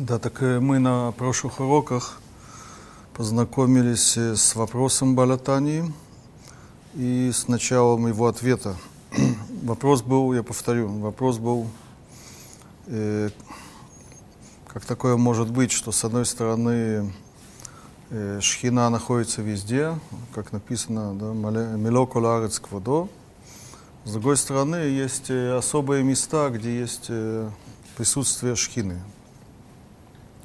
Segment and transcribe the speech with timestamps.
[0.00, 2.20] Да, так мы на прошлых уроках
[3.14, 5.92] познакомились с вопросом Балатани
[6.94, 8.76] и с началом его ответа.
[9.64, 11.66] Вопрос был, я повторю, вопрос был,
[12.86, 13.30] э,
[14.68, 17.12] как такое может быть, что с одной стороны
[18.10, 19.98] э, шхина находится везде,
[20.32, 21.32] как написано, да,
[21.76, 23.08] «Мило коларец квадо»,
[24.04, 27.50] с другой стороны, есть э, особые места, где есть э,
[27.96, 29.02] присутствие шхины.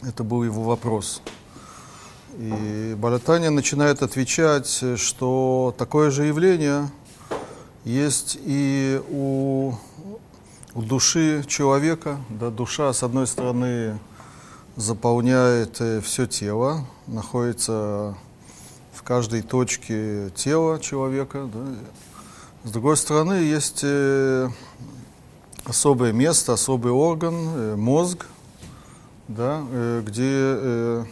[0.08, 1.22] Это был его вопрос.
[2.38, 6.90] И Балатаня начинает отвечать, что такое же явление
[7.86, 9.74] есть и у,
[10.74, 12.18] у души человека.
[12.30, 14.00] Да, душа, с одной стороны,
[14.76, 18.18] заполняет э, все тело, находится
[18.94, 21.50] в каждой точке тела человека.
[21.54, 21.60] Да.
[22.64, 24.50] С другой стороны, есть э,
[25.66, 28.26] особое место, особый орган, э, мозг,
[29.28, 31.06] да, э, где, э,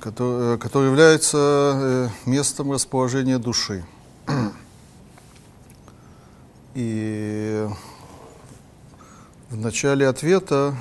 [0.00, 3.84] который, э, который является местом расположения души.
[6.74, 7.66] И
[9.50, 10.76] в начале ответа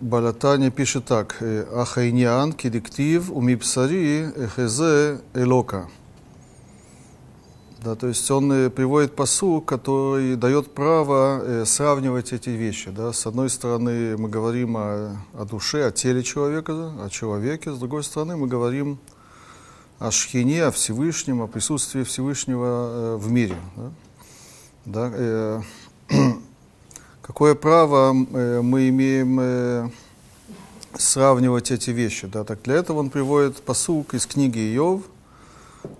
[0.00, 1.42] Балатани пишет так.
[1.74, 5.88] Ахайниан кидиктив умипсари эхезе элока.
[7.84, 12.90] Да, то есть он э, приводит посыл, который дает право э, сравнивать эти вещи.
[12.90, 13.12] Да.
[13.12, 17.70] С одной стороны, мы говорим о, о душе, о теле человека, о человеке.
[17.74, 18.98] С другой стороны, мы говорим
[19.98, 23.56] о шхине, о Всевышнем, о присутствии Всевышнего э, в мире.
[23.76, 23.90] Да.
[24.86, 25.60] Да, э,
[27.20, 29.92] какое право мы имеем
[30.94, 32.28] сравнивать эти вещи?
[32.28, 32.44] Да?
[32.44, 35.02] Так для этого он приводит посылку из книги Иов–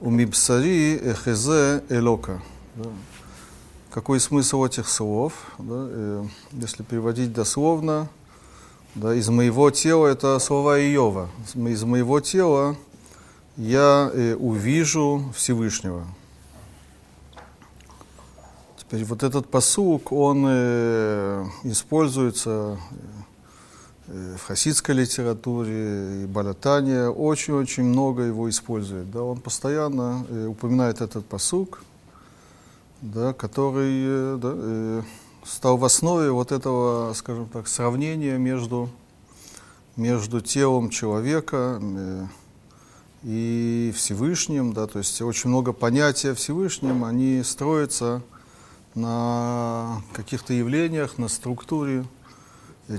[0.01, 2.43] у мибсари эхезе элока.
[2.75, 2.91] Да.
[3.91, 5.33] Какой смысл этих слов?
[5.59, 5.87] Да?
[5.89, 8.09] Э, если переводить дословно,
[8.95, 11.29] да, из моего тела это слова Иова.
[11.55, 12.77] Из моего тела
[13.57, 16.05] я э, увижу Всевышнего.
[18.77, 23.14] Теперь вот этот посук, он э, используется Э,
[24.07, 29.11] в хасидской литературе и Балатане очень-очень много его использует.
[29.11, 31.83] Да, он постоянно э, упоминает этот посук,
[33.01, 35.03] да, который э, да, э,
[35.45, 38.91] стал в основе вот этого, скажем так, сравнения между,
[39.97, 42.27] между телом человека э,
[43.23, 44.75] и Всевышним.
[44.75, 48.21] Да, то есть очень много понятий о Всевышнем, они строятся
[48.95, 52.05] на каких-то явлениях, на структуре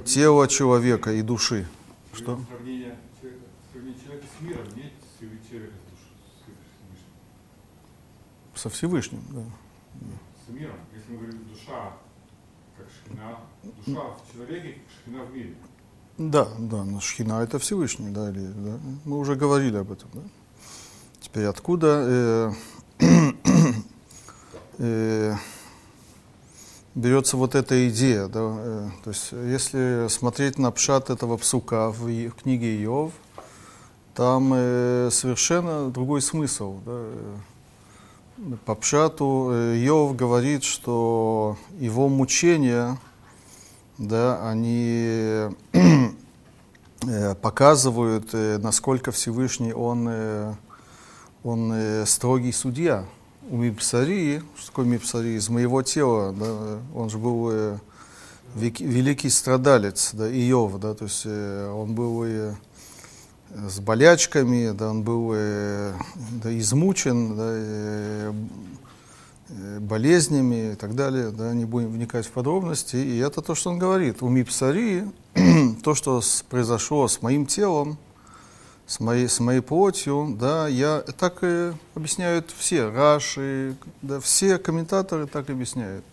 [0.06, 1.68] тела человека и души.
[2.14, 2.40] Что?
[2.50, 2.98] Сравнение
[4.06, 4.92] человека с миром, нет
[5.50, 5.74] человека
[8.56, 9.44] с Со Всевышним, да.
[10.46, 10.76] С миром.
[10.94, 11.94] Если мы говорим душа,
[12.78, 15.56] как шхина, душа в человеке, шхина в мире.
[16.18, 18.80] Да, да, но шхина это Всевышний, да, или, да.
[19.04, 20.22] Мы уже говорили об этом, да.
[21.20, 22.52] Теперь откуда э,
[24.78, 25.36] э,
[26.96, 28.28] берется вот эта идея.
[28.28, 28.40] Да?
[28.42, 33.12] Э, то есть, если смотреть на пшат этого псука в, книге Иов,
[34.16, 36.80] там э, совершенно другой смысл.
[36.86, 37.02] Да?
[38.66, 42.98] По пшату э, Иов говорит, что его мучения,
[43.98, 50.54] да, они э, показывают, э, насколько Всевышний он, э,
[51.44, 53.06] он э, строгий судья
[53.50, 57.78] у Мипсари, что такое Мипсари, из моего тела, да, он же был э,
[58.56, 62.54] великий страдалец, да, Иов, да, то есть э, он был э,
[63.50, 65.94] с болячками, да, он был э,
[66.44, 68.34] да, измучен, да, э,
[69.50, 73.70] э, болезнями и так далее, да, не будем вникать в подробности, и это то, что
[73.70, 74.24] он говорит.
[74.24, 75.06] У Мипсари,
[75.84, 77.98] то, что произошло с моим телом,
[78.88, 85.28] с моей, с моей плотью, да, я так и объясняют все, Раши, да, все комментаторы
[85.28, 86.04] так объясняют.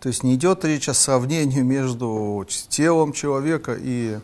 [0.00, 4.18] То есть не идет речь о сравнении между телом человека и,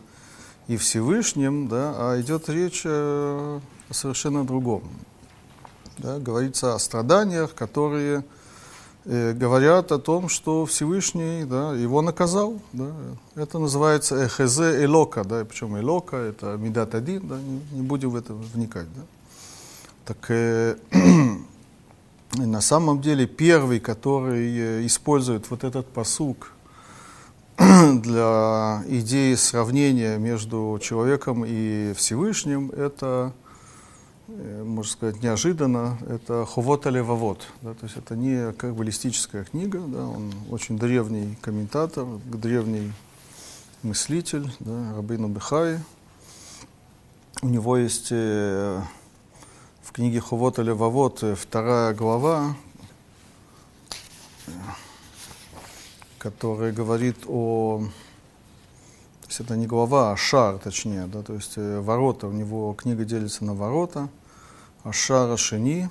[0.67, 3.59] и Всевышним, да, а идет речь о,
[3.89, 4.83] о совершенно другом.
[5.97, 8.23] Да, говорится о страданиях, которые э,
[9.05, 12.59] говорят о том, что Всевышний да, его наказал.
[12.73, 12.91] Да.
[13.35, 18.15] Это называется эхезе элока, да, причем элока это медат один, да, не, не будем в
[18.15, 18.87] это вникать.
[18.95, 19.01] Да.
[20.05, 20.75] Так э,
[22.33, 26.53] на самом деле первый, который э, использует вот этот посук
[27.57, 33.40] для идеи сравнения между человеком и Всевышним, это Э,
[34.63, 37.47] можно сказать, неожиданно, это Хувот Алевавод.
[37.61, 42.91] Да, то есть это не каббалистическая книга, да, он очень древний комментатор, древний
[43.83, 45.79] мыслитель, да, Рабейну Бехай.
[47.41, 48.81] У него есть э,
[49.81, 52.55] в книге Хувот или Вавот вторая глава,
[56.19, 57.83] которая говорит о...
[59.21, 62.27] То есть это не глава, а шар, точнее, да, то есть э, ворота.
[62.27, 64.09] У него книга делится на ворота.
[64.83, 65.89] А шара шини,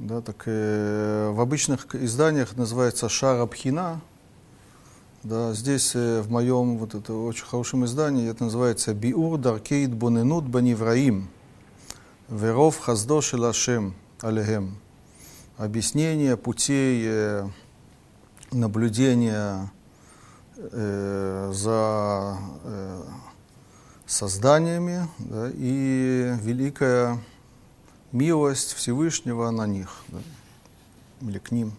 [0.00, 4.00] да, так э, в обычных изданиях называется шара пхина.
[5.22, 10.44] Да, здесь э, в моем вот это очень хорошем издании это называется биур даркейд боненут
[10.48, 11.28] банивраим.
[12.28, 14.78] Веров хаздо шелашем алехем.
[15.56, 17.48] Объяснение путей э,
[18.50, 19.70] наблюдения
[20.56, 23.02] э, за э,
[24.04, 27.20] созданиями да, и великая
[28.12, 30.18] милость Всевышнего на них, да,
[31.22, 31.72] или к ним.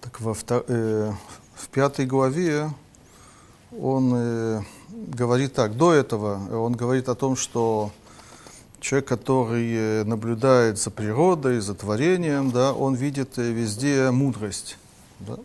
[0.00, 0.64] Так во втор...
[0.68, 1.12] э,
[1.54, 2.70] в пятой главе
[3.78, 7.92] он э, говорит так, до этого он говорит о том, что
[8.80, 14.78] человек, который э, наблюдает за природой, за творением, да, он видит э, везде мудрость.
[15.20, 15.36] Да?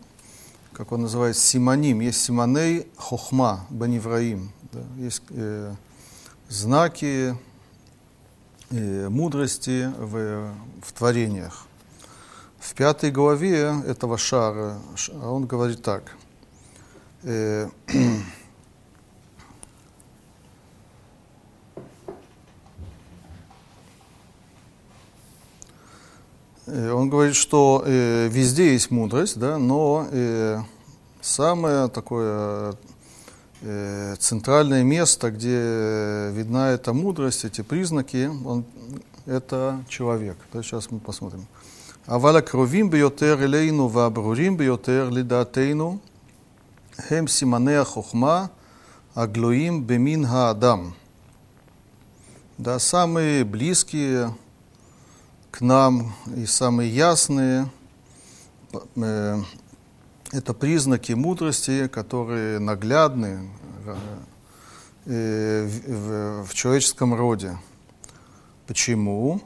[0.72, 2.00] Как он называет, симоним.
[2.00, 4.50] Есть симоней хохма, банивраим.
[4.72, 4.80] Да?
[4.96, 5.74] Есть э,
[6.48, 7.36] знаки
[8.70, 10.52] мудрости в,
[10.82, 11.66] в творениях.
[12.58, 14.78] В пятой главе этого шара
[15.22, 16.16] он говорит так.
[17.22, 17.68] Э,
[26.66, 30.60] Э, он говорит, что э, везде есть мудрость, да, но э,
[31.20, 32.74] самое такое
[34.19, 38.63] центральное место, где видна эта мудрость, эти признаки, он,
[39.25, 40.37] это человек.
[40.53, 41.45] Да, сейчас мы посмотрим.
[42.07, 45.97] אבל הקרובים ביותר אלינו והברורים ביותר לדעתנו
[47.09, 48.45] הם סימני החוכמה
[49.15, 50.91] הגלויים במין האדם.
[52.59, 54.35] Да, самые близкие
[55.49, 57.69] к нам и самые ясные
[58.97, 59.37] э,
[60.34, 63.48] это признаки мудрости, которые наглядны
[65.06, 67.58] э, в, в человеческом роде.
[68.66, 69.40] Почему?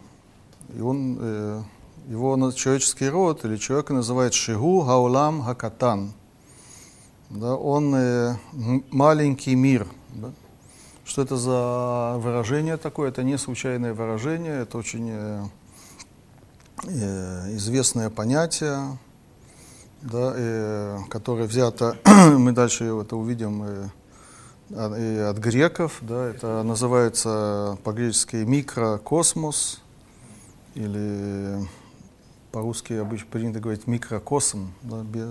[0.77, 1.63] И он, э,
[2.09, 6.13] его человеческий род или человека называют Шигу Гаулам Хакатан.
[7.31, 7.95] Да, он
[8.91, 9.87] маленький мир.
[10.15, 10.33] Да?
[11.05, 13.11] Что это за выражение такое?
[13.11, 15.51] Это не случайное выражение, это очень
[16.85, 18.99] Э, известное понятие,
[20.03, 23.89] да, э, которое взято, мы дальше это увидим э,
[24.71, 29.81] и от греков, да, это называется по-гречески микрокосмос,
[30.75, 31.67] или
[32.53, 35.29] по-русски обычно принято говорить микрокосм, да, без,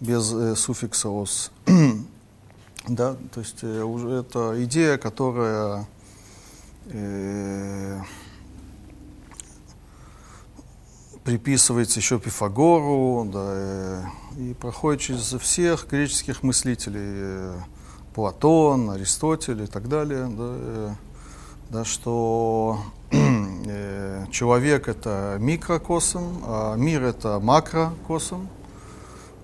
[0.00, 1.50] без э, суффикса ос.
[2.88, 5.86] да, то есть э, уже это идея, которая
[6.86, 8.00] э,
[11.30, 14.02] приписывается еще Пифагору, да, э,
[14.36, 17.58] и проходит через всех греческих мыслителей, э,
[18.16, 20.90] Платон, Аристотель и так далее, да, э,
[21.70, 22.80] да, что
[24.32, 28.48] человек это микрокосм, а мир это макрокосм,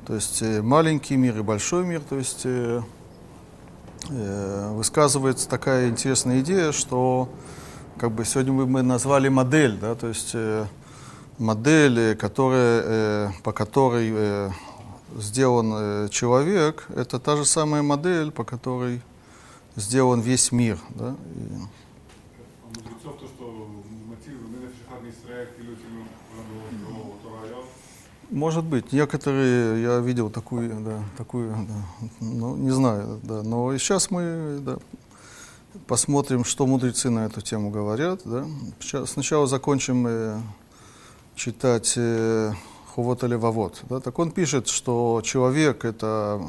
[0.08, 2.46] то есть маленький мир и большой мир, то есть
[4.08, 7.28] высказывается такая интересная идея, что
[7.96, 10.34] как бы сегодня мы назвали модель, да, то есть
[11.38, 14.50] модель, которая, э, по которой э,
[15.16, 19.02] сделан э, человек, это та же самая модель, по которой
[19.76, 20.78] сделан весь мир.
[20.90, 21.14] Да?
[28.31, 34.10] Может быть, некоторые, я видел такую, да, такую, да, ну, не знаю, да, но сейчас
[34.10, 34.78] мы, да,
[35.86, 38.44] посмотрим, что мудрецы на эту тему говорят, да.
[38.81, 40.43] Сейчас, сначала закончим
[41.36, 42.52] читать э,
[42.94, 46.40] Хувот Левовод, да, так он пишет, что человек— это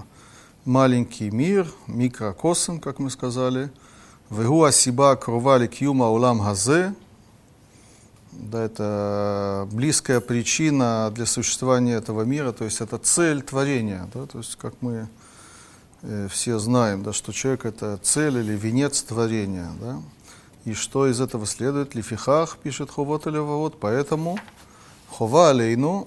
[0.65, 3.69] маленький мир, микрокосм, как мы сказали,
[4.29, 6.95] «Вегу асиба кровали кьюма улам хазе»,
[8.31, 14.37] да, это близкая причина для существования этого мира, то есть это цель творения, да, то
[14.37, 15.09] есть как мы
[16.01, 20.01] э, все знаем, да, что человек это цель или венец творения, да,
[20.63, 24.39] и что из этого следует, лифихах, пишет Хувот Левовод, поэтому
[25.10, 26.06] חובה עלינו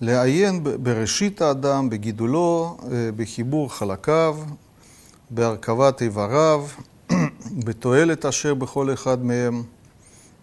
[0.00, 2.76] לעיין בראשית האדם, בגידולו,
[3.16, 4.38] בחיבור חלקיו,
[5.30, 6.66] בהרכבת איבריו,
[7.64, 9.64] בתועלת אשר בכל אחד מהם.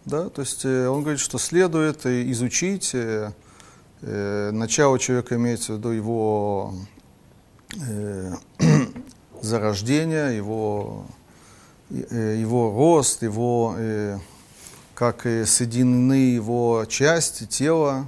[0.06, 2.94] Да, то есть он говорит, что следует изучить
[4.02, 6.74] начало человека, имеется в виду его
[9.42, 11.06] зарождение, его,
[11.90, 13.78] его рост, его,
[14.98, 18.08] как соединены его части тела,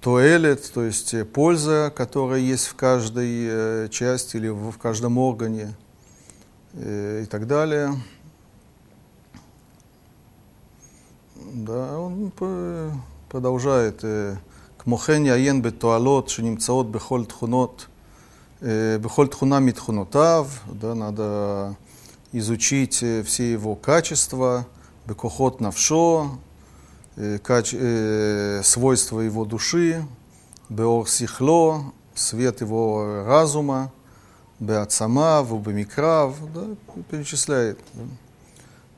[0.00, 5.74] туэлет, то есть польза, которая есть в каждой части или в каждом органе
[6.74, 7.94] и так далее.
[11.36, 12.32] Да, он
[13.28, 14.04] продолжает.
[14.84, 17.86] כמו כן יעיין בתועלות שנמצאות בכל תכונות,
[19.00, 21.72] בכל תכונה מתכונותיו, да, надо
[22.31, 24.67] изучить э, все его качества,
[25.05, 26.39] бекохот навшо,
[27.15, 30.05] э, э, свойства его души,
[30.69, 33.91] беор сихло, свет его разума,
[34.59, 36.65] беацама, вубамикрав, да,
[37.09, 37.79] перечисляет.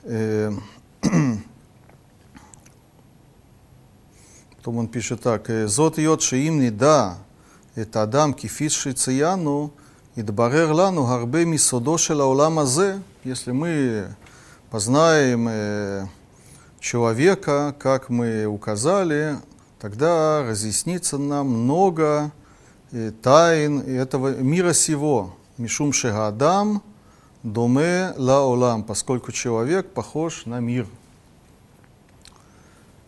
[0.03, 0.53] Да.
[4.57, 7.17] Потом он пишет так, «Зот йод шеимни да,
[7.75, 9.71] это Адам кифит шицияну,
[10.15, 14.15] идбарер лану гарбе мисодо шел аулам азе, если мы
[14.69, 16.09] познаем
[16.79, 19.37] человека, как мы указали,
[19.79, 22.31] тогда разъяснится нам много
[23.21, 25.35] тайн этого мира сего.
[25.57, 26.81] Мишум шегаадам
[27.43, 30.87] доме ла олам, поскольку человек похож на мир.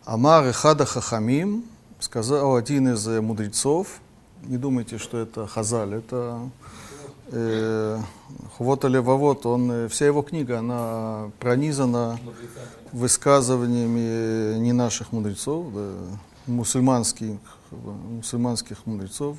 [0.04, 1.64] Амар Хада Хахамим,
[1.98, 4.00] сказал один из мудрецов,
[4.42, 6.50] не думайте, что это Хазаль, это
[7.34, 8.00] э,
[8.56, 12.18] Хвота Левовод, он, вся его книга, она пронизана
[12.92, 15.90] высказываниями не наших мудрецов, да,
[16.46, 17.38] мусульманских,
[17.70, 19.36] мусульманских мудрецов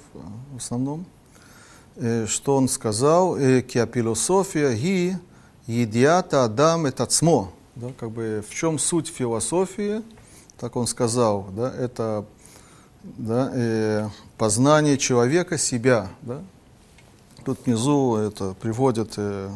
[0.53, 1.05] в основном,
[1.95, 5.17] э, что он сказал, э, киапилософия ги
[5.67, 10.01] едиата адам это цмо, да, как бы в чем суть философии,
[10.57, 12.25] так он сказал, да, это
[13.03, 16.09] да, э, познание человека себя.
[16.21, 16.41] Да.
[17.45, 19.51] Тут внизу это приводит э,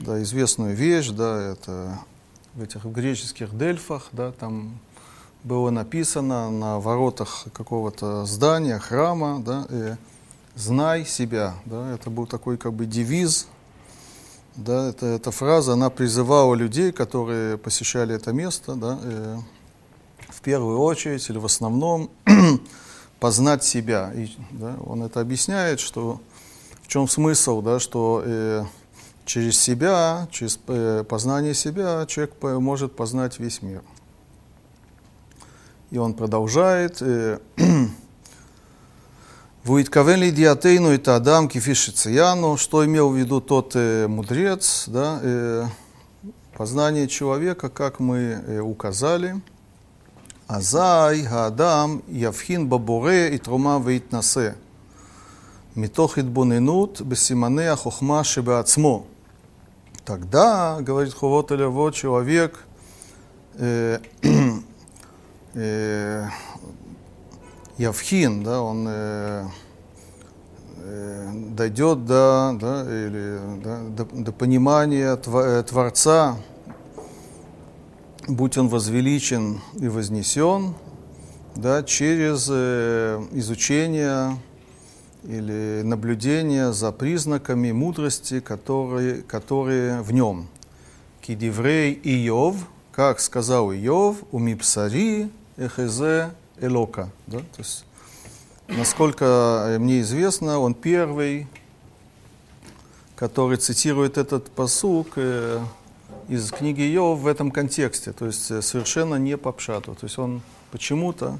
[0.00, 1.98] да, известную вещь, да, это
[2.54, 4.80] в этих греческих дельфах, да, там
[5.42, 9.96] было написано на воротах какого-то здания, храма, да, э,
[10.54, 11.56] «Знай себя».
[11.66, 13.48] Да, это был такой как бы девиз.
[14.56, 19.38] Да, это, эта фраза, она призывала людей, которые посещали это место, да, э,
[20.30, 22.08] в первую очередь или в основном
[23.20, 24.10] познать себя.
[24.14, 26.18] И, да, он это объясняет, что
[26.84, 28.64] в чем смысл, да, что э,
[29.24, 33.82] через себя, через э, познание себя человек может познать весь мир.
[35.90, 36.98] И он продолжает.
[37.00, 37.38] Э,
[39.64, 45.64] Вуиткавен ли диатейну и тадам кифишицияну, что имел в виду тот э, мудрец, да, э,
[46.54, 49.40] познание человека, как мы э, указали,
[50.46, 54.56] Азай, Адам, Явхин, Бабуре и Трума Вейтнасе.
[55.74, 59.06] Митох идбунинут бессимане ахохма шибацмо.
[60.04, 62.64] Тогда, говорит Хувотеля, вот человек
[63.54, 63.98] э,
[65.54, 66.28] э,
[67.76, 69.46] Явхин, да, он э,
[70.76, 76.36] э, дойдет до, да, или, да, до, до понимания э, Творца,
[78.28, 80.74] будь он возвеличен и вознесен,
[81.56, 84.36] да, через э, изучение
[85.24, 90.48] или наблюдение за признаками мудрости, которые, которые в нем.
[91.20, 92.56] Кидиврей Иов,
[92.92, 97.10] как сказал Иов, умипсари эхезе элока.
[97.26, 97.38] Да?
[97.38, 97.84] То есть,
[98.68, 101.46] насколько мне известно, он первый,
[103.16, 105.60] который цитирует этот посук, э,
[106.28, 109.94] из книги Йов в этом контексте, то есть э, совершенно не по пшату.
[109.94, 111.38] То есть он почему-то,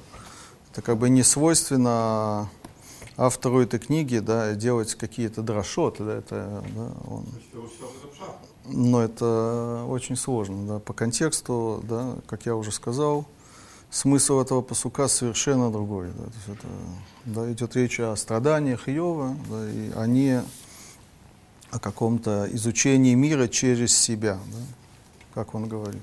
[0.73, 2.51] это как бы не свойственно
[3.17, 7.27] автору этой книги, да, делать какие-то дрошоты, да, это, да, он...
[8.67, 13.27] Но это очень сложно, да, по контексту, да, как я уже сказал,
[13.91, 16.67] смысл этого посука совершенно другой, да, то есть это,
[17.27, 20.41] да, идет речь о страданиях Иова, да, и они
[21.71, 24.59] о каком-то изучении мира через себя, да?
[25.35, 26.03] как он говорит.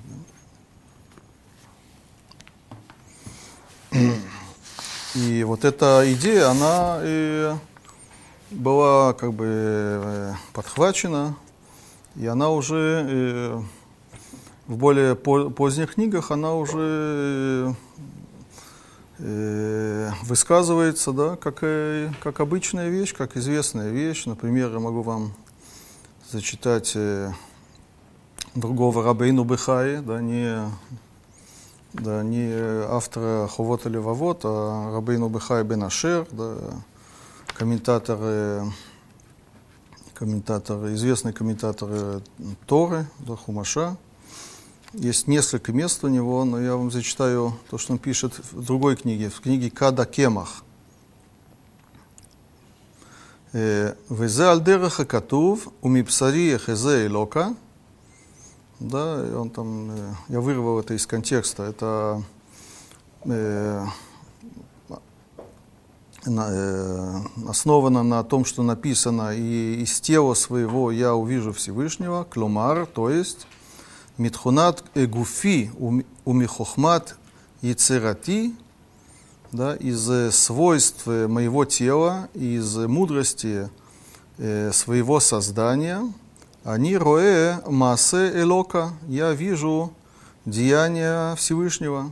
[3.92, 4.00] Да?
[5.14, 7.54] И вот эта идея, она и
[8.50, 11.36] была как бы э, подхвачена,
[12.16, 13.62] и она уже э,
[14.68, 17.76] в более поздних книгах, она уже
[19.20, 21.64] э, высказывается, да, как,
[22.24, 24.26] как обычная вещь, как известная вещь.
[24.26, 25.34] Например, я могу вам
[26.32, 27.32] зачитать э,
[28.56, 30.72] другого Рабейну Бехаи, да, не,
[31.94, 36.56] да, не э, авторы Ховота вавот, а Рабейну Бехай бен Ашер, да,
[37.54, 38.64] комментаторы,
[40.14, 42.22] комментаторы, известные комментаторы
[42.66, 43.98] Торы, да, Хумаша.
[44.94, 48.96] Есть несколько мест у него, но я вам зачитаю то, что он пишет в другой
[48.96, 50.64] книге, в книге Када Кемах.
[53.54, 57.54] Э, Везе Альдераха Катув, Умипсариях Эзе Илока–
[58.82, 61.64] да, и он там, э, я вырвал это из контекста.
[61.64, 62.24] Это
[63.26, 63.86] э,
[66.26, 72.88] на, э, основано на том, что написано, и из тела своего я увижу Всевышнего, клумар,
[72.88, 73.46] то есть
[74.18, 75.72] митхунат эгуфи
[76.26, 77.18] умихохмат
[77.62, 78.56] яцерати,
[79.52, 83.70] да, из свойств моего тела, из мудрости
[84.40, 86.02] э, своего создания,
[86.64, 89.94] они роэ масе элока, я вижу
[90.46, 92.12] деяния Всевышнего.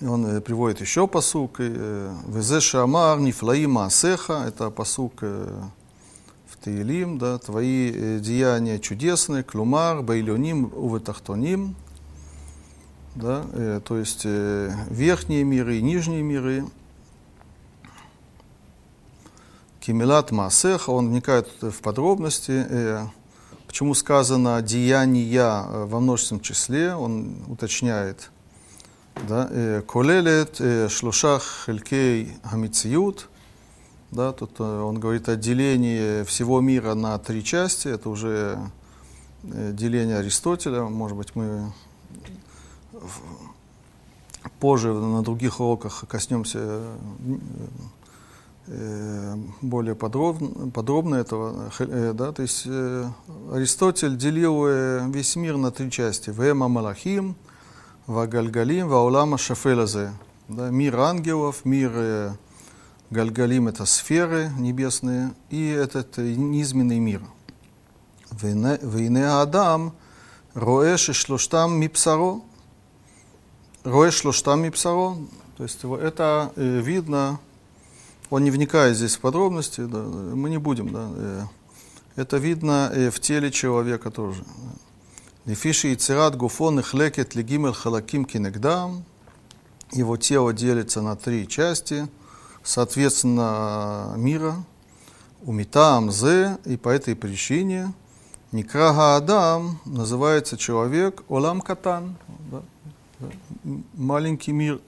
[0.00, 1.56] И он э, приводит еще посук.
[1.58, 4.44] Э, Везе шамар нифлаи маасеха.
[4.46, 5.62] Это посук э,
[6.48, 11.76] в Таилим, да, твои деяния чудесные, клумар, байлюним, уватахтоним.
[13.14, 13.44] Да,
[13.86, 16.66] то есть верхние миры и нижние миры.
[19.86, 23.06] Кемилат Маасеха, он вникает в подробности, э,
[23.68, 28.32] почему сказано «деяния» во множественном числе, он уточняет.
[29.28, 33.28] Да, э, «Колелет э, шлушах хелькей хамициют»,
[34.10, 38.58] да, тут он говорит о делении всего мира на три части, это уже
[39.44, 41.72] деление Аристотеля, может быть, мы
[44.58, 46.82] позже на других уроках коснемся
[49.62, 51.70] более подробно, подробно этого.
[52.14, 52.32] Да?
[52.32, 54.66] То есть Аристотель делил
[55.10, 56.30] весь мир на три части.
[56.30, 57.36] Вема Малахим,
[58.06, 60.12] Вагальгалим, Ваулама Шафелазе.
[60.48, 62.30] Да, мир ангелов, мир э,
[63.10, 67.22] Гальгалим это сферы небесные, и этот низменный мир.
[68.30, 69.92] Вейне Адам
[70.54, 72.42] роэ шлоштам мипсаро.
[73.82, 75.16] Роэ шлоштам мипсаро.
[75.56, 77.40] То есть это э, видно,
[78.30, 81.10] он не вникает здесь в подробности, да, мы не будем, да.
[81.14, 81.42] Э,
[82.16, 84.44] это видно э, в теле человека тоже.
[85.44, 89.04] Нефиши и цират гуфон и хлекет легимель халаким кинегдам.
[89.92, 92.08] Его тело делится на три части,
[92.64, 94.56] соответственно, мира.
[95.42, 97.92] Умитам зе, и по этой причине
[98.52, 102.16] Никрага Адам называется человек Олам Катан,
[102.50, 102.62] да,
[103.18, 103.28] да,
[103.94, 104.80] маленький мир,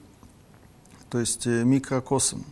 [1.09, 2.43] то есть э, микрокосм.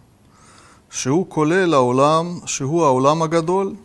[0.90, 3.78] Шиу колела Олам, Шиу Аулам Агадоль,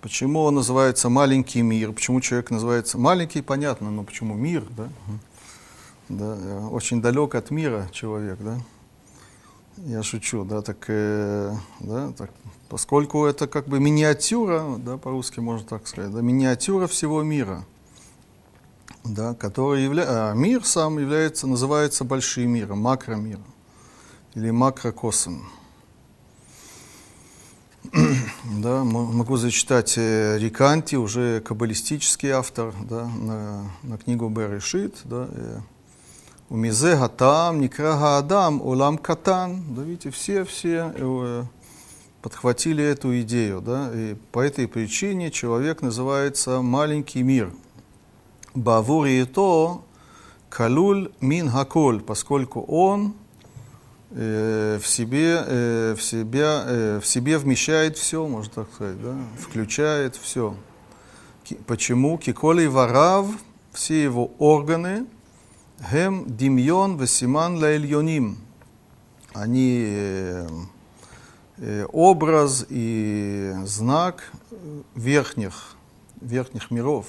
[0.00, 1.92] Почему он называется маленький мир?
[1.92, 4.88] Почему человек называется маленький, понятно, но почему мир, да?
[6.08, 8.58] Да, очень далек от мира человек, да?
[9.76, 12.30] Я шучу, да, так, э, да, так,
[12.68, 17.64] поскольку это как бы миниатюра, да, по-русски можно так сказать, да, миниатюра всего мира,
[19.04, 23.44] да, который является, а мир сам является, называется большим миром, макромиром
[24.34, 25.46] или макрокосом.
[28.62, 35.00] Да, могу зачитать э, Риканти, уже каббалистический автор, да, на, на книгу Берешит.
[35.04, 35.58] Да, э,
[36.48, 39.62] Умизе гатам, никра адам, улам катан.
[39.74, 41.44] Да, видите, все, все э,
[42.22, 43.60] подхватили эту идею.
[43.60, 47.52] Да, и по этой причине человек называется маленький мир.
[48.54, 49.84] Бавури то
[50.48, 53.14] калуль мин хаколь, поскольку он
[54.10, 59.16] в себе, э, в, себя, э, в себе вмещает все, можно так сказать, да?
[59.38, 60.56] включает все.
[61.66, 62.18] Почему?
[62.18, 63.26] Киколи варав,
[63.72, 65.06] все его органы,
[65.92, 68.38] гем димьон весиман лаэльоним.
[69.32, 70.44] Они
[71.92, 74.32] образ и знак
[74.96, 75.76] верхних,
[76.20, 77.06] верхних миров.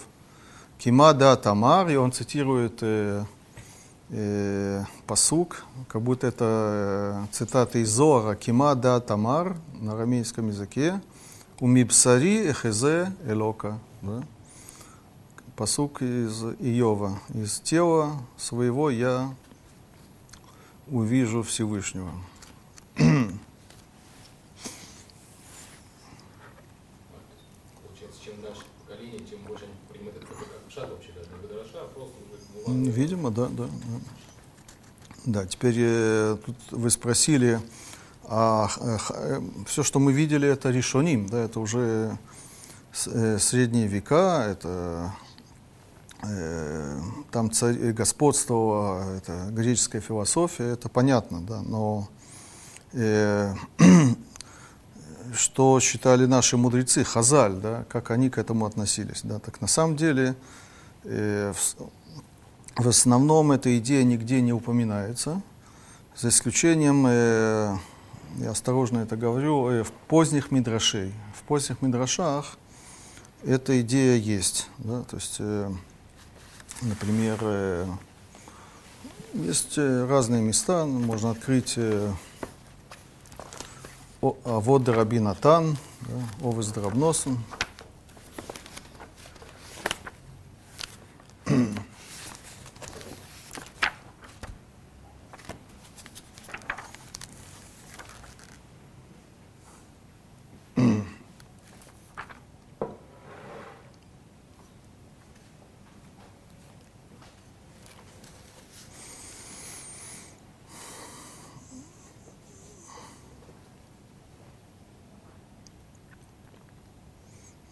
[0.78, 2.84] Кима да Тамар, и он цитирует
[4.12, 4.84] э,
[5.88, 11.02] как будто это э, цитата из Зора, «Кима да тамар» на арамейском языке,
[11.60, 13.80] «Умибсари эхезе элока».
[14.02, 14.24] Да?
[15.56, 17.20] Посук из Иова.
[17.34, 19.34] «Из тела своего я
[20.88, 22.12] увижу Всевышнего».
[32.72, 33.68] Видимо, да, да.
[35.26, 37.60] Да, теперь э, тут вы спросили,
[38.24, 42.18] а э, все, что мы видели, это решоним, да, это уже
[43.06, 45.14] э, средние века, это
[46.24, 47.00] э,
[47.32, 52.10] там царь, господствовала это, греческая философия, это понятно, да, но
[52.94, 53.54] э,
[55.34, 59.22] что считали наши мудрецы, Хазаль, да, как они к этому относились.
[59.24, 59.40] Да.
[59.40, 60.36] Так на самом деле
[61.04, 61.76] э, в,
[62.76, 65.42] в основном эта идея нигде не упоминается,
[66.16, 67.78] за исключением, э,
[68.38, 71.14] я осторожно это говорю, э, в поздних мидрашей.
[71.36, 72.58] В поздних мидрашах
[73.44, 74.68] эта идея есть.
[74.78, 75.72] Да, то есть, э,
[76.82, 77.88] например, э,
[79.34, 82.12] есть э, разные места, можно открыть э,
[84.22, 87.40] Авод Раби Натан, да, Овес Дробносен.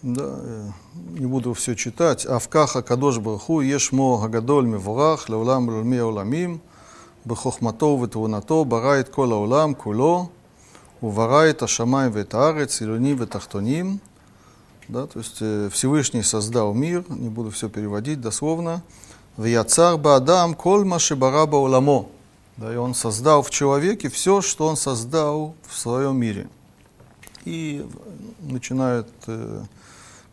[0.02, 0.70] Да, э,
[1.20, 2.26] не буду все читать.
[2.26, 6.62] Авкаха Кадош Барху Ешмо Агадоль Мевурах Леулам Лульми Ауламим
[7.26, 10.32] Бехохмато Ветвунато Барает кола Аулам Куло
[11.02, 14.02] Уварает Ашамай Ветаарец Илюни Ветахтоним
[14.90, 18.82] да, то есть э, Всевышний создал мир, не буду все переводить дословно,
[19.38, 22.08] «Вьяцар баадам коль машибараба уламо».
[22.58, 26.50] Да, и он создал в человеке все, что он создал в своем мире.
[27.46, 29.62] И э, начинает э,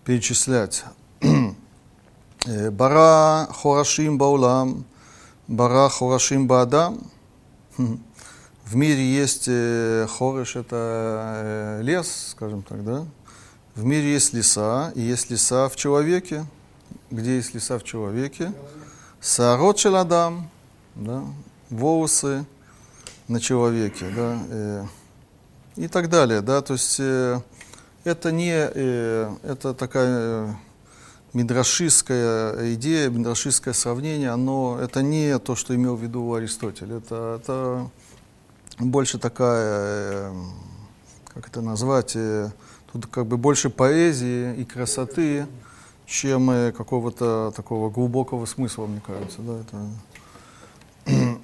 [0.07, 0.85] перечислять
[2.49, 4.85] Э, бара хорашим баулам,
[5.49, 7.11] бара хорашим баадам.
[7.77, 13.05] В мире есть э, хорыш, это э, лес, скажем так, да?
[13.75, 16.47] В мире есть леса, и есть леса в человеке.
[17.11, 18.53] Где есть леса в человеке?
[19.21, 20.49] Саарот шеладам,
[20.95, 21.25] да?
[21.69, 22.45] волосы
[23.27, 24.89] на человеке, да?
[25.75, 27.01] и так далее, да, то есть
[28.07, 30.55] это не, э, это такая э,
[31.37, 37.91] мидрашистская идея, мидрашистское сравнение, оно, это не то, что имел в виду Аристотель, это, это
[38.79, 40.35] больше такая, э,
[41.35, 42.17] как это назвать,
[42.91, 45.47] тут как бы больше поэзии и красоты,
[46.07, 49.43] чем какого-то такого глубокого смысла, мне кажется.
[49.43, 49.61] Да,
[51.05, 51.39] это...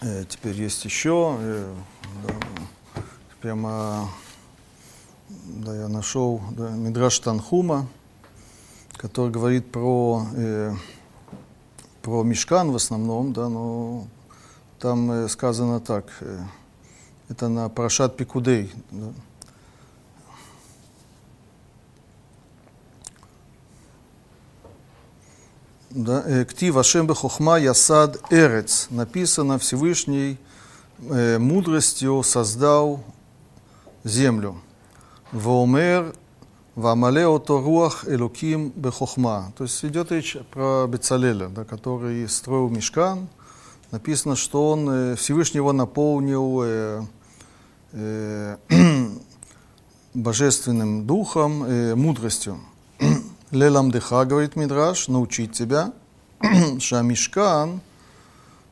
[0.28, 1.38] Теперь есть еще,
[2.26, 2.34] да,
[3.40, 4.10] прямо
[5.44, 7.86] да, я нашел да, Мидраш Танхума,
[8.96, 10.74] который говорит про, э,
[12.02, 14.06] про мешкан в основном, да, но
[14.78, 16.40] там э, сказано так, э,
[17.28, 18.72] это на Парашат Пикудей.
[18.90, 19.12] Да.
[25.90, 28.88] Да, э, Ктив Ашем Бехохма Ясад Эрец.
[28.90, 30.38] Написано Всевышний
[30.98, 33.04] э, мудростью создал
[34.02, 34.60] землю.
[35.30, 36.16] Воумер
[36.76, 39.52] Вамале ото руах элуким бехохма.
[39.56, 43.28] То есть идет речь про Бецалеля, да, который строил мешкан.
[43.92, 47.02] Написано, что он, э, Всевышний его наполнил э,
[47.92, 48.56] э,
[50.14, 52.58] божественным духом, э, мудростью.
[53.52, 55.92] Лелам деха, говорит Мидраш, научить тебя,
[56.80, 57.80] что мешкан,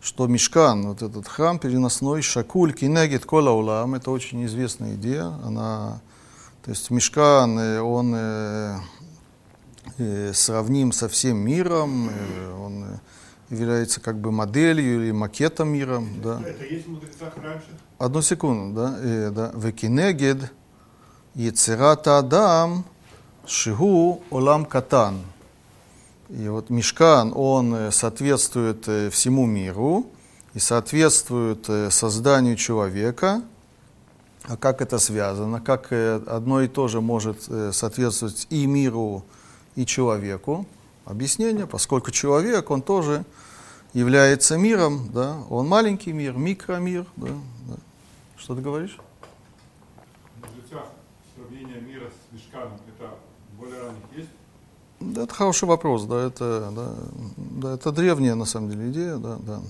[0.00, 6.00] что мешкан, вот этот храм переносной, шакуль, кинегет, кола улам, это очень известная идея, она
[6.64, 8.76] то есть Мешкан, он э,
[9.98, 13.00] э, сравним со всем миром, э, он
[13.50, 16.00] является как бы моделью или макетом мира.
[16.00, 16.48] Это, да.
[16.48, 17.66] это есть в мудрецах раньше?
[17.98, 18.96] Одну секунду, да.
[19.00, 19.50] Э, да.
[19.56, 20.52] Векинегед
[21.34, 22.84] Ецерата Адам
[23.44, 25.18] Шигу Олам Катан.
[26.28, 30.06] И вот Мешкан, он соответствует всему миру
[30.54, 33.42] и соответствует созданию человека–
[34.44, 35.60] а как это связано?
[35.60, 39.24] Как э, одно и то же может э, соответствовать и миру,
[39.76, 40.66] и человеку?
[41.04, 43.24] Объяснение, поскольку человек, он тоже
[43.92, 45.38] является миром, да?
[45.50, 47.06] он маленький мир, микромир.
[47.16, 47.28] Да?
[47.68, 47.74] Да.
[48.36, 48.98] Что ты говоришь?
[51.52, 53.14] сравнение мира с мешканом, это
[53.58, 54.30] более ранних есть?
[55.00, 56.94] Да, это хороший вопрос, да, это, да,
[57.36, 59.60] да, это древняя на самом деле идея, да, да.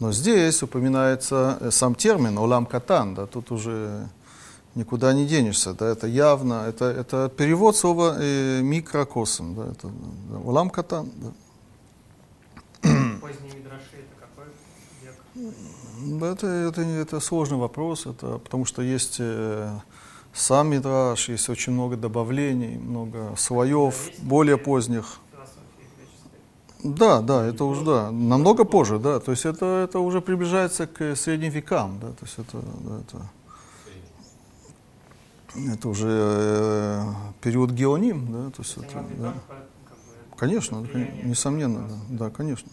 [0.00, 4.08] Но здесь упоминается э, сам термин «олам катан», да, тут уже
[4.74, 9.88] никуда не денешься, да, это явно, это, это перевод слова э, микрокосм, да, это
[10.30, 11.10] да, «олам катан».
[11.16, 11.28] Да.
[13.20, 14.46] Поздние мидраши это какой
[15.02, 16.22] век?
[16.22, 19.78] Это, это, это сложный вопрос, это, потому что есть э,
[20.34, 25.20] сам мидраш, есть очень много добавлений, много слоев, более поздних.
[26.84, 31.16] Да, да, это уже, да, намного позже, да, то есть это, это уже приближается к
[31.16, 33.26] средним векам, да, то есть это, да, это
[35.56, 39.34] это уже э, период геоним, да, то есть это, да.
[40.36, 42.68] Конечно, да, несомненно, да, да, конечно.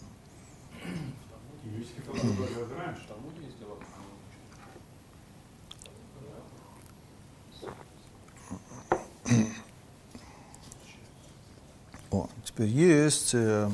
[12.10, 13.70] О, теперь есть, э,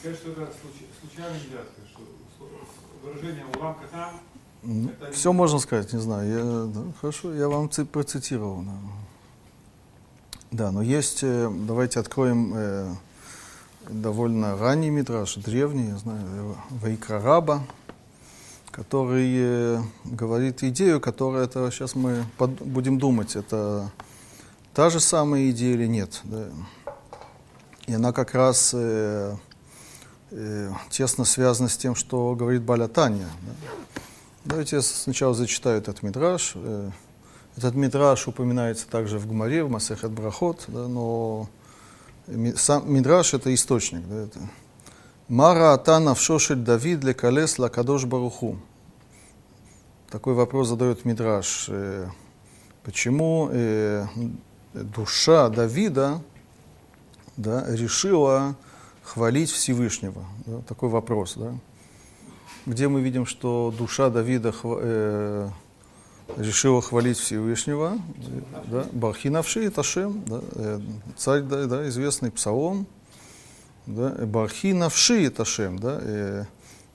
[0.00, 2.02] сказать, что это случ- случайно взятка, что
[3.04, 4.20] выражение «улам катам»
[4.62, 8.62] Это все можно сказать, не знаю, я, да, хорошо, я вам ци- процитировал.
[8.62, 8.72] Да.
[10.50, 12.94] Да, но есть, э, давайте откроем э,
[13.88, 17.62] довольно ранний мидраж, древний, я знаю, э, Вайкра Раба,
[18.70, 23.90] который э, говорит идею, которая это сейчас мы под- будем думать, это
[24.74, 26.20] та же самая идея или нет.
[26.24, 26.48] да.
[27.86, 29.36] И она как раз э,
[30.90, 33.28] тесно связана с тем, что говорит Баля Таня.
[33.42, 33.52] да.
[34.44, 36.52] Давайте я сначала зачитаю этот мидраж.
[36.54, 36.90] Э,
[37.56, 41.48] Этот мидраж упоминается также в Гумаре, в Масехет Брахот, да, но
[42.56, 44.06] сам мидраж это источник.
[44.08, 44.38] Да, это.
[45.28, 48.58] Мара Атана Шошель Давид лекалес лакадош баруху.
[50.10, 51.66] Такой вопрос задает мидраж.
[51.68, 52.08] Э,
[52.82, 54.06] Почему э,
[54.72, 56.22] душа Давида
[57.36, 58.56] да, решила
[59.10, 60.24] хвалить Всевышнего?
[60.46, 61.34] Да, такой вопрос.
[61.36, 61.52] Да?
[62.66, 65.48] где мы видим, что душа Давида хва- э,
[66.36, 67.98] решила хвалить Всевышнего,
[68.66, 70.80] да, Бархинавши и Ташем, да, э,
[71.16, 72.86] царь, да, да, известный псалом,
[73.86, 76.44] да, Бархинавши и Ташем, да, э,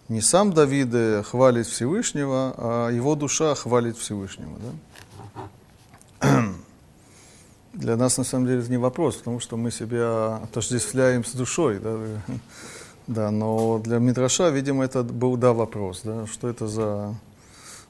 [0.08, 4.58] не сам Давид э, хвалит Всевышнего, а его душа хвалит Всевышнего,
[6.21, 6.54] да.
[7.76, 11.80] Для нас на самом деле это не вопрос, потому что мы себя отождествляем с душой,
[11.80, 11.98] да,
[13.08, 17.16] да, но для Мидраша, видимо, это был, да, вопрос, да, что это за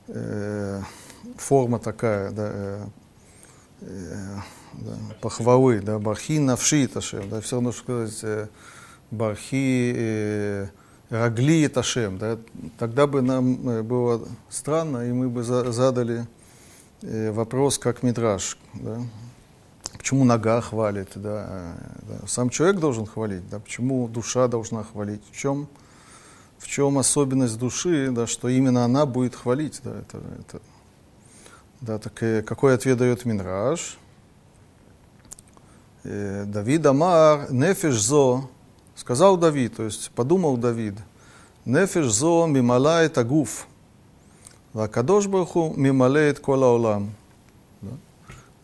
[0.08, 0.82] э,
[1.38, 2.86] форма такая, да, э,
[3.82, 4.36] э,
[4.74, 8.48] да, похвалы, да, бархи навши ташем, да, все равно, что сказать, э,
[9.12, 10.67] бархи э,
[11.12, 12.39] рагли ташем, да,
[12.80, 16.26] тогда бы нам э, было странно, и мы бы за- задали
[17.04, 19.00] э, вопрос, как Мидраш, да,
[20.06, 22.28] Почему нога хвалит, да, э, да.
[22.28, 25.68] Сам человек должен хвалить, да, почему душа должна хвалить, в чем,
[26.60, 30.62] в чем особенность души, да, что именно она будет хвалить, да, это, это,
[31.82, 33.98] да, так э, какой ответ дает Минраж?
[36.04, 38.48] Э, Давид Амар, нефеш зо,
[38.96, 41.00] сказал Давид, то есть подумал Давид,
[41.65, 43.65] нефеш зо мималает агуф,
[44.72, 47.15] вакадош барху мималеет кола олам.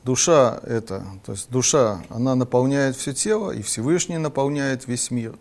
[0.03, 5.35] Душа это, то есть душа, она наполняет все тело, и Всевышний наполняет весь мир.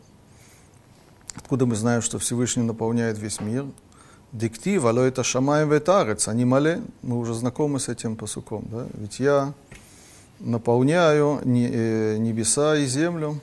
[1.35, 3.65] Откуда мы знаем, что Всевышний наполняет весь мир?
[4.33, 8.87] Диктив, алло это шамаем ветарец, они мале, мы уже знакомы с этим посуком, да?
[8.95, 9.55] Ведь я
[10.41, 13.41] наполняю э, небеса и землю.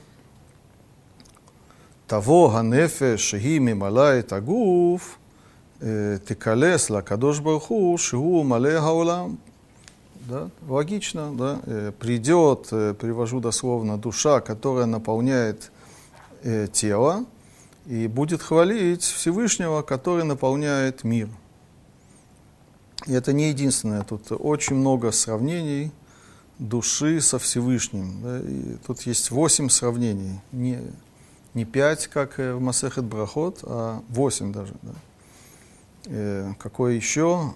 [2.06, 5.18] Того ганефеш шеги мималает агуф,
[5.80, 9.38] э, тикалес лакадош барху, шигу мале хаулам.
[10.28, 10.50] Да?
[10.66, 11.60] Логично, да?
[11.64, 15.72] Э, придет, э, привожу дословно, душа, которая наполняет
[16.42, 17.24] э, тело,
[17.86, 21.30] и будет хвалить Всевышнего, который наполняет мир.
[23.06, 25.92] И это не единственное, тут очень много сравнений
[26.58, 28.20] души со Всевышним.
[28.22, 30.78] да, и тут есть восемь сравнений, не,
[31.54, 34.74] не пять, как э, в Масехет Брахот, а восемь даже.
[34.82, 36.54] Да.
[36.58, 37.54] Какое еще?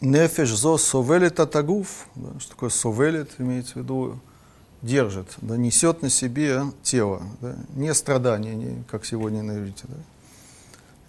[0.00, 2.06] Нефеш зо совелит атагуф.
[2.14, 4.20] Да, что такое совелит, имеется в виду
[4.82, 9.84] держит, да, несет на себе тело, да, не страдание, не, как сегодня на иврите.
[9.88, 9.96] Да.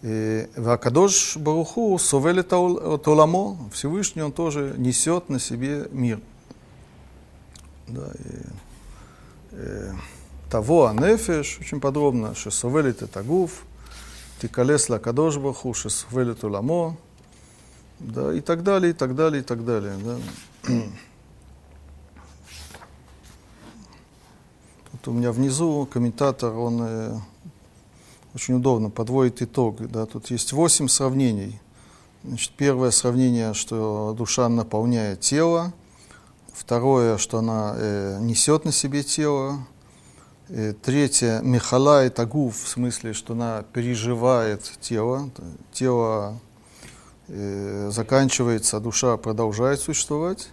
[0.02, 6.20] И Вакадош Баруху совелит от оламо, Всевышний он тоже несет на себе мир.
[7.88, 8.44] Да, и,
[9.52, 9.94] э,
[10.50, 13.66] того анефеш, очень подробно, что совелит это гуф,
[14.42, 16.98] тикалес Баруху, что совелит оламо,
[18.00, 19.96] да, и так далее, и так далее, и так далее.
[20.04, 20.18] Да.
[24.92, 27.20] Тут у меня внизу комментатор, он э,
[28.34, 29.88] очень удобно подводит итог.
[29.88, 30.06] Да.
[30.06, 31.60] Тут есть восемь сравнений.
[32.24, 35.74] Значит, первое сравнение, что душа наполняет тело.
[36.54, 39.66] Второе, что она э, несет на себе тело.
[40.50, 45.30] Э, третье, мехала и тагув, в смысле, что она переживает тело.
[45.72, 46.40] Тело
[47.90, 50.50] заканчивается, а душа продолжает существовать.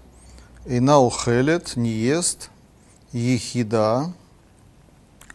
[0.67, 2.51] И наухелет, не ест,
[3.13, 4.13] ехида,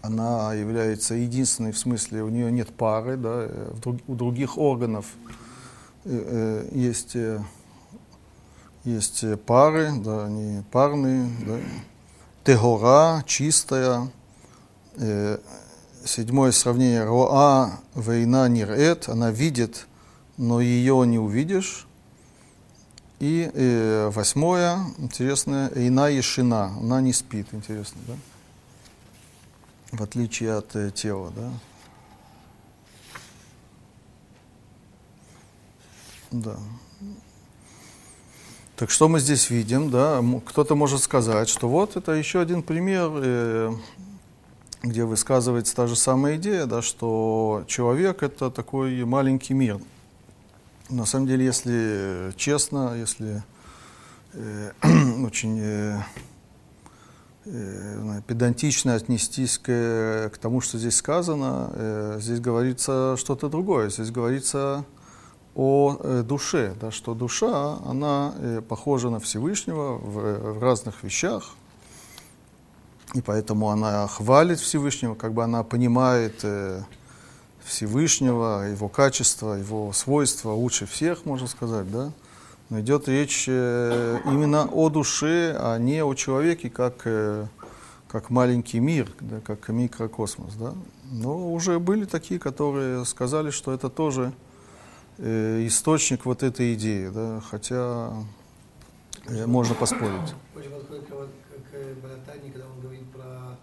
[0.01, 5.05] она является единственной, в смысле, у нее нет пары, да, э, друг- у других органов
[6.05, 7.39] э, э, есть э,
[8.83, 11.59] есть э, пары, да, они парные, да.
[12.43, 14.11] Тегора, чистая.
[14.95, 15.37] Э,
[16.03, 17.03] седьмое сравнение.
[17.03, 19.85] Роа вейна нирет, она видит,
[20.41, 21.85] но ее не увидишь.
[23.19, 28.15] И э, восьмое, интересное, Эйна Ешина, она не спит, интересно, да?
[29.91, 31.51] В отличие от э, тела, да?
[36.31, 36.57] Да.
[38.77, 40.23] Так что мы здесь видим, да?
[40.47, 43.71] Кто-то может сказать, что вот это еще один пример, э,
[44.81, 49.79] где высказывается та же самая идея, да, что человек это такой маленький мир.
[50.91, 53.43] На самом деле, если честно, если
[54.33, 54.71] э,
[55.25, 56.01] очень э,
[57.45, 63.89] э, педантично отнестись к, к тому, что здесь сказано, э, здесь говорится что-то другое.
[63.89, 64.83] Здесь говорится
[65.55, 71.55] о э, душе, да, что душа, она э, похожа на Всевышнего в, в разных вещах,
[73.13, 76.83] и поэтому она хвалит Всевышнего, как бы она понимает э,
[77.65, 82.11] Всевышнего, его качество, его свойства лучше всех, можно сказать, да.
[82.69, 87.45] Но идет речь э, именно о душе, а не о человеке, как, э,
[88.07, 90.73] как маленький мир, да, как микрокосмос, да.
[91.11, 94.31] Но уже были такие, которые сказали, что это тоже
[95.17, 98.11] э, источник вот этой идеи, да, хотя
[99.45, 100.33] можно поспорить.
[100.55, 103.57] Очень подходит к, к Балатани, когда он говорит про,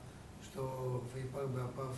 [0.45, 1.95] что Фейпар Бапав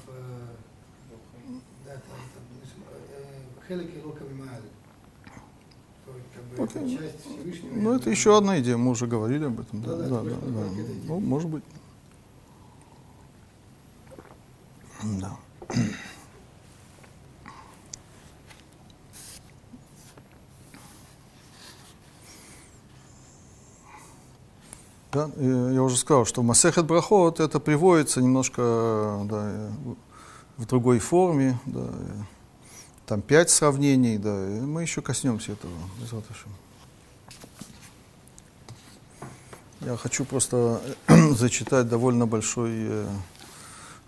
[7.19, 7.75] Всевышнего.
[7.75, 9.83] Ну, это еще одна идея, мы уже говорили об этом.
[9.83, 10.63] Да, Да, да, да, да.
[11.07, 11.65] Ну, может быть.
[15.21, 15.37] Да.
[25.13, 29.71] Да, и я уже сказал, что Масехет Брахот это приводится немножко да,
[30.57, 31.59] в другой форме.
[31.67, 31.89] Да,
[33.11, 35.73] там пять сравнений, да, мы еще коснемся этого.
[39.81, 43.09] Я хочу просто зачитать довольно большой э,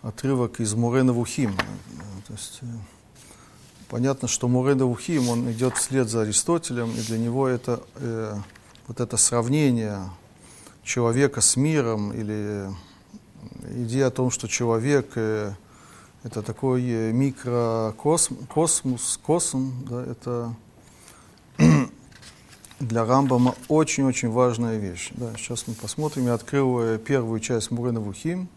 [0.03, 1.51] отрывок из Мурена Вухим.
[1.51, 2.67] Э, То есть, э,
[3.89, 8.37] понятно, что Мурена Вухим, он идет вслед за Аристотелем, и для него это э,
[8.87, 10.11] вот это сравнение
[10.85, 12.71] человека с миром или
[13.65, 15.55] идея о том, что человек э,
[16.25, 20.55] это такой э, микрокосмос, космос, косм, да, это
[22.81, 25.11] для Рамбама очень-очень важная вещь.
[25.15, 26.27] Да, сейчас мы посмотрим.
[26.27, 28.49] Я открыл э, первую часть Мурена Вухим,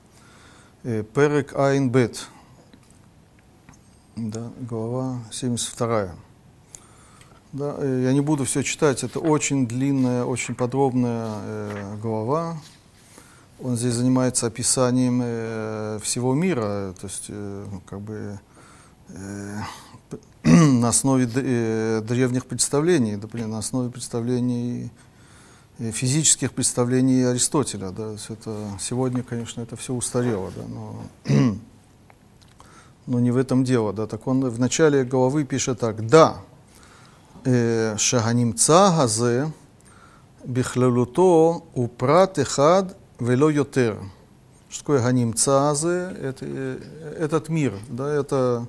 [0.84, 2.28] э, Перек Айн Бет,
[4.15, 6.15] да, глава 72.
[7.51, 12.58] Да, я не буду все читать, это очень длинная, очень подробная э, глава
[13.60, 18.39] он здесь занимается описанием э, всего мира, то есть э, ну, как бы
[19.10, 19.60] э,
[20.44, 24.91] на основе э, древних представлений, например, на основе представлений
[25.80, 27.91] э, физических представлений Аристотеля.
[27.91, 31.02] Да, это, сегодня, конечно, это все устарело, да, но,
[33.08, 33.94] но не в этом дело.
[33.94, 36.06] Да, так он в начале головы пишет так.
[36.06, 36.38] Да,
[37.46, 39.52] э, шаганимца газе
[40.44, 43.97] бихлелуто упрат эхад вело йотер.
[44.69, 46.15] Что такое ганим цаазы?
[46.21, 46.45] Это,
[47.17, 48.67] этот мир, да, это,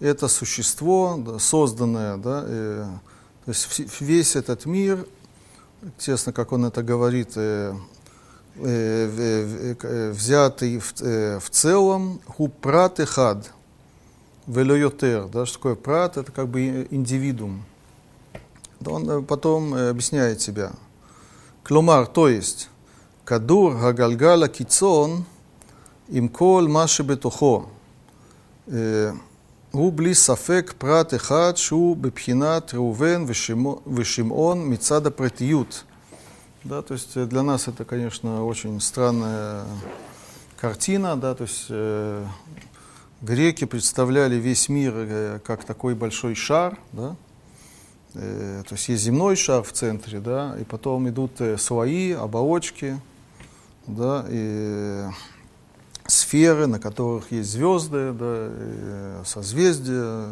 [0.00, 2.86] это существо, да, созданное, да, э,
[3.44, 5.06] то есть весь этот мир,
[5.96, 7.74] тесно, как он это говорит, э,
[8.56, 13.50] э, э, взятый в, э, в целом, хупрат и хад,
[14.46, 17.64] велойотер, да, что такое прат, это как бы индивидуум.
[18.80, 20.72] Да, он э, потом э, объясняет себя.
[21.62, 22.68] Кломар, то есть,
[23.27, 25.21] כדור הגלגל הקיצון
[26.09, 27.65] עם כל מה שבתוכו.
[28.71, 28.77] אה,
[29.71, 35.83] הוא בלי ספק פרט אחד שהוא בבחינת ראובן ושמו- ושמעון מצד הפרטיות.
[36.65, 39.65] Да, то есть э, для нас это, конечно, очень странная
[40.57, 42.25] картина, да, то есть э,
[43.21, 47.15] греки представляли весь мир э, как такой большой шар, да,
[48.15, 52.99] Э, то есть есть земной шар в центре, да, и потом идут э, слои, оболочки,
[53.88, 55.04] да, и
[56.06, 60.28] сферы, на которых есть звезды, да, и созвездия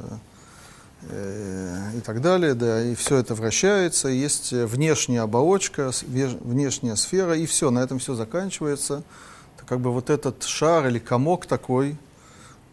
[1.03, 7.47] э, и так далее, да, и все это вращается, есть внешняя оболочка, внешняя сфера, и
[7.47, 9.03] все, на этом все заканчивается.
[9.67, 11.97] Как бы вот этот шар или комок такой,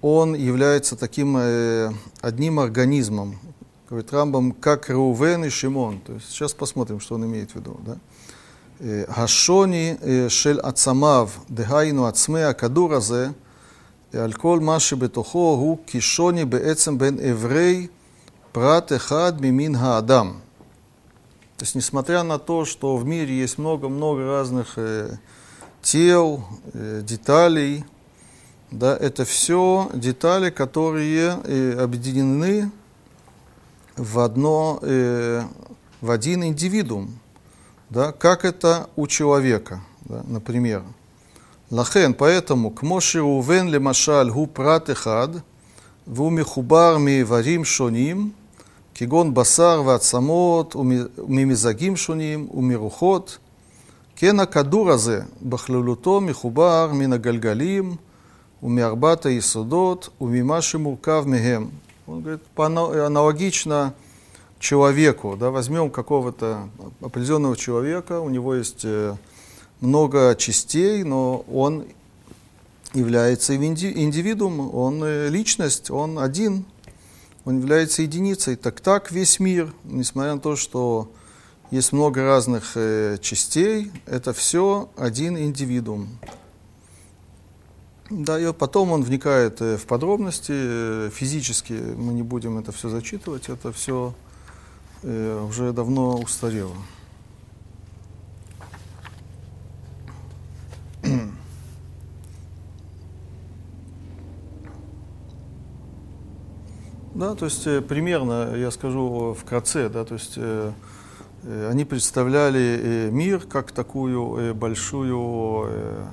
[0.02, 3.40] он является таким э, одним организмом,
[3.90, 6.02] говорит Рамбам, как Рувен и Шимон.
[6.02, 7.80] То есть сейчас посмотрим, что он имеет в виду.
[7.86, 7.98] Да?
[9.09, 9.95] השוני
[10.29, 13.29] של עצמיו, דהיינו עצמי הכדור הזה,
[14.13, 17.87] על כל מה שבתוכו הוא כשוני בעצם בין אברי
[18.53, 20.33] פרט אחד ממין האדם.
[21.59, 25.17] То есть, несмотря на то, что в мире есть много-много разных э,
[25.83, 27.85] тел, э, деталей,
[28.71, 32.71] да, это все детали, которые э, объединены
[33.97, 35.43] в одно, э,
[36.01, 37.19] в один индивидуум,
[37.93, 40.83] да, как это у человека, да, например.
[41.71, 45.29] Лахен, поэтому, כמו שראובן למשל הוא פרט אחד,
[46.07, 48.31] והוא מחובר מאיברים שונים,
[48.95, 53.39] כגון בשר ועצמות וממזגים שונים ומרוחות,
[54.17, 57.97] כן הכדור הזה בכללותו מחובר מן הגלגלים
[58.63, 61.69] ומארבעת היסודות וממה שמורכב מהם.
[62.09, 62.41] Он говорит,
[63.07, 63.93] аналогично
[64.64, 66.70] человеку, да, возьмем какого-то
[67.02, 69.14] определенного человека, у него есть э,
[69.82, 71.86] много частей, но он
[72.94, 76.64] является индивидуумом, он э, личность, он один,
[77.44, 78.56] он является единицей.
[78.56, 81.12] Так так весь мир, несмотря на то, что
[81.70, 86.08] есть много разных э, частей, это все один индивидуум.
[88.10, 93.74] Да, и потом он вникает в подробности, физически мы не будем это все зачитывать, это
[93.74, 94.14] все
[95.04, 96.76] уже давно устарело.
[107.16, 110.72] Да, то есть э, примерно, я скажу вкратце, да, то есть э,
[111.44, 116.06] э, они представляли э, мир как такую э, большую э,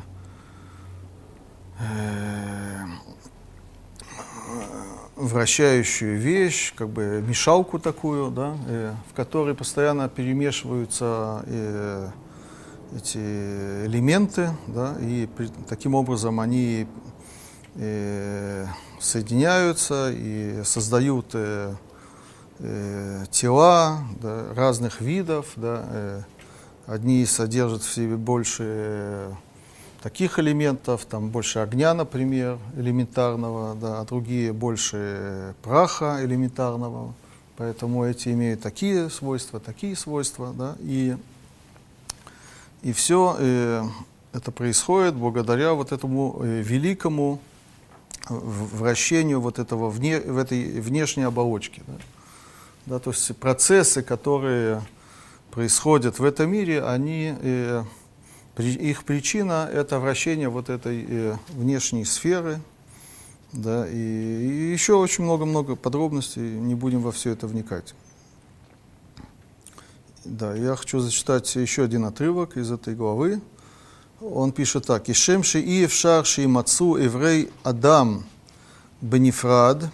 [1.80, 2.20] э,
[5.20, 12.08] вращающую вещь, как бы мешалку такую, да, э, в которой постоянно перемешиваются э,
[12.96, 13.18] эти
[13.86, 16.86] элементы, да, и при, таким образом они
[17.76, 18.66] э,
[18.98, 21.74] соединяются и создают э,
[22.58, 25.46] э, тела да, разных видов.
[25.56, 26.22] Да, э,
[26.86, 29.32] одни содержат в себе больше э,
[30.02, 37.14] таких элементов, там больше огня, например, элементарного, да, а другие больше праха элементарного.
[37.56, 41.16] Поэтому эти имеют такие свойства, такие свойства, да, и,
[42.82, 43.84] и все э,
[44.32, 47.38] это происходит благодаря вот этому э, великому
[48.28, 51.82] вращению вот этого вне, в этой внешней оболочки.
[51.86, 51.94] Да?
[52.86, 54.82] Да, то есть процессы, которые
[55.50, 57.84] происходят в этом мире, они, э,
[58.58, 62.60] их причина– это вращение вот этой э, внешней сферы,
[63.52, 67.94] да, и, и еще очень много-много подробностей, не будем во все это вникать.
[70.24, 73.40] Да, я хочу зачитать еще один отрывок из этой главы.
[74.20, 75.08] Он пишет так.
[75.08, 78.26] «Ишем шииев шар шиимацу еврей Адам
[79.00, 79.90] бенифрад,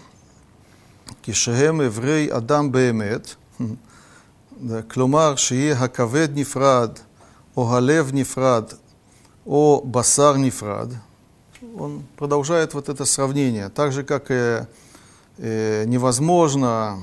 [1.21, 3.37] кишеем еврей Адам беемет,
[4.89, 7.01] кломар шие хакавед нифрад,
[7.57, 8.75] о галев нефрад,
[9.43, 10.89] о басар нефрад.
[11.79, 13.69] Он продолжает вот это сравнение.
[13.69, 14.59] Так же, как и,
[15.39, 16.99] э, невозможно,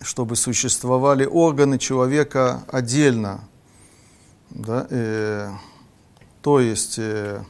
[0.00, 3.44] чтобы существовали органы человека отдельно.
[4.48, 4.86] Да?
[4.88, 5.46] И,
[6.40, 7.42] то есть э,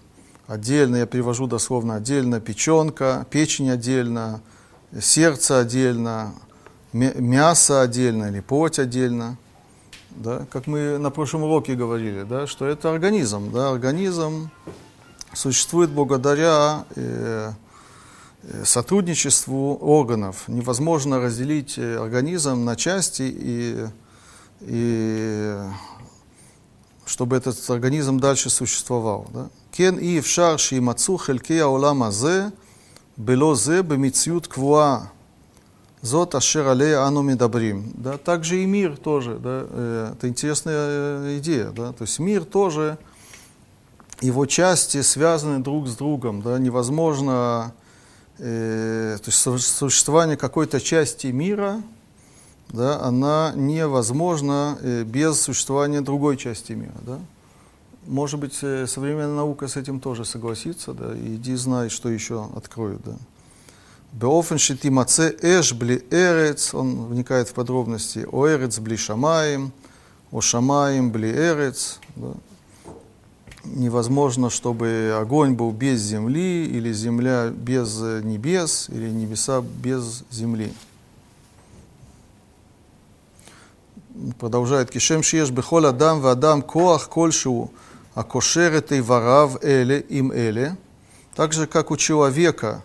[0.49, 4.41] отдельно, я перевожу дословно отдельно, печенка, печень отдельно,
[5.01, 6.35] сердце отдельно,
[6.93, 9.37] мясо отдельно или плоть отдельно
[10.15, 14.51] да, как мы на прошлом уроке говорили, да, что это организм, да, организм
[15.33, 17.53] существует благодаря э,
[18.43, 20.45] э сотрудничеству органов.
[20.49, 23.87] Невозможно разделить э, организм на части и,
[24.61, 25.59] и
[27.07, 29.27] чтобы этот организм дальше существовал.
[29.73, 32.53] Кен и в шарши мацу хелькея олама зе,
[33.17, 35.11] бело зе бемициют квуа
[36.05, 37.91] Зот Ашер Алей Ану Медабрим.
[37.95, 39.39] Да, также и мир тоже.
[39.39, 41.71] Да, э, это интересная э, идея.
[41.71, 42.99] Да, то есть мир тоже,
[44.21, 46.43] его части связаны друг с другом.
[46.43, 47.73] Да, невозможно
[48.39, 51.81] э, то есть существование какой-то части мира,
[52.69, 56.93] да, она невозможна э, без существования другой части мира.
[57.01, 57.19] Да.
[58.07, 62.47] Может быть, э, современная наука с этим тоже согласится, да, и иди знай, что еще
[62.55, 63.01] откроют.
[63.07, 63.17] Да.
[64.15, 69.73] Беофен шитимаце эш бли эрец, он вникает в подробности, о эрец бли шамаем,
[70.31, 72.29] о шамаем бли эрец, да.
[73.65, 80.73] Невозможно, чтобы огонь был без земли, или земля без небес, или небеса без земли.
[84.39, 87.73] продолжает, кишем шиеш бехол адам ва адам коах кольшиу,
[88.15, 90.77] акошер этой варав эле им эле.
[91.35, 92.85] Так же, как у человека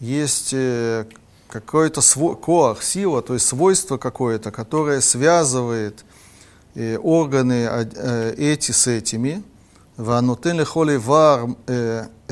[0.00, 1.04] есть э,
[1.48, 6.04] какой-то свой, коах, сила, то есть свойство какое-то, которое связывает
[6.74, 9.42] э, органы э, эти с этими,
[9.98, 11.44] והנותן לכל איבר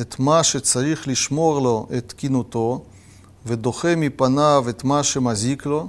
[0.00, 2.84] את מה שצריך לשמור לו את תקינותו,
[3.46, 5.88] ודוחה מפניו את מה שמזיק לו.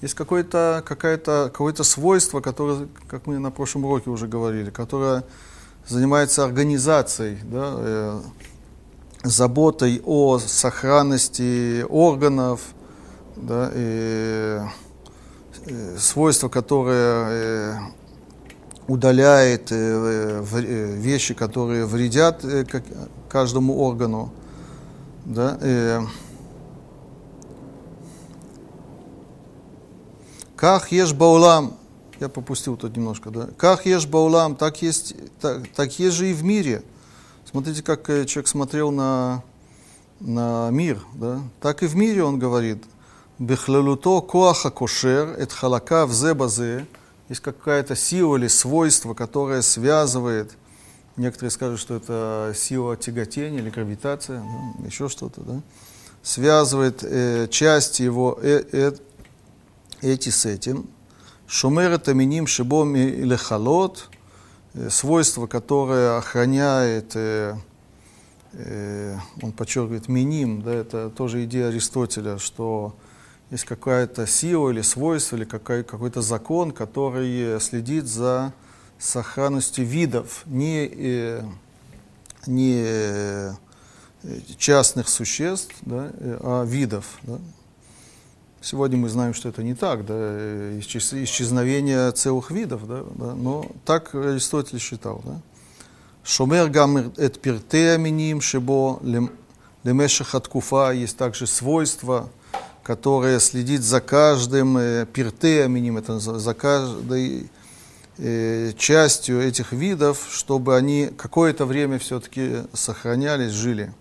[0.00, 5.24] Есть какое-то какое какое свойство, которое, как мы на прошлом уроке уже говорили, которое
[5.88, 8.20] занимается организацией, да, э,
[9.23, 12.61] заботой о сохранности органов,
[13.35, 14.59] да, и,
[15.65, 17.77] э, свойство, которое э,
[18.87, 22.65] удаляет э, э, вещи, которые вредят э,
[23.29, 24.31] каждому органу.
[25.25, 25.57] Да?
[30.55, 31.77] Как ешь баулам,
[32.19, 33.49] я пропустил тут немножко, да?
[33.57, 36.83] Как ешь баулам, так есть, так, так есть же и в мире.
[37.53, 39.43] Смотрите, как человек смотрел на,
[40.19, 41.39] на мир, да?
[41.61, 42.83] Так и в мире он говорит.
[43.37, 46.87] Бехлалуто коаха кошер, эт халака в зебазе,
[47.29, 50.57] есть какая-то сила или свойство, которое связывает,
[51.15, 55.61] некоторые скажут, что это сила тяготения или гравитация, ну, еще что-то, да,
[56.23, 58.93] связывает э, части его э, э,
[60.01, 60.89] эти с этим.
[61.45, 64.22] Шумер это миним шибом или халот, э,
[64.89, 67.55] свойство, которое охраняет, э,
[68.53, 72.95] э, он подчеркивает, миним, да, это тоже идея Аристотеля, что
[73.51, 78.53] есть какая-то сила или свойство, или какой- какой-то закон, который следит за
[78.97, 81.43] сохранностью видов, не, э,
[82.47, 83.53] не э,
[84.57, 87.19] частных существ, да, э, а видов.
[87.23, 87.39] Да.
[88.63, 93.69] Сегодня мы знаем, что это не так, да, исчез, исчезновение целых видов, да, да, но
[93.83, 95.21] так Аристотель считал.
[95.25, 95.41] Да.
[96.23, 99.01] Шомер гам эт пирте аминим, шибо
[99.83, 102.29] лемешах от куфа есть также свойства,
[102.83, 107.49] которая следит за каждым э, пиртеаминим, это за каждой
[108.17, 113.93] э, частью этих видов, чтобы они какое-то время все-таки сохранялись, жили.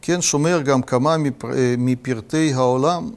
[0.00, 3.16] Кен шумер гам кама ми пиртей гаолам.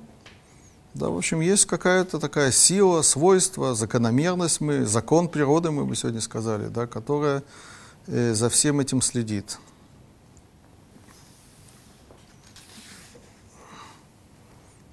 [0.94, 6.22] Да, в общем, есть какая-то такая сила, свойство, закономерность, мы, закон природы, мы бы сегодня
[6.22, 7.42] сказали, да, которая
[8.06, 9.58] э, за всем этим следит.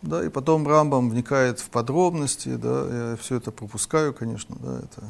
[0.00, 5.02] Да, и потом Рамбам вникает в подробности, да, я все это пропускаю, конечно, да, это,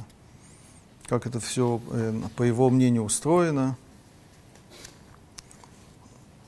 [1.06, 3.76] как это все, э, по его мнению, устроено.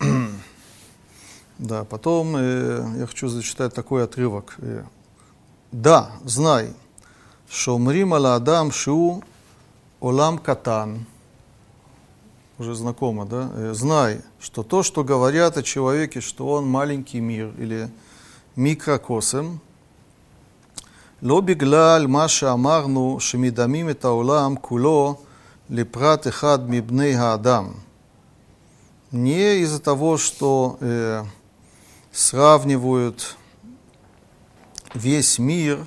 [1.60, 4.56] да, потом э, я хочу зачитать такой отрывок.
[4.60, 4.84] Э,
[5.72, 6.74] да, знай,
[7.50, 9.24] что мрим ала адам шу
[10.00, 11.06] олам катан,
[12.60, 17.54] уже знакомо, да, э, знай, что то, что говорят о человеке, что он маленький мир
[17.58, 17.90] или
[18.56, 19.58] מיקרקוסם,
[21.22, 25.16] לא בגלל מה שאמרנו שמדמים את העולם כולו
[25.70, 27.66] לפרט אחד מבני האדם.
[29.13, 31.25] не из-за того, что э,
[32.11, 33.37] сравнивают
[34.95, 35.85] весь мир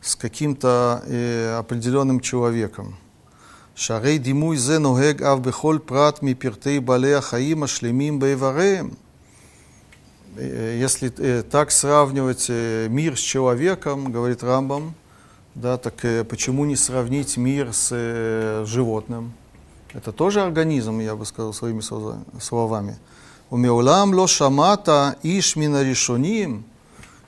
[0.00, 2.96] с каким-то э, определенным человеком.
[3.74, 8.96] Шарей димуй зе ногег ав бехоль прат ми пиртей бале ахаим ашлемим бейвареем.
[10.36, 14.94] Э, если э, так сравнивать э, мир с человеком, говорит Рамбам,
[15.54, 19.32] да, так э, почему не сравнить мир с э, животным?
[19.94, 21.80] Это тоже организм, я бы сказал своими
[22.40, 22.98] словами.
[23.50, 26.64] Умеулам ло шамата иш решоним,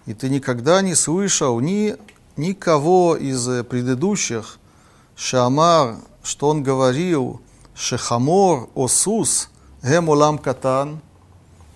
[0.04, 1.96] и ты никогда не слышал ни,
[2.36, 4.58] никого из предыдущих,
[5.16, 7.40] шамар, что он говорил,
[7.74, 9.48] шехамор осус,
[9.82, 11.00] гемулам катан,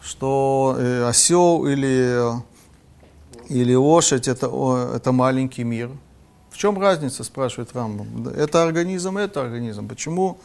[0.03, 2.35] что э, осел или,
[3.49, 4.47] или лошадь это,
[4.95, 5.91] это маленький мир.
[6.51, 8.29] В чем разница, спрашивает Рамбам?
[8.29, 9.89] Это организм, это организм.
[9.89, 10.39] Почему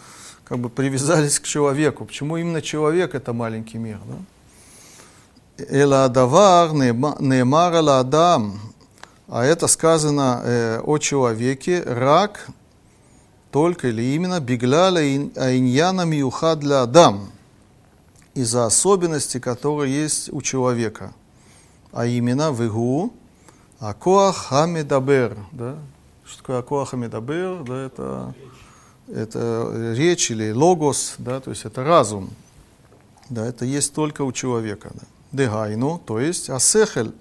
[0.50, 2.06] как бы привязались к человеку?
[2.06, 4.00] Почему именно человек это маленький мир?
[4.06, 5.66] Да?
[5.70, 8.60] Эла адавар неемар адам.
[9.28, 12.48] А это сказано э, о человеке, рак,
[13.52, 17.30] только или именно бигляля иньяна миюха для адам
[18.34, 21.14] из-за особенностей, которые есть у человека,
[21.92, 23.14] а именно והוא,
[23.80, 25.38] הכוח המדבר.
[25.52, 25.76] Да?
[26.26, 27.64] Что такое הכוח המדבר?
[27.64, 28.34] Да, это,
[29.14, 32.30] это речь или логос, да, то есть это разум.
[33.30, 34.92] Да, это есть только у человека.
[34.94, 35.02] Да.
[35.32, 37.14] Дегайну, то есть השכל,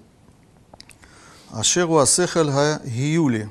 [1.51, 3.49] אשר הוא השכל ההיולי.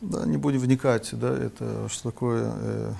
[0.00, 2.92] Да, не будем вникать, да, это что такое э,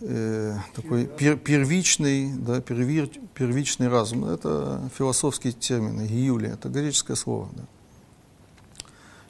[0.00, 4.24] э, такой пер- первичный, да, первир- первичный разум.
[4.24, 7.48] Это философские термины, гиюли, это греческое слово.
[7.52, 7.62] Да.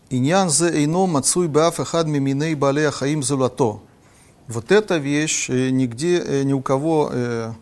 [0.08, 3.82] Иньян зе эйно мацуй баф эхад миминей балея хаим зулато.
[4.48, 7.52] Вот эта вещь э, нигде, э, ни у кого э,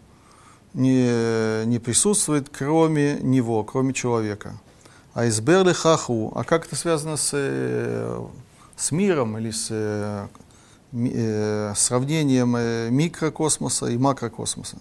[0.75, 4.61] не, не присутствует, кроме него, кроме человека.
[5.15, 6.33] А изберли хаху.
[6.35, 7.31] А как это связано с,
[8.77, 10.29] с миром или с
[11.77, 12.57] сравнением
[12.95, 14.79] микрокосмоса и макрокосмоса?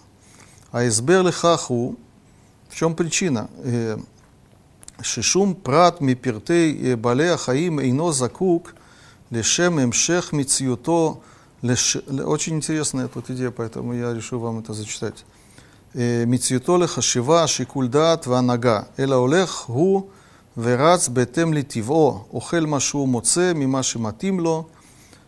[0.72, 1.96] А изберли хаху.
[2.68, 3.48] В чем причина?
[5.00, 8.74] Шишум прат мипиртей э, балея хаим ино закук
[9.30, 11.18] лешем эмшех мициюто.
[11.63, 15.23] леш- ле- Очень интересная тут идея, поэтому я решил вам это зачитать.
[16.27, 20.03] מציאותו לחשיבה, שיקול דעת והנהגה, אלא הולך הוא
[20.57, 24.65] ורץ בהתאם לטבעו, אוכל מה שהוא מוצא ממה שמתאים לו,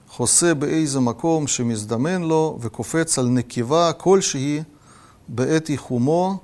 [0.10, 4.62] חוסה באיזה מקום שמזדמן לו, וקופץ על נקבה כלשהי
[5.28, 6.38] בעת איחומו,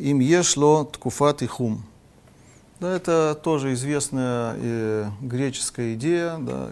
[0.00, 1.80] אם יש לו תקופת איחום.
[2.80, 6.68] Да, это тоже известная э, греческая идея, да,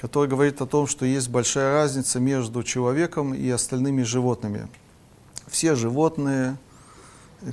[0.00, 4.68] которая говорит о том, что есть большая разница между человеком и остальными животными
[5.48, 6.56] все животные,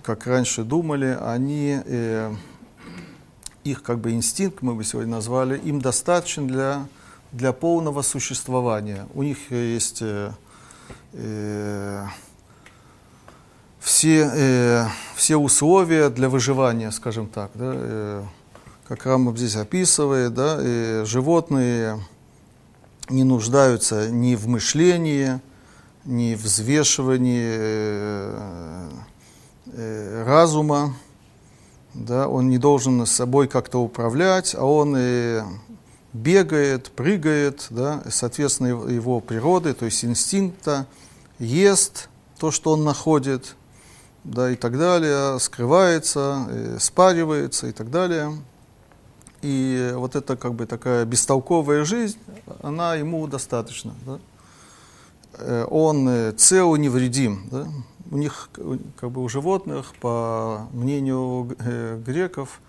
[0.03, 2.33] как раньше думали, они, э,
[3.63, 6.87] их как бы инстинкт, мы бы сегодня назвали, им достаточен для,
[7.31, 9.07] для полного существования.
[9.13, 10.31] У них есть э,
[11.13, 12.05] э,
[13.79, 14.85] все, э,
[15.15, 17.51] все условия для выживания, скажем так.
[17.53, 18.23] Да, э,
[18.87, 21.99] как Рамбам здесь описывает, да, э, животные
[23.09, 25.39] не нуждаются ни в мышлении,
[26.05, 28.89] ни в взвешивании э,
[29.67, 30.95] э, разума,
[31.93, 35.43] да, он не должен с собой как-то управлять, а он э,
[36.13, 40.87] бегает, прыгает, да, соответственно его- его природы, то есть инстинкта,
[41.39, 43.55] ест то, что он находит,
[44.23, 48.37] да, и так далее, скрывается, э, спаривается и так далее.
[49.45, 52.17] И вот эта как бы такая бестолковая жизнь,
[52.63, 53.93] она ему достаточно.
[54.03, 54.19] Да?
[55.33, 57.47] Э, Он э, цел невредим.
[57.51, 57.67] Да?
[58.09, 61.55] У них, э, как бы у животных, по мнению
[62.03, 62.59] греков,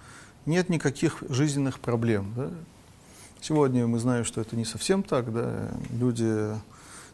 [0.44, 2.34] нет никаких жизненных проблем.
[2.36, 2.50] Да?
[3.40, 5.32] Сегодня мы знаем, что это не совсем так.
[5.32, 5.70] Да?
[5.98, 6.50] Люди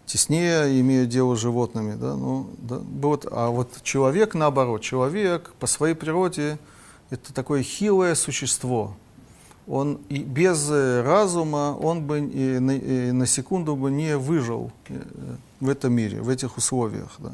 [0.07, 1.95] теснее имеют дело с животными.
[1.95, 2.17] Да?
[2.17, 2.79] Ну, да?
[2.79, 6.59] Вот, а вот человек, наоборот, человек по своей природе
[7.11, 8.97] это такое хилое существо.
[9.69, 14.73] Он и без э, разума он бы и на, и на секунду бы не выжил
[14.89, 15.01] э,
[15.61, 17.13] в этом мире, в этих условиях.
[17.19, 17.31] Да?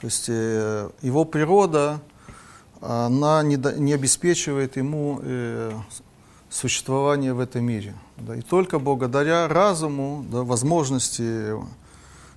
[0.00, 2.00] То есть э, его природа,
[2.80, 5.72] она не, да- не обеспечивает ему э,
[6.50, 7.94] существование в этом мире.
[8.16, 8.36] Да?
[8.36, 11.54] И только благодаря разуму, да, возможности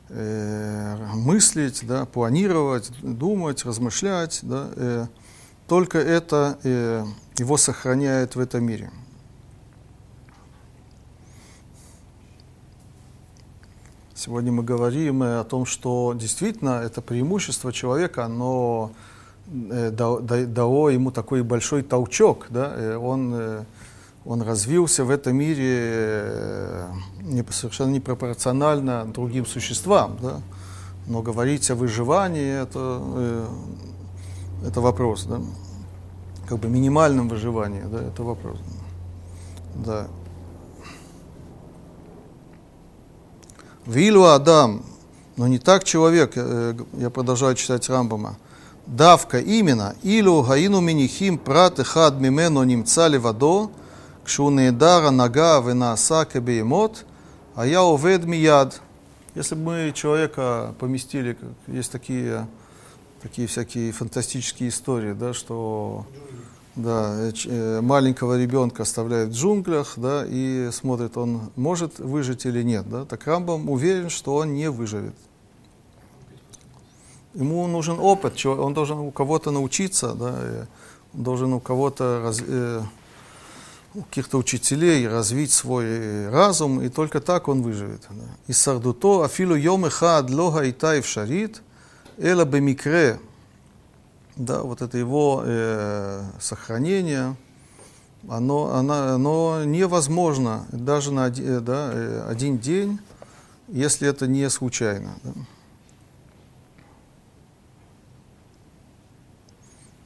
[0.09, 5.05] э, мыслить, да, планировать, думать, размышлять, да, э,
[5.68, 7.05] только это э,
[7.39, 8.91] его сохраняет в этом мире.
[14.15, 18.91] Сегодня мы говорим э, о том, что действительно это преимущество человека, оно
[19.47, 22.47] э, да- да- дало ему такой большой толчок.
[22.49, 22.73] Да?
[22.75, 23.65] э, Он,
[24.25, 26.88] он развился в этом мире
[27.51, 30.17] совершенно непропорционально другим существам.
[30.21, 30.41] Да?
[31.05, 33.47] Но говорить о выживании это,
[34.65, 35.25] это вопрос.
[35.25, 35.39] Да?
[36.47, 38.57] Как бы минимальном выживании, да, это вопрос.
[39.75, 40.07] Да.
[43.85, 44.83] Вилу Адам,
[45.35, 48.37] но не так человек, э, я продолжаю читать Рамбама.
[48.85, 53.69] Давка именно, илу гаину минихим прат эхад мимену нимца левадо,
[54.23, 57.05] кшу неедара нага венааса кебеемот,
[57.55, 58.81] а я овед мияд.
[59.35, 61.37] Если бы мы человека поместили,
[61.67, 62.47] есть такие,
[63.21, 66.05] такие всякие фантастические истории, да, что
[66.78, 72.88] да, э, маленького ребенка оставляют в джунглях, да, и смотрит, он может выжить или нет,
[72.88, 73.05] да.
[73.05, 75.15] Так Рамбам уверен, что он не выживет.
[77.34, 80.65] Ему нужен опыт, он должен у кого-то научиться, да, э,
[81.13, 82.82] он должен у кого-то, э,
[83.95, 88.05] у каких-то учителей развить свой разум, и только так он выживет.
[88.09, 88.25] Да.
[88.47, 91.63] И сардуто афилу йом эхад ло хаита эфшарит,
[92.17, 93.19] эла бемикре,
[94.38, 97.35] да, вот это его э, сохранение,
[98.29, 102.99] оно, оно, оно невозможно даже на оди- э, да, э, один день,
[103.67, 105.15] если это не случайно.
[105.23, 105.31] да.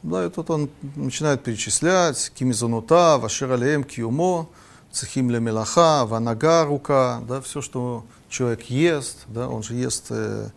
[0.04, 4.48] Да, и тут он начинает перечислять кимизонута, ваширалеем киумо,
[4.92, 10.50] цехим ле мелаха, ванага рука, да, все, что человек ест, да, он же ест э,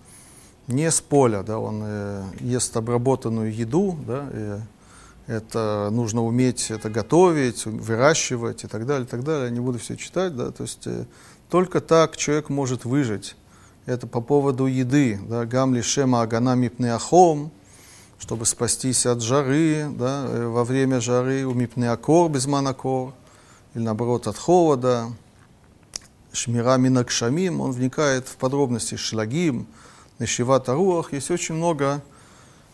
[0.66, 4.58] не с поля, да, он э, ест обработанную еду, да, и
[5.26, 9.46] это нужно уметь это готовить, выращивать и так далее, и так далее.
[9.46, 11.04] Я не буду все читать, да, то есть э,
[11.50, 13.36] только так человек может выжить.
[13.86, 17.50] Это по поводу еды, да, гамли шема агана мипнеахом,
[18.18, 23.12] чтобы спастись от жары, да, э, во время жары, у мипнеакор без манакор,
[23.74, 25.10] или наоборот от холода.
[26.32, 29.66] Шмира минакшамим, он вникает в подробности шлагим,
[30.18, 31.12] нешиват аруах.
[31.12, 32.02] Есть очень много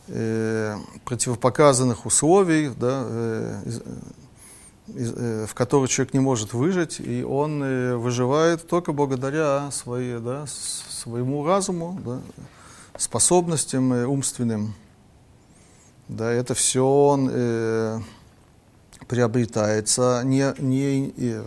[0.09, 3.83] э, противопоказанных условий, да, э, из,
[4.95, 10.19] из, э, в которых человек не может выжить, и он э, выживает только благодаря своей,
[10.19, 12.21] да, своему разуму, да,
[12.97, 14.75] способностям э, умственным.
[16.09, 18.01] Да, это все он э,
[19.07, 21.45] приобретается не, не, э,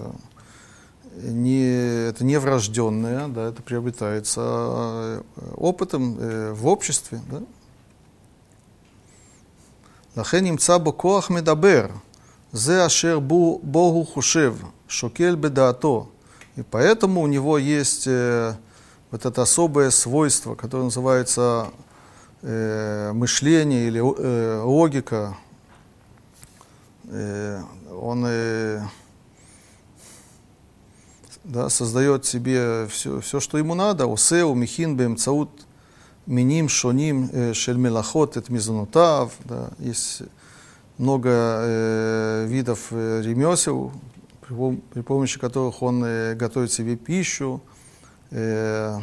[1.17, 5.23] не, это не врожденное, да, это приобретается э,
[5.57, 7.21] опытом э, в обществе.
[7.31, 7.43] Да.
[10.17, 11.87] לכן נמצא בו כוח מדבר,
[12.53, 14.55] זה אשר בו, בו הוא חושב,
[14.89, 16.07] шокель бедато.
[16.57, 18.55] И поэтому у него есть э,
[19.13, 21.69] вот это особое свойство, которое называется
[22.43, 25.37] э, мышление или э, логика.
[27.05, 27.63] Э,
[27.93, 28.81] он э,
[31.44, 34.12] да, создает себе все, все, что ему надо.
[34.12, 35.50] Осеу, михин, бемцаут,
[36.26, 39.34] миним, шоним, э, шель мелахот, это мизанутав.
[39.46, 40.24] Да, есть
[40.98, 43.92] много э, видов э, ремесел,
[44.42, 47.62] при, при помощи которых он э, готовит себе пищу.
[48.32, 49.00] Э,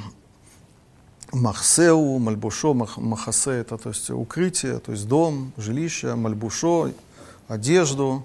[1.32, 6.91] Махсеу, мальбушо, мах, махасе это то есть укрытие, то есть дом, жилище, мальбушо,
[7.47, 8.24] одежду.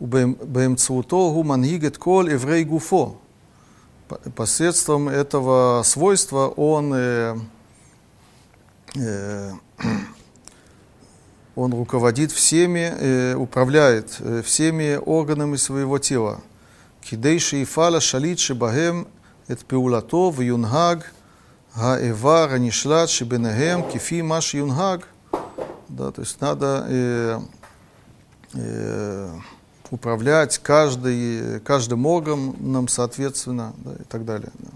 [0.00, 3.16] Бемцуто гу мангигет кол еврей гуфо.
[4.08, 7.36] По- Посредством этого свойства он, э,
[8.96, 9.52] э,
[11.54, 16.40] он руководит всеми, э, управляет э, всеми органами своего тела.
[17.02, 19.04] כדי שיפעל השליט שבהם
[19.50, 20.98] את פעולתו ויונהג
[21.74, 25.00] האיבר הנשלט שביניהם כפי מה שיונהג.
[25.96, 27.40] Да, то есть надо э,
[28.54, 29.30] э,
[29.91, 34.51] управлять каждый, каждым органом соответственно да, и так далее.
[34.59, 34.69] да.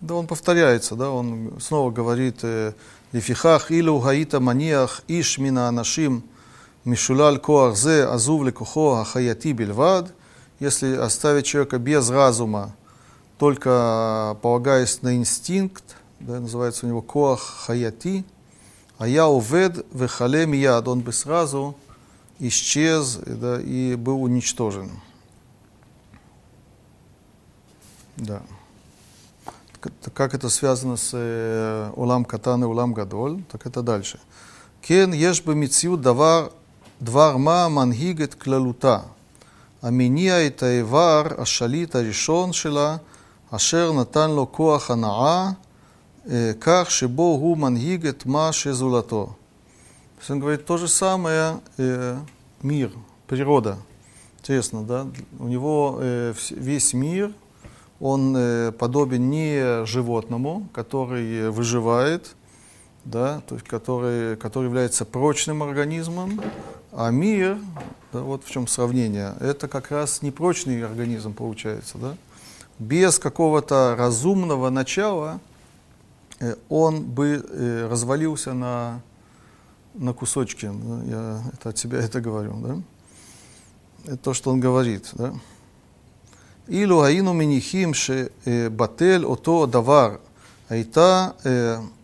[0.00, 2.72] Да, он повторяется, да, он снова говорит э,
[3.12, 6.24] «Лифихах илу гаита маниах иш мина анашим
[6.84, 10.12] мишулаль коах зе азув лекухо ахаяти бельвад».
[10.58, 12.76] Если оставить человека без разума,
[13.38, 18.26] только полагаясь на инстинкт, да, называется у него коах хаяти,
[18.99, 21.75] а я увед вехале мияд, он бы сразу
[22.39, 24.91] исчез да, и был уничтожен.
[28.17, 28.41] Да.
[29.79, 34.19] К- Как это связано с э, улам катан и улам гадоль, так это дальше.
[34.81, 36.47] כן, יש במציאות דבר,
[37.01, 38.99] דבר מה מנהיג את כללותה,
[39.81, 42.97] המניע את האיבר השליט הראשון שלה,
[43.51, 45.49] אשר נתן לו כוח הנאה,
[46.32, 49.26] Э, как шибо Богу мангигет маши золото.
[49.26, 52.18] То есть он говорит то же самое э,
[52.62, 52.92] мир,
[53.26, 53.78] природа.
[54.38, 55.08] Интересно, да?
[55.40, 57.32] У него э, весь мир,
[57.98, 62.36] он э, подобен не животному, который выживает,
[63.04, 66.40] да, то есть который, который является прочным организмом,
[66.92, 67.58] а мир,
[68.12, 72.16] да, вот в чем сравнение, это как раз непрочный организм получается, да?
[72.78, 75.40] Без какого-то разумного начала–
[76.40, 79.00] Э, он бы э, развалился на,
[79.94, 80.66] на кусочки.
[80.66, 82.56] Ну, я это от себя это говорю.
[82.60, 82.82] Да?
[84.06, 85.10] Это то, что он говорит.
[85.12, 85.34] Да?
[86.66, 90.20] Илу аину минихим ше э, батель ото давар
[90.68, 91.34] айта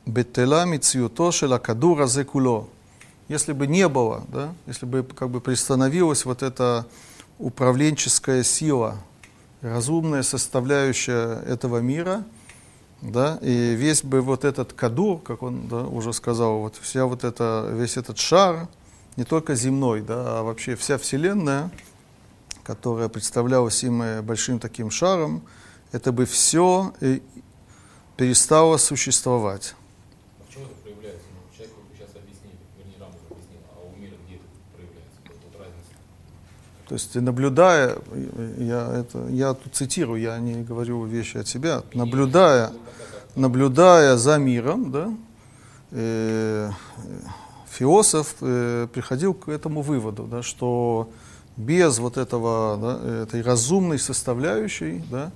[0.05, 2.69] бетела мициюто шела кадура зекуло.
[3.29, 6.87] Если бы не было, да, если бы как бы пристановилась вот эта
[7.39, 8.99] управленческая сила,
[9.63, 12.25] разумная составляющая этого мира–
[13.03, 17.25] да, и весь бы вот этот кадур, как он да, уже сказал, вот вся вот
[17.25, 18.69] эта, весь этот шар,
[19.17, 21.71] не только земной, да, а вообще вся Вселенная,
[22.65, 25.43] которая представлялась им э, большим таким шаром,
[25.93, 26.93] это бы все
[28.17, 29.75] перестало существовать.
[30.41, 31.27] А в чем это проявляется?
[31.33, 34.45] Ну, человек вы сейчас объяснили, вернее, Рам уже объяснил, а у мира где это
[34.75, 35.21] проявляется?
[35.29, 35.93] Вот тут разница.
[36.89, 37.97] То есть наблюдая,
[38.59, 42.71] я, это, я тут цитирую, я не говорю вещи от себя, наблюдая,
[43.35, 45.13] наблюдая за миром, да,
[45.91, 46.71] э,
[47.69, 51.11] философ э, приходил к этому выводу, да, что
[51.57, 55.33] без вот этого, да, этой разумной составляющей, да,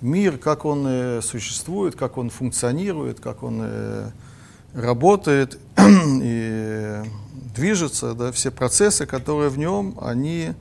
[0.00, 4.10] мир, как он э, существует, как он функционирует, как он э,
[4.74, 5.58] работает
[6.22, 7.02] и
[7.56, 10.54] движется, да, все процессы, которые в нем, они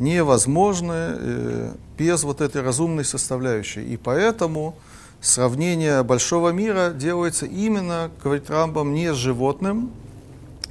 [0.00, 3.82] невозможны э, без вот этой разумной составляющей.
[3.82, 4.74] И поэтому
[5.20, 9.92] сравнение большого мира делается именно, говорит Рамбам, не с животным,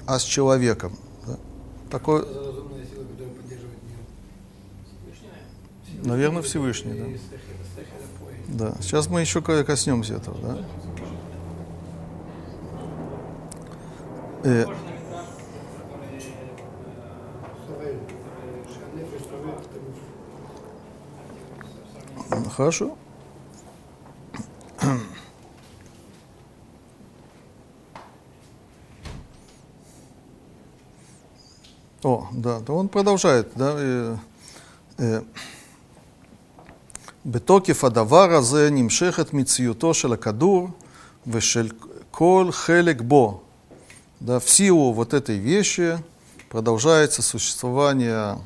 [0.05, 0.93] а с человеком.
[1.25, 1.37] Да.
[5.85, 6.41] Всевышний, наверное.
[6.41, 7.05] Всевышний, да.
[8.71, 8.73] Да.
[8.81, 10.37] Сейчас мы еще ко- коснемся этого.
[10.41, 10.57] Да.
[14.43, 15.25] Э, Похож на метраж,
[15.77, 16.19] который э,
[17.67, 17.99] Савель.
[18.73, 19.91] Шанефеш Савель, потому
[21.61, 22.18] что сравнение.
[22.56, 22.96] Хорошо.
[32.02, 34.16] О, да, то он продолжает, да, э,
[34.98, 35.22] э,
[37.24, 40.68] בתוקף הדבר הזה נמשכת מציאותו של הכדור
[41.26, 41.68] ושל
[42.10, 43.40] כל חלק бо.
[44.20, 45.98] Да, в силу вот этой вещи
[46.48, 48.38] продолжается существование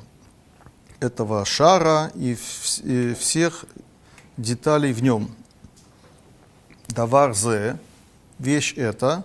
[1.03, 3.65] этого шара и, вс- и всех
[4.37, 5.29] деталей в нем.
[6.87, 7.77] Давар зе,
[8.39, 9.23] вещь это,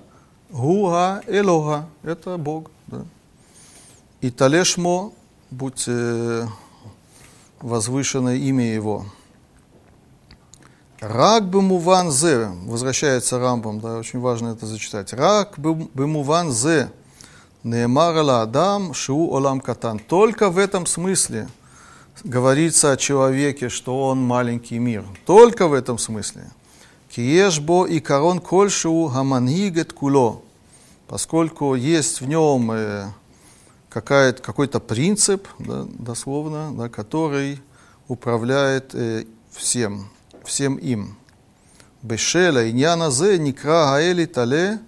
[0.51, 2.71] гуга элога, это Бог.
[2.89, 3.05] Да.
[4.21, 5.13] И талешмо,
[5.51, 6.47] будь э,
[7.61, 9.07] возвышенное имя его.
[11.01, 15.13] Рак бемуван зе, возвращается Рамбам, да, очень важно это зачитать.
[15.13, 16.91] Рак бемуван зе,
[17.63, 20.01] неемар адам шу олам катан.
[20.01, 21.49] Только в этом смысле
[22.25, 25.05] говорится о человеке, что он маленький мир.
[25.27, 26.51] Только в этом смысле.
[27.11, 30.43] Киешбо и корон кольшу гамангигет куло.
[31.07, 33.07] Поскольку есть в нем э,
[33.91, 37.61] какой-то принцип, да, дословно, да, который
[38.09, 40.11] управляет э, всем,
[40.45, 41.17] всем им.
[42.03, 44.79] Бешеля иньяна зе никра гаэли тале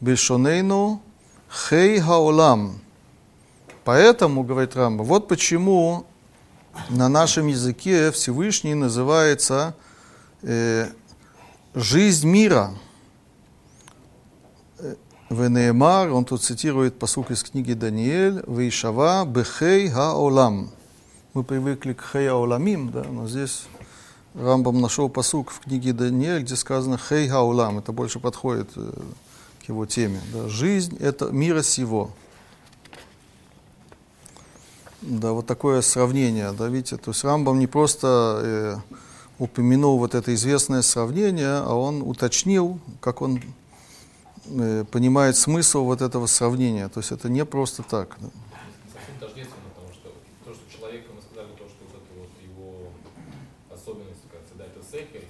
[0.00, 1.00] бешонейну
[1.50, 2.80] хей хаолам.
[3.84, 6.06] Поэтому, говорит Рамба, вот почему
[6.90, 9.74] на нашем языке Всевышний называется
[10.42, 10.88] э,
[11.74, 12.74] жизнь мира.
[14.78, 14.94] Э,
[15.30, 20.70] Венеемар, он тут цитирует посук из книги Даниэль, Вейшава бехей хаолам.
[21.34, 23.64] Мы привыкли к хей ауламим, да, но здесь
[24.34, 27.78] Рамбам нашел посук в книге Даниэль, где сказано хей хаолам.
[27.78, 28.92] Это больше подходит э,
[29.64, 30.20] к его теме.
[30.32, 30.48] Да.
[30.48, 32.10] Жизнь– это мира сего.
[35.02, 38.76] Да, вот такое сравнение, да, видите, то есть Рамбам не просто э,
[39.40, 43.42] упомянул вот это известное сравнение, а он уточнил, как он
[44.46, 46.88] э, понимает смысл вот этого сравнения.
[46.88, 48.16] То есть это не просто так.
[48.20, 48.28] да.
[48.28, 50.08] Не совсем тождественно, потому что
[50.44, 52.94] то, что человека, мы сказали, то, что вот это вот его
[53.74, 55.26] особенность, кажется, да, это сехер,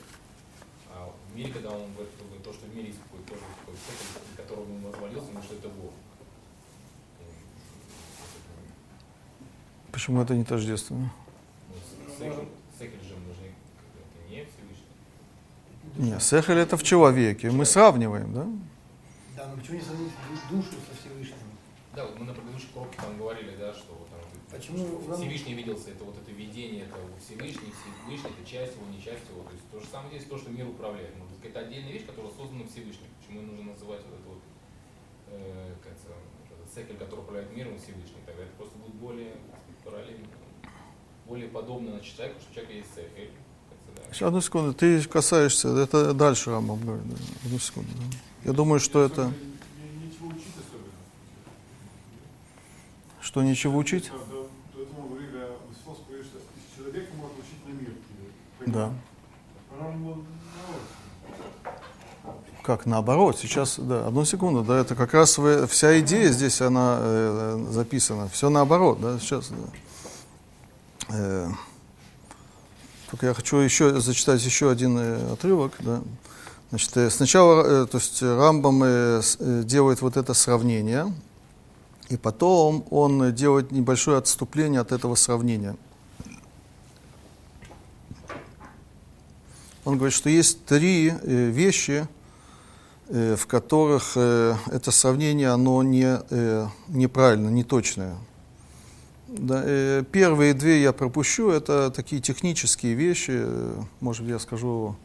[0.92, 3.40] а в мире, когда он говорит, как бы, то, что в мире есть какой тоже
[3.56, 5.92] такой сехер, которого он возвалился, потому что это Бог.
[9.92, 11.12] Почему это не тождественно?
[12.18, 12.42] Это
[14.30, 14.46] не.
[16.10, 17.50] Нет, сехель это в человеке.
[17.50, 18.46] Мы сравниваем, да?
[19.36, 20.12] Да, но почему не сравнить
[20.50, 21.36] ду- душу со Всевышним?
[21.94, 24.20] Да, вот мы на предыдущих уроках там говорили, да, что вот там
[24.50, 29.28] Почему Всевышний виделся, это вот это видение, это Всевышний, Всевышний, это часть его, не часть
[29.28, 29.42] его.
[29.44, 31.16] То есть то же самое здесь, то, что мир управляет.
[31.16, 33.08] Может быть, какая-то отдельная вещь, которая создана Всевышним.
[33.20, 34.42] Почему ее нужно называть вот это вот,
[35.32, 36.16] э, как это,
[36.72, 38.20] цикл, который управляет миром Всевышний.
[38.24, 39.36] Тогда это просто будет более
[39.84, 40.26] параллельно,
[41.26, 42.88] более подобно значит, человеку, что у человека есть.
[44.12, 47.08] Сейчас, одну секунду, ты касаешься, это дальше Рамбам говорит.
[47.08, 47.16] да.
[47.44, 47.88] Одну секунду.
[47.96, 48.16] да.
[48.44, 49.32] Я думаю, что это...
[53.20, 54.10] Что, ничего учить?
[58.66, 58.92] Да,
[62.62, 66.98] Как наоборот, сейчас, да, одну секунду, да, это как раз вы- вся идея здесь, она
[67.00, 69.56] э, записана, все наоборот, да, сейчас, да.
[71.08, 71.48] Э,
[73.10, 76.02] только я хочу еще зачитать еще один э, отрывок, да.
[76.70, 81.12] Значит, э, сначала, э, то есть Рамбам э, э, делает вот это сравнение,
[82.10, 85.74] и потом он делает небольшое отступление от этого сравнения.
[89.84, 92.06] Он говорит, что есть три э, вещи,
[93.12, 98.16] в которых э, это сравнение, оно не, э, неправильно, не точное.
[99.28, 104.96] Да, э, первые две я пропущу, это такие технические вещи, э, может быть, я скажу,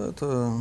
[0.00, 0.52] это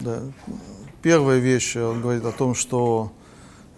[0.00, 0.22] Да.
[1.02, 3.10] Первая вещь, он говорит о том, что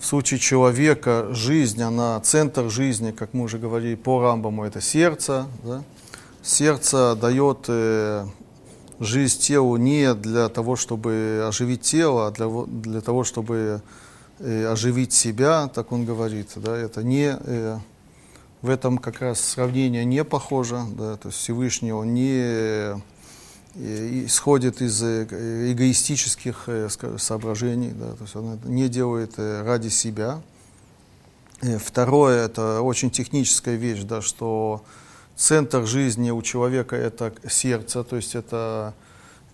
[0.00, 5.46] в случае человека жизнь, она центр жизни, как мы уже говорили по Рамбаму, это сердце.
[5.62, 5.84] Да?
[6.42, 8.26] Сердце дает э,
[8.98, 13.82] жизнь телу не для того, чтобы оживить тело, а для, для того, чтобы
[14.40, 16.48] э, оживить себя, так он говорит.
[16.56, 16.76] Да?
[16.76, 17.78] Это не, э,
[18.62, 20.80] в этом как раз сравнение не похоже.
[20.96, 21.16] Да?
[21.18, 23.00] То есть Всевышний он не
[23.74, 30.40] исходит из э, эгоистических э, соображений, да, то есть он не делает э, ради себя.
[31.78, 34.82] Второе, это очень техническая вещь, да, что
[35.36, 38.94] центр жизни у человека это сердце, то есть это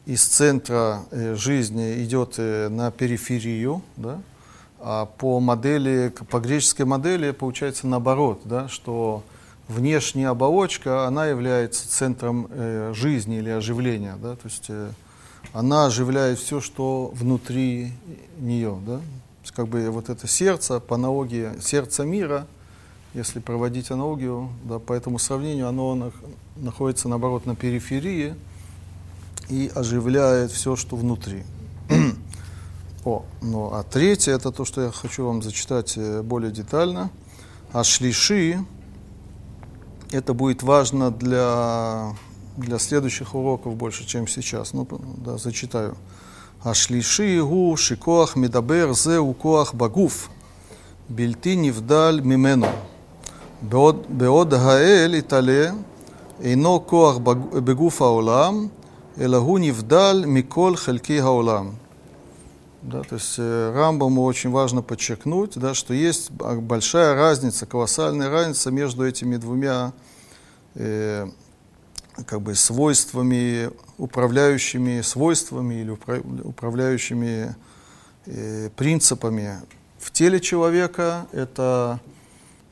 [0.07, 4.23] из центра жизни идет на периферию, да,
[4.81, 9.23] а по модели, по греческой модели получается наоборот, да, что
[9.69, 14.91] внешняя оболочка, она является центром э, жизни или оживления, да, то есть э,
[15.53, 17.93] она оживляет все, что внутри
[18.39, 19.01] нее, да,
[19.55, 22.47] как бы вот это сердце, по аналогии сердца мира,
[23.15, 26.13] если проводить аналогию, да, по этому сравнению, оно
[26.57, 28.35] находится, наоборот, на периферии
[29.49, 31.45] и оживляет все, что внутри.
[33.05, 37.11] О, ну, а третье, это то, что я хочу вам зачитать э, более детально.
[37.73, 38.59] А шлиши,
[40.12, 42.14] это будет важно для,
[42.58, 44.74] для следующих уроков больше, чем сейчас.
[44.74, 44.88] Ну,
[45.18, 45.96] да, зачитаю.
[46.66, 50.30] השלישי הוא שכוח מדבר זהו כוח בגוף,
[51.10, 52.66] בלתי נבדל ממנו.
[53.62, 55.72] בעוד, בעוד האל יתעלה
[56.42, 57.18] אינו כוח
[57.54, 58.68] בגוף העולם,
[59.22, 61.70] אלא הוא נבדל מכל חלקי העולם.
[62.83, 68.71] Да, то есть э, Рамбаму очень важно подчеркнуть, да, что есть большая разница, колоссальная разница
[68.71, 69.93] между этими двумя
[70.77, 71.27] э,
[72.27, 77.57] как бы свойствами, управляющими свойствами или управляющими
[78.27, 79.57] э, принципами
[79.99, 81.27] в теле человека.
[81.33, 82.01] Это,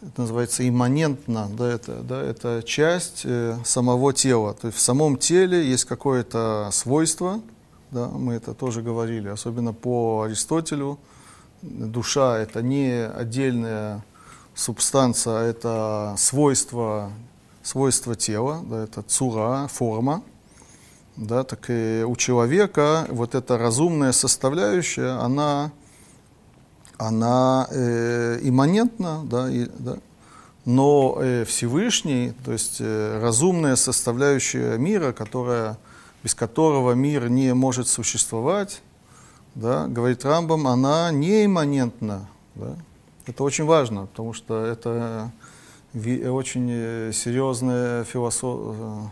[0.02, 4.54] это называется имманентно, да, это, да, это часть э, самого тела.
[4.54, 7.40] То есть в самом теле есть какое-то свойство,
[7.90, 10.98] да, мы это тоже говорили, особенно по Аристотелю.
[11.62, 14.04] Душа— это не отдельная
[14.54, 17.12] субстанция, а это свойство,
[17.62, 20.22] свойство тела, да, это цура, форма.
[21.16, 25.72] Да, так и у человека вот эта разумная составляющая, она,
[26.98, 29.96] она э, имманентна, да, и, да,
[30.66, 35.78] но э, Всевышний, то есть э, разумная составляющая мира, которая
[36.26, 38.82] без которого мир не может существовать,
[39.54, 42.28] да, говорит Рамбам, она не имманентна.
[42.56, 42.74] Да.
[43.26, 45.30] Это очень важно, потому что это
[45.94, 49.02] очень э, серьезная философ, э,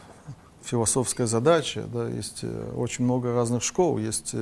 [0.65, 1.85] философская задача.
[1.85, 2.09] Да.
[2.09, 3.99] Есть э, очень много разных школ.
[3.99, 4.35] Есть,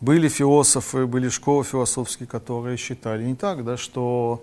[0.00, 4.42] были философы, были школы философские, которые считали не так, да, что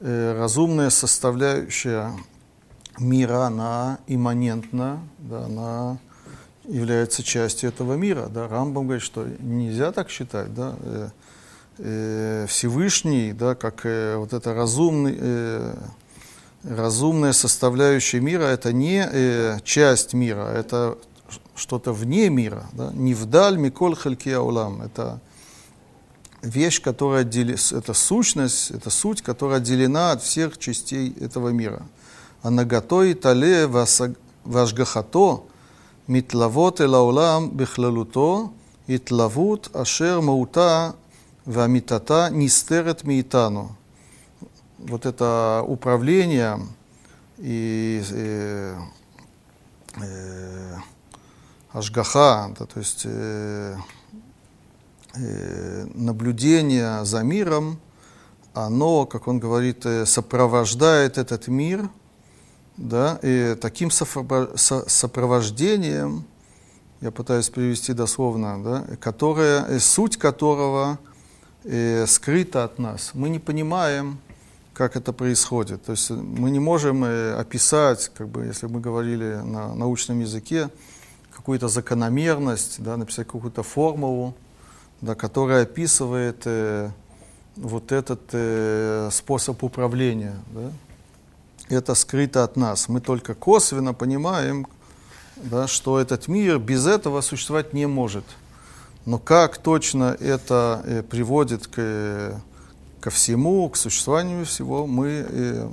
[0.00, 2.12] э, разумная составляющая
[2.98, 5.98] мира, она имманентна, да, она
[6.68, 8.28] является частью этого мира.
[8.28, 8.48] Да?
[8.48, 10.54] Рамбам говорит, что нельзя так считать.
[10.54, 10.76] Да?
[10.80, 11.08] Э,
[11.78, 15.18] э, Всевышний, да, как э, вот это разумный,
[16.64, 20.98] разумная составляющая мира, это не часть мира, это
[21.54, 22.66] что-то вне мира.
[22.72, 22.90] Да?
[22.92, 24.82] Не вдаль миколь хальки аулам.
[24.82, 25.20] Это
[26.42, 27.54] вещь, которая отдел...
[27.54, 31.82] это сущность, это суть, которая отделена от всех частей этого мира.
[32.42, 33.66] А наготой тале
[34.44, 35.44] вашгахато,
[36.09, 38.49] מתלוות אל העולם בכללותו
[38.89, 40.91] התלוות אשר מהותה
[41.47, 43.69] ואמיתתה נסתרת מאיתנו.
[44.83, 46.57] Вот это управление
[47.37, 48.75] и э,
[50.01, 50.75] э,
[51.71, 53.75] ашгаха, да, то есть э,
[55.15, 57.79] э, наблюдение за миром,
[58.55, 61.94] оно, как он говорит, э, сопровождает этот мир –
[62.76, 66.24] да, и таким сопровождением,
[67.00, 70.98] я пытаюсь перевести дословно, да, которое, э, суть которого
[71.64, 73.10] э, скрыта от нас.
[73.14, 74.18] Мы не понимаем,
[74.72, 75.84] как это происходит.
[75.84, 80.70] То есть мы не можем э, описать, как бы, если мы говорили на научном языке,
[81.34, 84.34] какую-то закономерность, да, написать какую-то формулу,
[85.00, 86.90] да, который описывает э,
[87.56, 90.36] вот этот э, способ управления.
[90.52, 90.70] Да?
[91.68, 92.88] это скрыто от нас.
[92.88, 94.66] Мы только косвенно понимаем,
[95.36, 98.24] да, что этот мир без этого существовать не может.
[99.04, 102.38] Но как точно это э, приводит к, э,
[103.00, 105.68] ко всему, к существованию всего, мы э,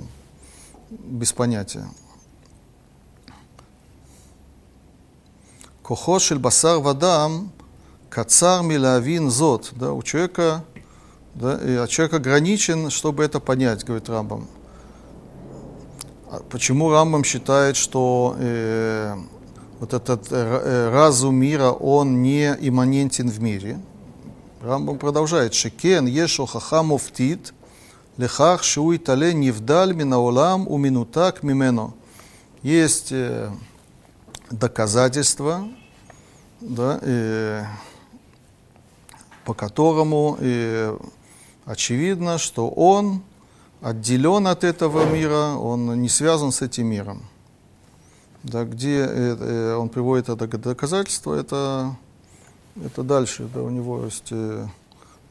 [0.90, 1.86] без понятия.
[5.82, 7.52] Кохошель басар вадам
[8.08, 9.70] кацар милавин зот.
[9.72, 10.64] Да, у человека,
[11.34, 14.48] да, от человека ограничен, чтобы это понять, говорит Рамбам.
[16.30, 19.14] А Почему Рамбам считает, что э,
[19.80, 23.78] вот этот э, э, разум мира, он не имманентен в мире?
[24.62, 25.54] Рамбам продолжает.
[25.54, 27.52] Шекен ешо хахам уфтит
[28.16, 31.94] лехах шуй тале нивдаль минаолам уминутак мимену.
[32.62, 33.50] Есть э,
[34.50, 35.68] доказательства,
[36.60, 37.64] да, э,
[39.44, 40.96] по которому э,
[41.66, 43.22] очевидно, что он
[43.84, 47.22] отделен от этого мира, он не связан с этим миром.
[48.42, 51.94] Да, где э, э, он приводит это доказательство, это,
[52.82, 54.66] это дальше, да, у него есть э,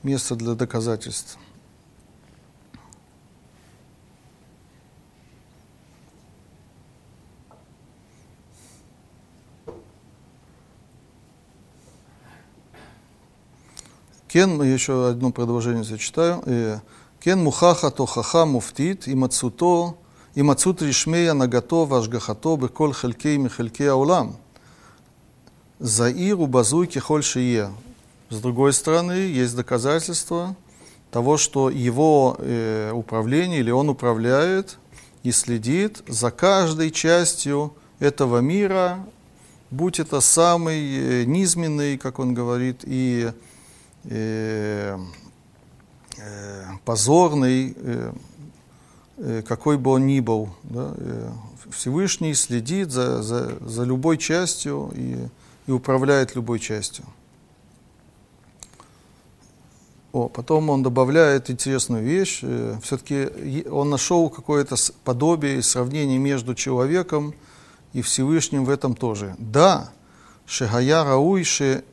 [0.03, 1.39] место для доказательств.
[14.27, 16.81] Кен, еще одно продолжение зачитаю.
[17.23, 19.95] Э, Кен мухаха тохаха муфтит, и мацуто,
[20.35, 24.35] и мацут ришмея нагато вашгахато бекол хелькей михелькей аулам.
[25.79, 27.71] Заиру базуй кехоль шие.
[28.29, 30.57] С другой стороны, есть доказательства
[31.11, 34.77] того, что его э, управление или он управляет
[35.23, 38.99] и следит за каждой частью этого мира,
[39.71, 43.31] будь это самый э, низменный, как он говорит, и
[44.03, 44.97] э,
[46.17, 48.13] Э, позорный, э,
[49.17, 50.49] э, какой бы он ни был.
[50.63, 50.93] Да,
[51.71, 55.17] Всевышний следит за, за, за любой частью и,
[55.65, 57.05] и управляет любой частью.
[60.11, 62.43] О, потом он добавляет интересную вещь.
[62.83, 67.33] Все-таки он нашел какое-то подобие и сравнение между человеком
[67.93, 69.35] и Всевышним в этом тоже.
[69.39, 69.89] Да,
[70.45, 71.83] Шегая Рауиши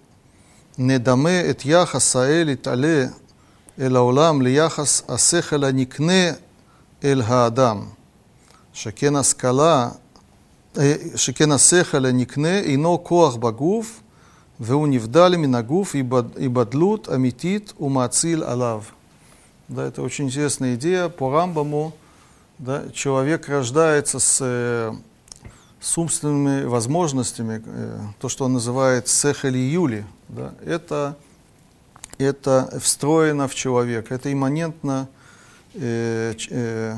[0.77, 3.13] Недаме Этьяха Саэли Тале
[3.80, 6.32] אל העולם ליחס השכל הנקנה
[7.04, 7.82] אל האדם.
[8.74, 9.90] שכן השכלה,
[10.78, 14.02] אה, שכן השכל הנקנה אינו כוח בגוף,
[14.60, 18.82] והוא נבדל מן הגוף היבד- היבדלות אמיתית ומאציל עליו.
[19.68, 21.10] Да, это очень интересная идея.
[21.10, 21.94] По Рамбаму
[22.60, 24.94] да, человек рождается с, э,
[25.82, 31.16] с умственными возможностями, э, то, что он называет сехали юли, да, это,
[32.25, 35.09] это встроено в человека, это имманентно
[35.75, 36.97] э, э,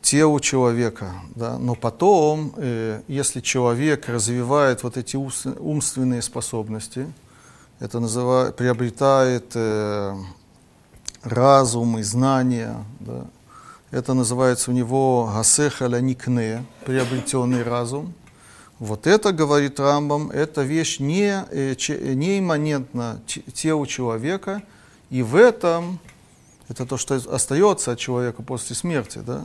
[0.00, 1.12] телу человека.
[1.34, 1.58] Да.
[1.58, 7.12] Но потом, э, если человек развивает вот эти умственные способности,
[7.80, 10.14] это называет, приобретает э,
[11.22, 13.24] разум и знания, да,
[13.90, 18.14] это называется у него гасехаля никне, приобретенный разум.
[18.82, 21.76] Вот это, говорит Рамбам, это вещь не, э,
[22.14, 24.64] не имманентна те- телу человека,
[25.08, 26.00] и в этом,
[26.68, 29.44] это то, что остается от человека после смерти, да,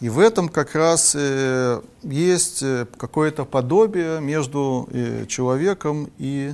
[0.00, 4.86] и в этом как раз э, есть э, какое-то подобие между
[5.28, 6.52] человеком и,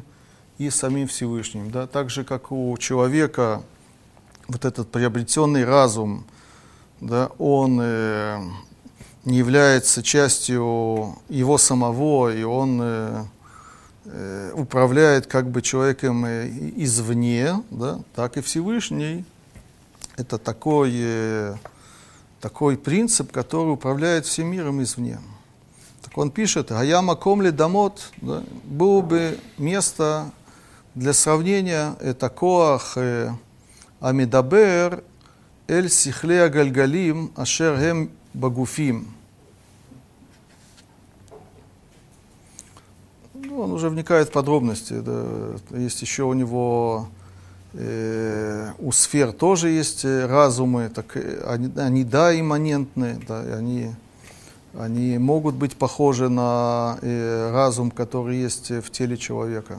[0.58, 1.72] и самим Всевышним.
[1.72, 1.88] Да?
[1.88, 3.60] Так же, как у человека
[4.46, 6.24] вот этот приобретенный разум,
[7.00, 7.82] да, он
[9.24, 13.24] не является частью его самого, и он э,
[14.04, 19.24] э, управляет как бы человеком э, извне, да, так и Всевышний.
[20.16, 21.54] Это такой, э,
[22.40, 25.18] такой принцип, который управляет всем миром извне.
[26.02, 30.30] Так он пишет, «Гаяма комли дамот» да, было бы место
[30.94, 33.32] для сравнения, это коах э,
[34.00, 35.02] амидабер
[35.66, 39.13] эль сихле агальгалим ашер хем багуфим.
[43.60, 44.94] Он уже вникает в подробности.
[45.00, 45.24] да.
[45.70, 47.08] Есть еще у него
[47.74, 53.90] э, у сфер тоже есть э, разумы, так э, они, они да имманентны, да, они,
[54.78, 59.78] они могут быть похожи на э, разум, который есть в теле человека.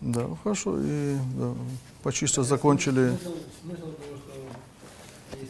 [0.00, 1.54] Да, хорошо, и да,
[2.02, 3.10] почти что закончили.
[3.10, 4.32] Смысл, смысл того, что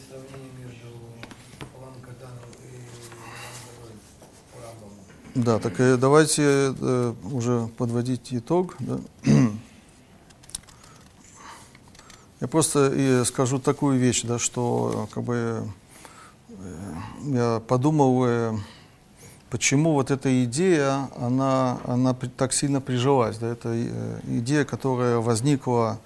[0.09, 0.87] сравнение между
[1.77, 2.49] Улам Катаном
[5.35, 5.39] и.
[5.39, 6.43] Да, так давайте
[6.79, 8.75] э, уже подводить итог.
[8.79, 8.99] да.
[12.41, 15.63] Я просто и скажу такую вещь, да, что э, как бы
[16.49, 16.93] э,
[17.25, 18.57] я подумал, э,
[19.51, 23.37] почему вот эта идея, она, она так сильно прижилась.
[23.37, 23.79] Да, это
[24.23, 25.99] идея, которая возникла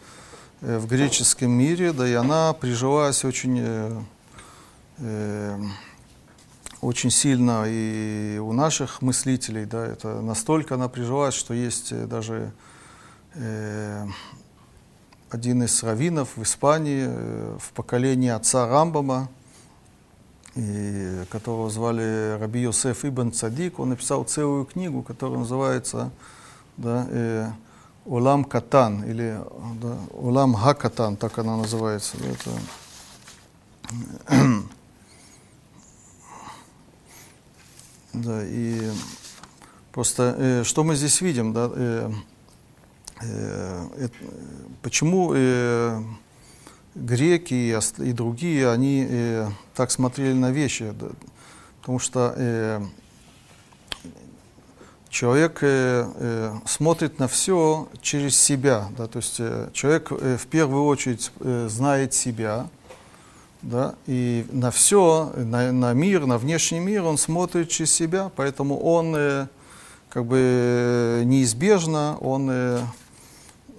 [0.66, 4.02] в греческом мире, да, и она прижилась очень, э,
[4.98, 5.60] э,
[6.82, 9.66] очень сильно и у наших мыслителей.
[9.66, 12.52] Да, это настолько она прижилась, что есть э, даже
[13.36, 14.08] э,
[15.30, 19.30] один из раввинов в Испании э, в поколении отца Рамбама,
[20.56, 26.12] и, которого звали Раби Йосеф Ибн Цадик, он написал целую книгу, которая называется
[26.78, 27.50] да, э,
[28.06, 29.40] Олам Катан, или
[29.82, 32.18] да, Олам Хакатан, так она называется.
[32.18, 32.52] да, это,
[38.14, 38.92] да, и
[39.92, 42.12] просто э, что мы здесь видим, да, э,
[43.22, 44.10] э, э,
[44.84, 46.00] почему э,
[46.94, 51.08] греки и, и другие, они э, так смотрели на вещи, да,
[51.80, 52.86] потому что э,
[55.16, 60.46] человек э, э, смотрит на все через себя, да, то есть э, человек э, в
[60.48, 62.68] первую очередь э, знает себя,
[63.62, 68.78] да, и на все, на, на мир, на внешний мир он смотрит через себя, поэтому
[68.78, 69.48] он э,
[70.10, 72.82] как бы э, неизбежно, он э,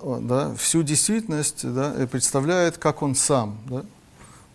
[0.02, 3.58] да, всю действительность да, э, представляет, как он сам.
[3.66, 3.84] Да?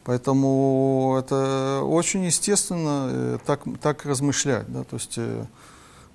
[0.03, 4.66] Поэтому это очень естественно э, так, так размышлять.
[4.68, 4.84] Да?
[4.84, 5.45] То есть э,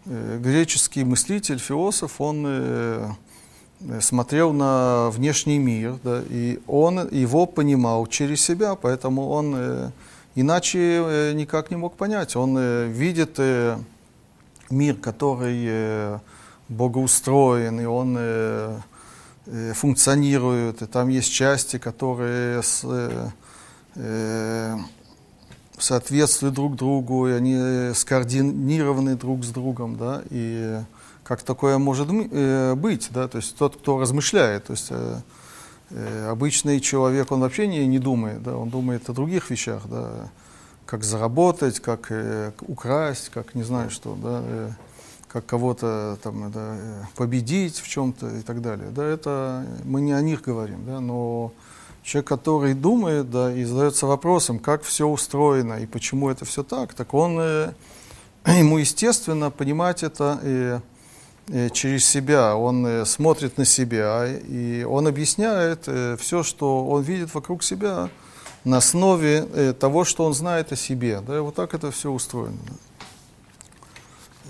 [0.07, 3.09] греческий мыслитель, философ, он э,
[3.81, 9.91] э, смотрел на внешний мир, да, и он его понимал через себя, поэтому он э,
[10.37, 12.37] иначе э, никак не мог понять.
[12.37, 13.79] Он э, видит э,
[14.71, 16.19] мир, который э,
[16.69, 18.79] богоустроен, и он э,
[19.47, 23.29] э, функционирует, и там есть части, которые с, э,
[23.97, 24.77] э,
[25.79, 30.81] соответствуют друг другу, и они скоординированы друг с другом, да, и
[31.23, 35.21] как такое может э, быть, да, то есть тот, кто размышляет, то есть э,
[35.91, 40.31] э, обычный человек, он вообще не, не думает, да, он думает о других вещах, да,
[40.87, 44.71] как заработать, как э, украсть, как не знаю что, да, э,
[45.29, 48.91] как кого-то там да, э, победить в чем-то и так далее.
[48.91, 51.53] Да, это мы не о них говорим, да, но
[52.07, 56.95] человек, который думает, да, и задается вопросом, как все устроено и почему это все так,
[56.95, 57.73] так он э,
[58.47, 60.81] ему естественно понимать это э,
[61.49, 62.57] э, через себя.
[62.57, 65.89] Он э, смотрит на себя и он объясняет
[66.21, 68.09] все, что он видит вокруг себя
[68.63, 71.21] на основе э, того, что он знает о себе.
[71.27, 72.59] Да, вот так это все устроено.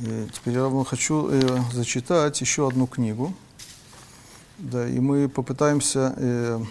[0.00, 1.40] И теперь я вам хочу э,
[1.72, 3.32] зачитать еще одну книгу.
[4.58, 6.64] Да, и мы попытаемся э, э,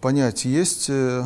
[0.00, 1.24] понять, есть, э,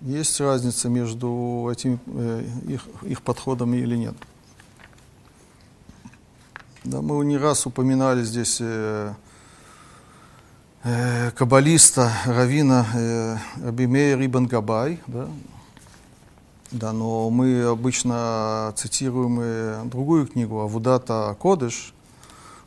[0.00, 4.14] есть разница между этими, э, их, их подходами или нет.
[6.84, 9.14] Да, мы не раз упоминали здесь э,
[10.82, 15.28] э, каббалиста Равина э, Абимея Рибан Габай, да,
[16.70, 21.93] да, но мы обычно цитируем э, другую книгу Авудата Кодыш.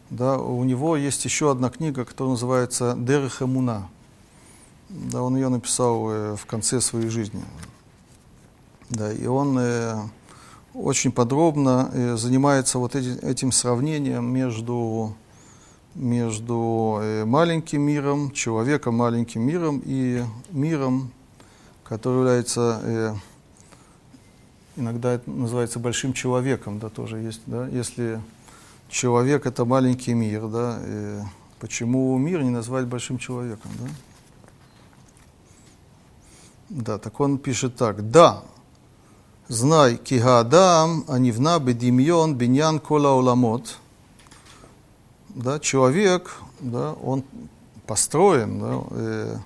[0.09, 3.89] Да, у него есть еще одна книга, которая называется Дерех Эмуна.
[4.89, 7.43] Да, он ее написал э, в конце своей жизни.
[8.89, 9.95] Да, и он э,
[10.73, 15.13] очень подробно э, занимается вот эти- этим сравнением между,
[15.93, 21.11] между э, маленьким миром, человеком маленьким миром и миром,
[21.83, 23.15] который является э,
[24.77, 28.21] иногда это называется большим человеком, да, тоже есть, да, если
[28.89, 31.19] человек— это маленький мир, да, и
[31.59, 33.87] почему мир не назвать большим человеком, да?
[36.69, 38.11] Да, так он пишет так.
[38.11, 38.43] Да,
[39.47, 43.77] знай, кигадам, анивна, бедимьон, биньян, кола уламот.
[45.29, 47.23] Да, человек, да, он
[47.85, 49.37] построен да, э,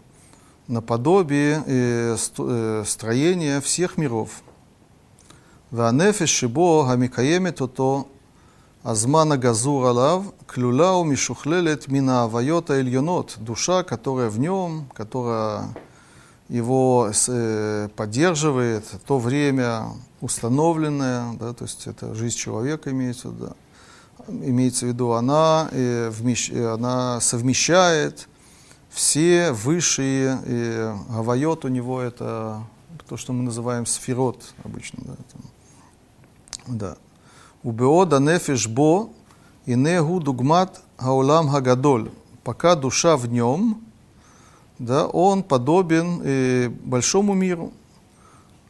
[0.67, 4.41] наподобие э, сто, э, строения всех миров.
[5.69, 8.07] Ванефиш шибо гамикаемет ото
[8.83, 15.67] Азмана Газур Алав, Клюляу Мишухлелет Мина Авайота ильюнот душа, которая в нем, которая
[16.49, 17.11] его
[17.95, 19.85] поддерживает, то время
[20.19, 23.53] установленное, да, то есть это жизнь человека имеется, да,
[24.27, 28.27] имеется в виду, она, э, вмещ, э, она совмещает
[28.89, 32.63] все высшие, э, и гавайот у него это
[33.07, 36.97] то, что мы называем сферот обычно, да, там, да.
[37.63, 39.09] Убеода нефеш бо
[39.65, 42.11] и негу дугмат гаулам хагадоль.
[42.43, 43.81] Пока душа в нем,
[44.79, 47.71] да, он подобен э, большому миру.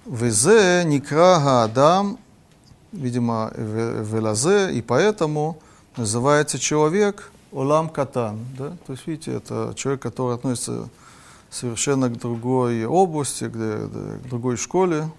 [0.06, 2.18] Везе никра гаадам,
[2.92, 5.58] видимо, велазе, и поэтому
[5.96, 8.40] называется человек Олам Катан.
[8.58, 8.76] Да?
[8.86, 10.90] То есть, видите, это человек, который относится
[11.50, 15.10] совершенно к другой области, к, к другой школе.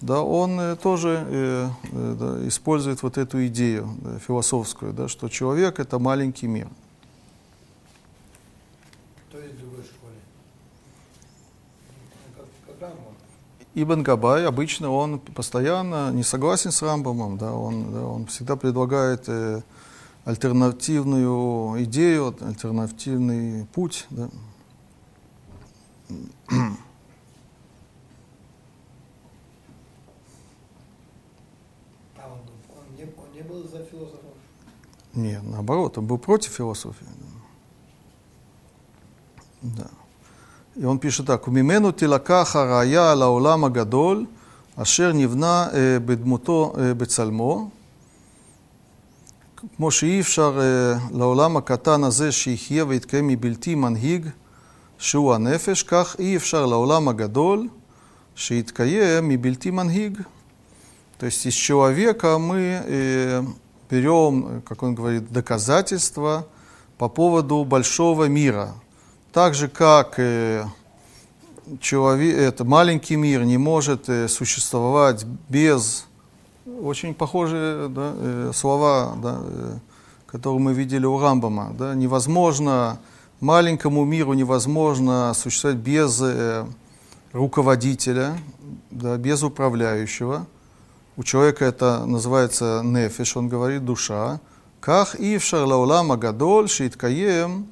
[0.00, 5.28] Да, он э, тоже э, э, да, использует вот эту идею да, философскую, да, что
[5.28, 6.68] человек это маленький мир.
[9.32, 10.14] То есть в другой школе.
[12.80, 13.14] Рамбам.
[13.74, 19.24] Ибн Габай обычно он постоянно не согласен с Рамбамом, да, он, да, он всегда предлагает
[19.28, 19.62] э,
[20.24, 24.06] альтернативную идею, альтернативный путь.
[24.10, 24.28] Да.
[35.17, 37.05] Нет, наоборот, он был против философии.
[39.61, 39.87] Да.
[40.75, 44.25] И он пишет так, «Умимену тилаках הרעיה על העולם הגדול,
[44.75, 47.69] אשר נבנה אה, בדמותו אה, בצלמו,
[49.77, 54.29] כמו שאי אפשר אה, לעולם הקטן הזה שיחיה ויתקיים מבלתי מנהיג,
[54.97, 57.67] שהוא הנפש, כך אי אפשר לעולם הגדול
[58.35, 60.21] שיתקיים מבלתי מנהיג.
[61.19, 63.41] То есть из человека мы э,
[63.90, 66.46] берем, как он говорит, доказательства
[66.98, 68.74] по поводу большого мира.
[69.32, 70.64] Так же, как э,
[71.80, 76.06] человек, это, маленький мир не может э, существовать без
[76.82, 79.78] очень похожие да, э, слова, да, э,
[80.26, 81.74] которые мы видели у Рамбама.
[81.78, 82.98] Да, невозможно,
[83.40, 86.66] маленькому миру невозможно существовать без э,
[87.32, 88.38] руководителя,
[88.90, 90.46] да, без управляющего.
[91.18, 94.38] У человека это называется нефиш, он говорит душа.
[94.78, 97.66] Ках ившар лаулам агадоль шииткаем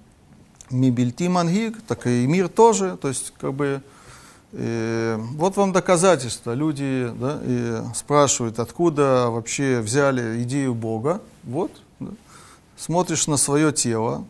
[0.68, 3.82] мибильти мангиг, так и мир тоже, то есть как бы
[4.50, 6.54] э, вот вам доказательство.
[6.54, 11.22] Люди да, и спрашивают, откуда вообще взяли идею Бога.
[11.44, 11.70] Вот,
[12.00, 12.10] да.
[12.76, 14.24] смотришь на свое тело,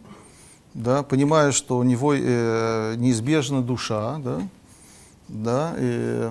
[0.74, 4.42] да, понимаешь, что у него э, неизбежна душа, да,
[5.28, 6.28] да, и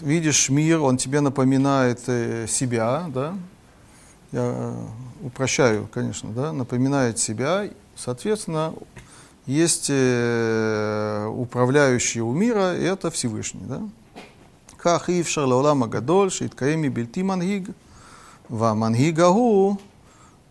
[0.00, 3.34] видишь мир, он тебе напоминает э, себя, да,
[4.32, 4.86] я э,
[5.22, 8.74] упрощаю, конечно, да, напоминает себя, соответственно,
[9.46, 13.82] есть э, управляющий у мира, и это Всевышний, да.
[14.76, 17.68] Как и в Шарлаулама Гадоль, Шиткаеми Бельти Мангиг,
[18.48, 19.78] Ва Мангигаху,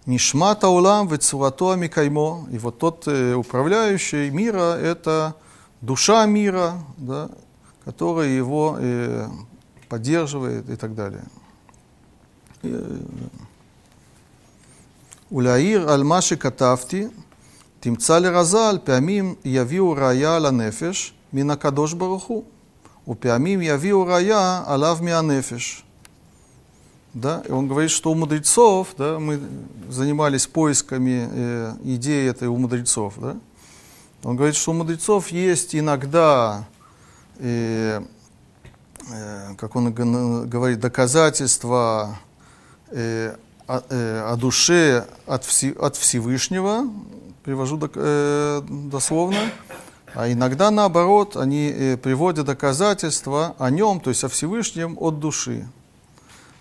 [0.05, 2.47] Нишмата Улам, Вецуато Амикаймо.
[2.51, 5.35] И вот тот управляющий мира– это
[5.81, 7.31] душа мира, да,
[7.89, 9.27] которая его э,
[9.87, 11.23] поддерживает и так далее.
[12.61, 12.99] Э,
[15.31, 17.09] Уляир аль-маши катафти,
[17.81, 22.45] тимцали разаль, пямим явиу рая аля нефеш, мина кадош баруху,
[23.07, 25.83] у пямим явиу рая алав миа нефеш.
[27.15, 27.41] Да?
[27.49, 29.39] И он говорит, что у мудрецов, да, мы
[29.89, 33.35] занимались поисками э, идеи этой у мудрецов, да?
[34.23, 36.67] он говорит, что у мудрецов есть иногда
[37.39, 38.01] э,
[39.11, 42.19] э, как он г- говорит, доказательства
[42.91, 43.35] э,
[43.67, 45.45] о, э, о душе от,
[45.95, 46.89] Всевышнего,
[47.43, 49.39] привожу дословно,
[50.13, 55.67] а иногда наоборот, они приводят доказательства о нем, то есть о Всевышнем от души.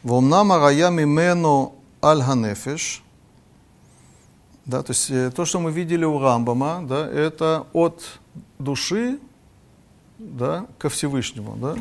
[0.02, 3.02] Вомнам арая мимену аль ганефеш.
[4.64, 8.04] Да, то есть то, что мы видели у Рамбама, да, это от
[8.58, 9.18] души
[10.18, 11.56] да, ко Всевышнему.
[11.56, 11.76] Да?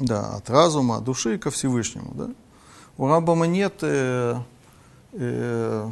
[0.00, 2.12] да, от разума, от души ко Всевышнему.
[2.14, 2.30] Да?
[2.96, 4.36] У Рамбама нет э,
[5.12, 5.90] э,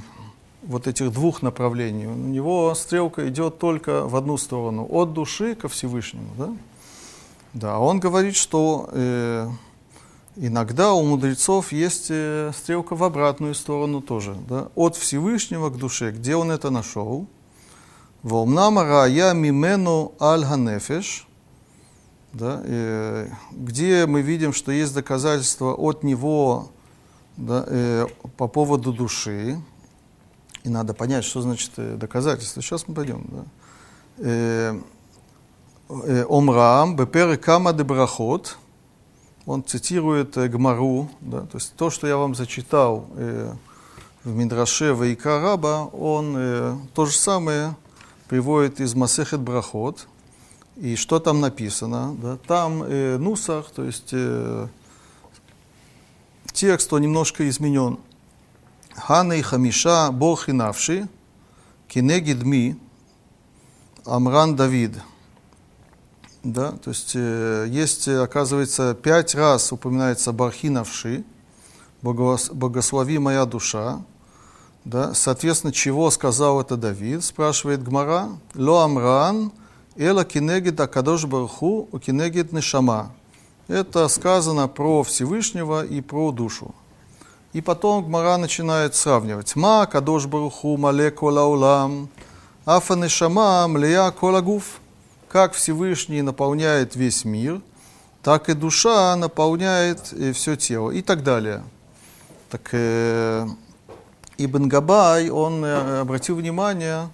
[0.62, 2.06] вот этих двух направлений.
[2.06, 6.28] У него стрелка идет только в одну сторону, от души ко Всевышнему.
[6.36, 6.50] Да,
[7.54, 9.48] да он говорит, что э,
[10.36, 16.10] иногда у мудрецов есть э, стрелка в обратную сторону тоже, да, от Всевышнего к душе.
[16.10, 17.26] Где он это нашел?
[18.22, 21.28] Волнама рая мимену аль ганефеш,
[22.32, 26.70] да, э, где мы видим, что есть доказательства от него
[27.36, 29.62] да, э, по поводу души.
[30.64, 32.60] И надо понять, что значит э, доказательство.
[32.60, 33.24] Сейчас мы пойдем.
[33.28, 33.44] Да.
[34.18, 34.80] Э,
[35.88, 38.58] э, Омрам, Бепер Кама де Брахот,
[39.46, 43.52] он цитирует э, Гмару, да, то есть то, что я вам зачитал э,
[44.24, 47.76] в Мидраше Вайка Раба, он э, то же самое
[48.28, 50.06] приводит из Масехет Брахот.
[50.76, 52.14] И что там написано?
[52.22, 52.36] Да?
[52.46, 54.68] Там э, нусах, то есть э,
[56.52, 57.98] текст, он немножко изменен.
[58.94, 61.08] Хана и Хамиша, Бог и Навши,
[61.88, 62.76] Кинегид Ми,
[64.04, 64.94] Амран Давид.
[66.44, 71.24] Да, то есть э, есть, оказывается, пять раз упоминается Бархинавши,
[72.02, 74.00] благослови моя душа.
[74.84, 78.28] Да, соответственно, чего сказал это Давид, спрашивает Гмара.
[78.54, 79.52] Ло Амран,
[79.96, 83.12] Эла кинегид Акадош Барху, кинегид Нешама.
[83.66, 86.74] Это сказано про Всевышнего и про душу.
[87.52, 89.56] И потом Гмара начинает сравнивать.
[89.56, 92.08] Ма Кадош Баруху Мале Колаулам,
[92.64, 94.80] Афа Нешама Млея Колагуф.
[95.28, 97.60] Как Всевышний наполняет весь мир,
[98.22, 101.62] так и душа наполняет э, все тело и так далее.
[102.50, 103.46] Так э,
[104.40, 107.10] Ибн Габай, он э, обратил внимание,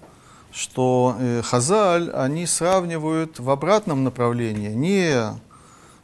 [0.52, 4.68] что э, Хазаль, они сравнивают в обратном направлении.
[4.68, 5.40] Не,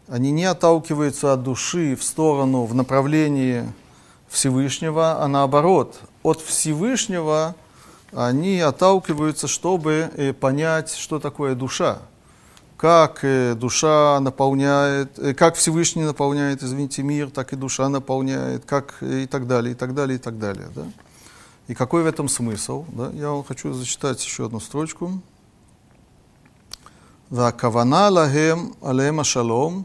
[0.08, 3.70] они не отталкиваются от души в сторону, в направлении
[4.30, 7.54] Всевышнего, а наоборот, от Всевышнего
[8.12, 11.98] они отталкиваются, чтобы э, понять, что такое душа.
[12.78, 13.22] Как
[13.56, 19.72] душа наполняет, как Всевышний наполняет, извините, мир, так и душа наполняет, как и так далее,
[19.72, 20.68] и так далее, и так далее.
[20.74, 20.86] Да?
[21.67, 22.85] И какой в этом смысл?
[22.89, 23.11] Да?
[23.13, 25.21] Я вам хочу зачитать еще одну строчку.
[27.31, 29.83] והכוונה להם, עליהם השלום,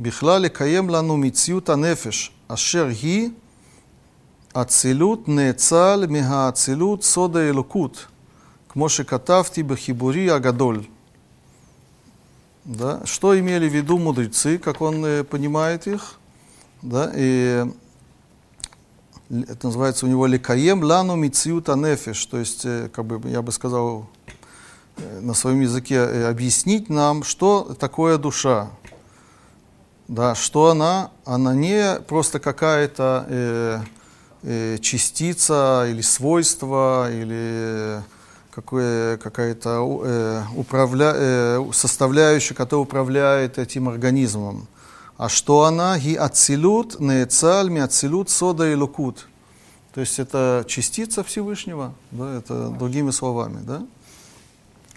[0.00, 3.30] בכלל לקיים לנו מציאות הנפש, אשר היא
[4.52, 8.06] אצילות נאצל מהאצילות סוד האלוקות,
[8.68, 10.82] כמו שכתבתי בחיבורי הגדול.
[12.68, 13.00] Да?
[13.06, 16.18] Что имели в виду мудрецы, как он э, понимает их?
[16.82, 17.10] Да?
[17.14, 17.64] И
[19.29, 23.51] это называется у него ликаем лану мициюта нефиш, то есть, э, как бы я бы
[23.51, 24.09] сказал
[24.97, 28.69] э, на своем языке, э, объяснить нам, что такое душа.
[30.07, 31.11] Да, что она?
[31.25, 33.79] Она не просто какая-то э,
[34.43, 38.03] э, частица или свойство, или
[38.51, 44.67] какое, какая-то э, управля, э, составляющая, которая управляет этим организмом.
[45.17, 45.97] А что она?
[45.99, 49.27] Ги ацилут неецаль ми ацилут сода и лукут.
[49.93, 53.85] То есть это частица Всевышнего, да, это другими словами, да.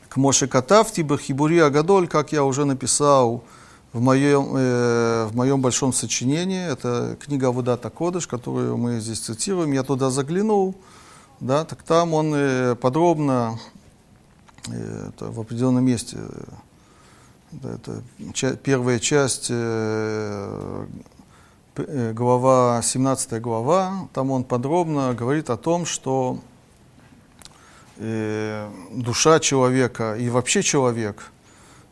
[0.08, 3.44] К Моше Катавти Бахибури Агадоль, как я уже написал
[3.92, 9.72] в моем, э, в моем большом сочинении, это книга Вудата Кодыш, которую мы здесь цитируем,
[9.72, 10.74] я туда заглянул,
[11.40, 13.58] да, так там он э, подробно
[14.68, 16.18] э, в определенном месте
[17.62, 18.02] это
[18.32, 20.86] ча- первая часть, э,
[21.76, 26.38] э, глава, 17 глава, там он подробно говорит о том, что
[27.98, 31.30] э, душа человека и вообще человек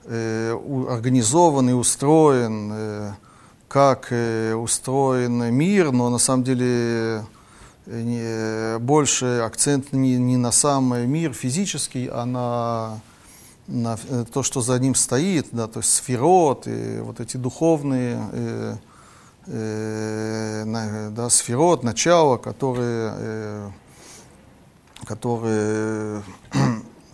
[0.04, 0.56] э,
[0.88, 3.12] организован и устроен, э,
[3.68, 7.24] как э, устроен мир, но на самом деле
[7.86, 13.00] э, не, больше акцент не, не на сам мир физический, а на
[13.66, 18.28] на э, то, что за ним стоит, да, то есть сферот, и вот эти духовные
[18.32, 18.76] э,
[19.46, 23.70] э, на, да, сферот, начало, которые, э,
[25.06, 26.22] которые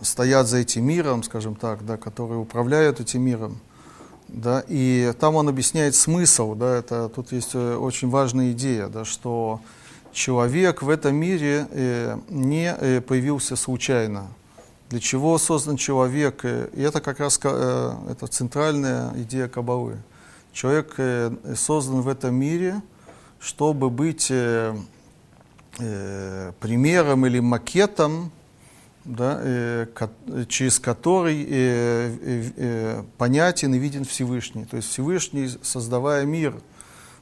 [0.01, 3.59] стоят за этим миром, скажем так, да, которые управляют этим миром.
[4.27, 9.03] Да, и там он объясняет смысл, да, это, тут есть э, очень важная идея, да,
[9.03, 9.59] что
[10.13, 14.27] человек в этом мире э, не э, появился случайно.
[14.91, 16.43] Для чего создан человек?
[16.43, 19.95] Э, И это как раз э, это центральная идея Кабалы.
[20.51, 22.81] Человек э, создан в этом мире,
[23.39, 24.31] чтобы быть
[26.59, 28.31] примером или макетом,
[29.05, 29.87] да,
[30.49, 31.45] через который
[33.17, 34.65] понятен и виден Всевышний.
[34.65, 36.53] То есть Всевышний, создавая мир,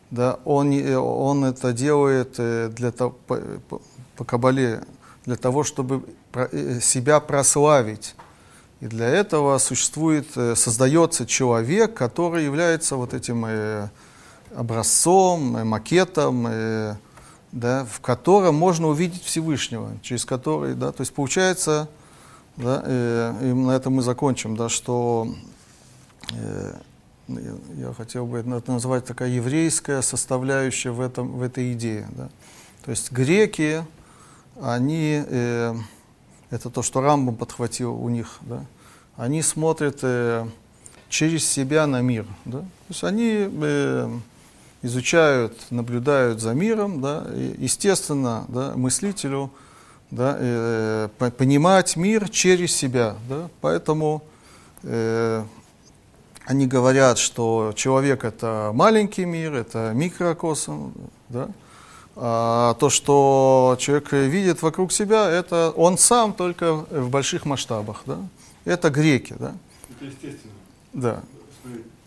[0.09, 2.33] да, он, он это делает
[2.73, 3.81] для по, по-
[4.17, 4.81] по Кабале,
[5.29, 6.03] для того, чтобы
[6.33, 8.15] э, себя прославить.
[8.81, 13.89] И для этого существует, э, создается человек, который является вот этим э,
[14.55, 16.47] образцом, макетом,
[17.51, 21.87] да, в котором можно увидеть Всевышнего, через который, да, то есть получается,
[22.57, 25.27] да, э, и на этом мы закончим, да, что
[27.27, 32.07] я хотел бы это назвать такая еврейская составляющая в, этом, в этой идее.
[32.17, 32.29] Да.
[32.83, 33.83] То есть греки,
[34.61, 35.75] они, э,
[36.49, 38.65] это то, что Рамбам подхватил у них, да,
[39.17, 40.47] они смотрят э,
[41.09, 42.25] через себя на мир.
[42.45, 42.59] Да.
[42.59, 44.09] То есть они э,
[44.81, 49.51] изучают, наблюдают за миром, да, и, естественно, да, мыслителю
[50.11, 53.15] да, э, по- понимать мир через себя.
[53.27, 53.49] Да?
[53.61, 54.23] Поэтому
[54.83, 55.43] э,
[56.45, 60.93] они говорят, что человек это маленький мир, это микрокосм,
[61.29, 61.49] да?
[62.21, 68.03] А то, что человек видит вокруг себя, это он сам только в больших масштабах.
[68.05, 68.17] Да?
[68.65, 69.35] Это греки.
[69.39, 69.53] Да?
[69.89, 70.53] Это естественно.
[70.93, 71.21] Да.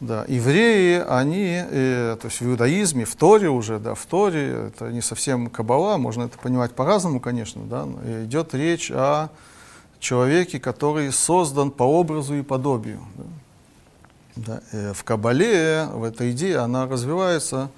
[0.01, 4.91] Да, евреи, они, э, то есть в иудаизме, в Торе уже, да, в Торе, это
[4.91, 7.87] не совсем кабала, можно это понимать по-разному, конечно, да,
[8.25, 9.29] идет речь о
[10.01, 12.99] человеке, который создан по образу и подобию.
[13.17, 13.25] Да.
[14.35, 17.71] Да, э, в кабале, в этой идее, она развивается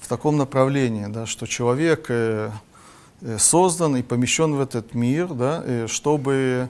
[0.00, 2.50] в таком направлении, да, что человек э,
[3.22, 6.68] э, создан и помещен в этот мир, да, э, чтобы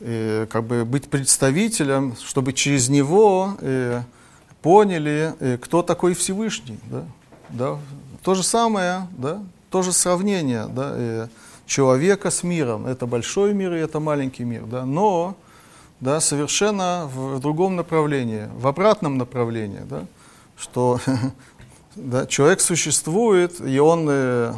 [0.00, 4.02] э, как бы быть представителем, чтобы через него э,
[4.62, 6.78] поняли, э, кто такой Всевышний.
[6.90, 7.04] Да?
[7.50, 7.78] Да?
[8.22, 9.42] То же самое, да?
[9.70, 10.92] то же сравнение да?
[10.94, 11.28] э,
[11.66, 12.86] человека с миром.
[12.86, 14.64] Это большой мир и это маленький мир.
[14.64, 14.84] Да?
[14.84, 15.36] Но
[16.00, 19.82] да, совершенно в другом направлении, в обратном направлении.
[19.88, 20.04] Да?
[20.56, 21.00] Что
[21.96, 24.52] да, человек существует, и он э,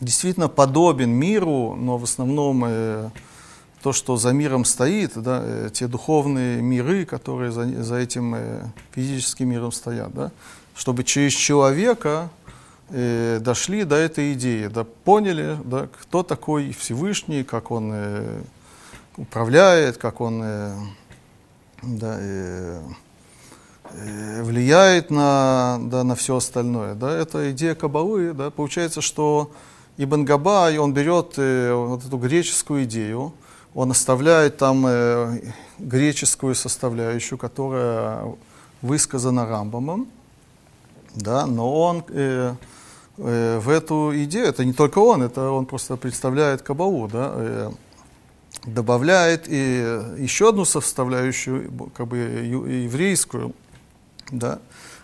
[0.00, 3.10] действительно подобен миру, но в основном э,
[3.82, 8.62] то, что за миром стоит, да, э, те духовные миры, которые за, за этим э,
[8.92, 10.32] физическим миром стоят, да,
[10.74, 12.30] чтобы через человека
[12.88, 18.42] э, дошли до этой идеи, да, поняли, да, кто такой Всевышний, как он э,
[19.18, 20.76] управляет, как он э,
[21.82, 22.80] да, э,
[24.42, 26.94] влияет на, да, на все остальное.
[26.94, 28.32] Да, это идея Кабалы.
[28.32, 29.50] Да, получается, что
[29.96, 33.32] Ибн Габай, он берет э, вот эту греческую идею,
[33.74, 35.40] он оставляет там э,
[35.78, 38.34] греческую составляющую, которая
[38.82, 40.08] высказана Рамбамом,
[41.14, 42.54] да, но он э,
[43.18, 47.70] э, в эту идею, это не только он, это он просто представляет Кабалу, да, э,
[48.66, 53.54] добавляет и еще одну составляющую, как бы еврейскую,
[54.30, 54.58] да,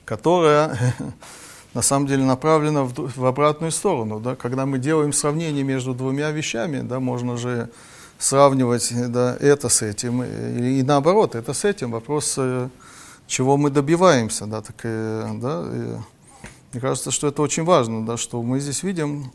[0.04, 0.94] которая
[1.74, 4.20] на самом деле направлена в, в обратную сторону.
[4.20, 4.36] Да?
[4.36, 7.70] Когда мы делаем сравнение между двумя вещами, да, можно же
[8.18, 11.90] сравнивать да, это с этим, и, и наоборот, это с этим.
[11.92, 12.68] Вопрос, э,
[13.26, 14.46] чего мы добиваемся.
[14.46, 15.96] Да, так, э, да, и
[16.72, 19.32] мне кажется, что это очень важно, да, что мы здесь видим,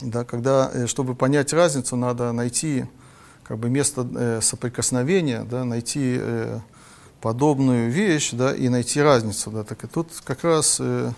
[0.00, 2.86] да, когда, э, чтобы понять разницу, надо найти
[3.44, 6.58] как бы место э, соприкосновения, да, найти э,
[7.24, 11.10] подобную вещь, да, и найти разницу, да, так и тут как раз э,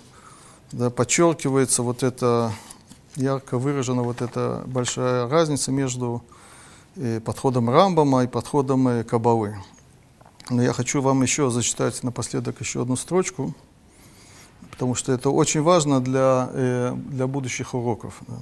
[0.70, 2.53] да, подчеркивается вот это
[3.16, 6.23] ярко выражена вот эта большая разница между
[6.95, 9.57] э, подходом Рамбама и подходом э, Кабалы.
[10.49, 13.53] Но я хочу вам еще зачитать напоследок еще одну строчку,
[14.70, 18.20] потому что это очень важно для, э, для будущих уроков.
[18.28, 18.37] да.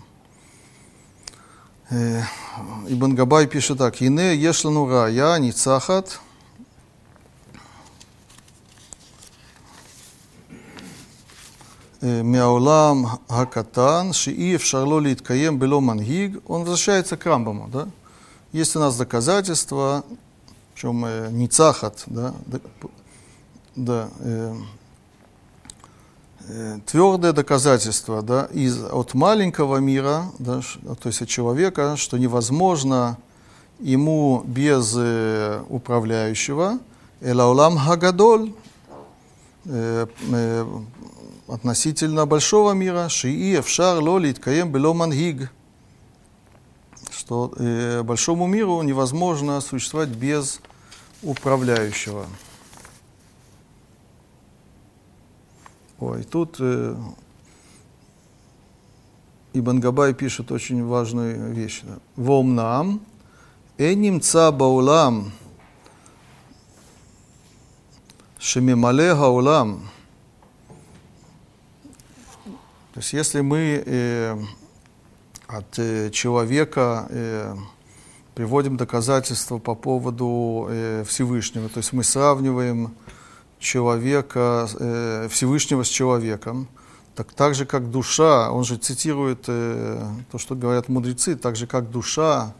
[2.89, 4.03] Ибн Габай пишет так.
[4.03, 6.20] «Ине ешлану рая ницахат
[12.05, 17.68] Мяулам Хакатан, шиев шарлолит каем Иткаем Бело Мангиг, он возвращается к Рамбаму.
[17.68, 17.89] Да?
[18.52, 20.05] Есть у нас доказательства,
[20.74, 22.35] причем э, Ницахат, да,
[23.74, 24.55] да, э,
[26.48, 30.60] э, твердое доказательство да, из, от маленького мира, да,
[31.01, 33.16] то есть от человека, что невозможно
[33.81, 36.81] ему без э, управляющего,
[37.22, 38.52] Элаулам Хагадоль,
[41.46, 45.50] относительно большого мира, шии эфшар ло литкаем бело мангиг,
[47.10, 50.60] что э, большому миру невозможно существовать без
[51.22, 52.26] управляющего.
[56.00, 56.96] Ой, тут э,
[59.52, 61.82] Ибн Габай пишет очень важную вещь.
[62.16, 63.00] Вомнам
[63.78, 65.32] энимца баулам
[68.44, 69.88] шемимале гаулам.
[72.94, 74.36] То есть если мы э,
[75.48, 77.56] от э, человека э,
[78.36, 82.94] приводим доказательства по поводу э, Всевышнего, то есть мы сравниваем
[83.58, 86.68] человека, э, Всевышнего с человеком,
[87.16, 91.66] так, так же как душа, он же цитирует э, то, что говорят мудрецы, так же
[91.66, 92.54] как душа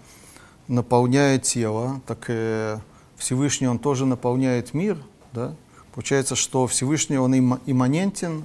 [0.67, 2.81] наполняет тело, так э,
[3.17, 4.99] Всевышний он тоже наполняет мир,
[5.33, 5.55] да?
[5.95, 8.43] Получается, что Всевышний он им- имманентен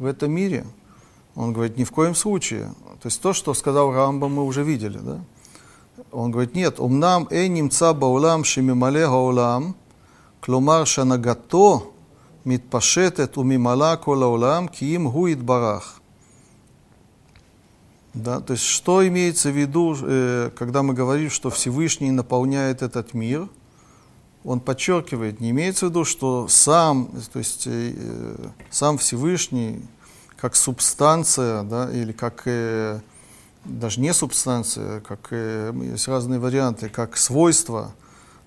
[0.00, 0.64] в этом мире.
[1.34, 2.72] Он говорит, ни в коем случае.
[3.00, 5.20] То есть то, что сказал Рамба, мы уже видели, да?
[6.10, 9.74] Он говорит, нет, умнам эй немца баулам шимимале гаулам,
[10.40, 11.82] клумар шанагато
[12.44, 16.00] митпашетет умимала колаулам киим гуит барах.
[18.14, 23.14] Да, то есть что имеется в виду, э, когда мы говорим, что Всевышний наполняет этот
[23.14, 23.48] мир,
[24.44, 29.82] он подчеркивает, не имеется в виду, что сам, то есть э, э сам Всевышний,
[30.42, 32.98] как субстанция, да, или как э,
[33.64, 37.92] даже не субстанция, как э, есть разные варианты, как свойство,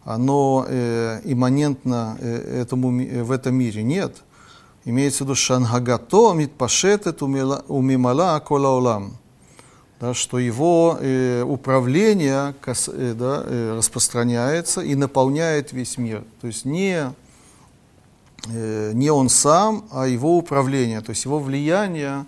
[0.04, 3.82] оно э, имманентно э, этому, э, в этом мире.
[3.82, 4.18] Нет.
[4.84, 9.18] Имеется в виду шангагато митпашетет умимала колаулам.
[10.02, 16.26] Да, что его э, управление кас, э, да, э, распространяется и наполняет весь мир.
[16.42, 17.14] То есть не,
[18.48, 21.02] не он сам, а его управление.
[21.02, 22.26] То есть его влияние,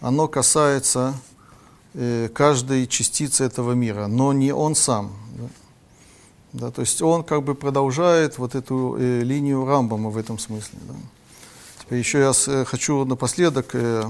[0.00, 1.14] оно касается
[1.94, 5.12] э, каждой частицы этого мира, но не он сам.
[5.36, 5.48] Да.
[6.52, 10.78] Да, то есть он как бы продолжает вот эту э, линию Рамбама в этом смысле.
[10.82, 10.94] Да.
[11.80, 14.04] Теперь еще я с, э, хочу напоследок э,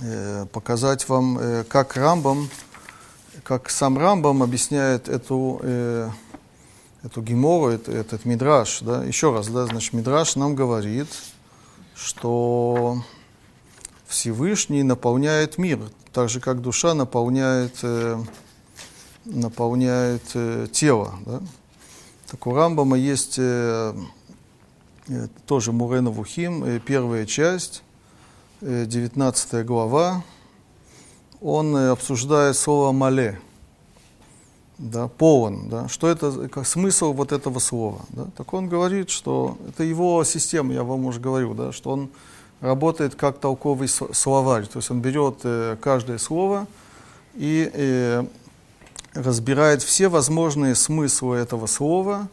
[0.00, 2.50] э, показать вам, э, как Рамбам,
[3.44, 6.10] как сам Рамбам объясняет эту, э,
[7.02, 8.80] эту гемору, это, этот мидраж.
[8.80, 9.04] Да.
[9.04, 11.08] Еще раз, да, значит, мидраж нам говорит,
[11.94, 13.02] что
[14.06, 15.80] Всевышний наполняет мир,
[16.12, 18.22] так же как душа наполняет, э,
[19.24, 21.14] наполняет э, тело.
[21.26, 21.40] Да?
[22.30, 23.94] Так у Рамбама есть э,
[25.08, 27.82] э, тоже Мурена Вухим, э, первая часть,
[28.60, 30.22] э, 19 глава.
[31.40, 33.40] Он э, обсуждает слово «мале»,
[34.78, 39.56] да, полон, да, что это, как смысл вот этого слова, да, так он говорит, что
[39.68, 42.10] это его система, я вам уже говорил, да, что он
[42.60, 46.66] работает как толковый словарь, то есть он берет э, каждое слово
[47.34, 48.24] и э,
[49.14, 52.28] разбирает все возможные смыслы этого слова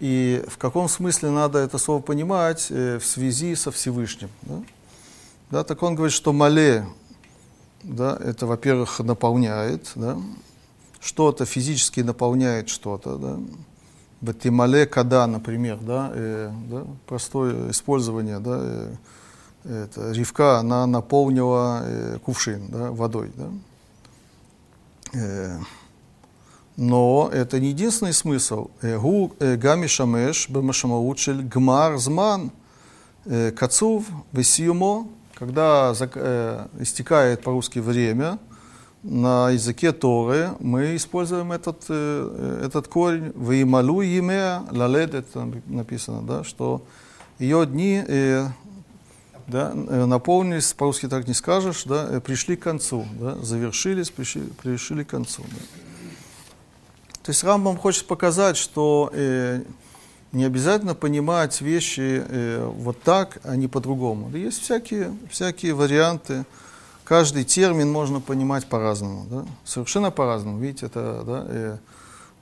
[0.00, 4.30] и в каком смысле надо это слово понимать э, в связи со Всевышним.
[4.42, 4.62] Да?
[5.50, 6.86] Да, так он говорит, что мале,
[7.82, 10.18] да, это, во-первых, наполняет, да,
[11.04, 13.38] что-то физически наполняет что-то, да.
[14.20, 18.94] Батимале када, например, да, э, да, простое использование, да, э,
[19.64, 23.32] это, Ривка, она наполнила э, кувшин да, водой.
[23.36, 23.48] Да.
[25.12, 25.58] Э,
[26.76, 28.70] но это не единственный смысл.
[28.80, 32.50] Э, Гу э, гами шамеш бемашамаут шель гмар зман
[33.26, 38.38] э, кацув весиюмо, когда э, истекает по-русски время,
[39.04, 46.42] на языке Торы мы используем этот, э, этот корень «Ваималу емеа лалед», это написано, да,
[46.42, 46.82] что
[47.38, 48.46] ее дни э,
[49.46, 54.42] да, э, наполнились, по-русски так не скажешь, да, э, пришли к концу, да, завершились, пришли,
[54.62, 55.42] пришли к концу.
[55.42, 55.58] Да.
[57.24, 59.62] То есть Рамбам хочет показать, что э,
[60.32, 64.30] не обязательно понимать вещи э, вот так, а не по-другому.
[64.30, 66.44] Да Есть всякие, всякие варианты.
[67.04, 69.44] Каждый термин можно понимать по-разному, да?
[69.64, 70.58] совершенно по-разному.
[70.58, 71.76] Видите, это да, э,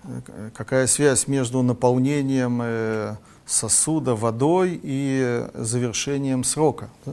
[0.04, 6.88] э, какая связь между наполнением э, сосуда водой и завершением срока.
[7.04, 7.12] Да?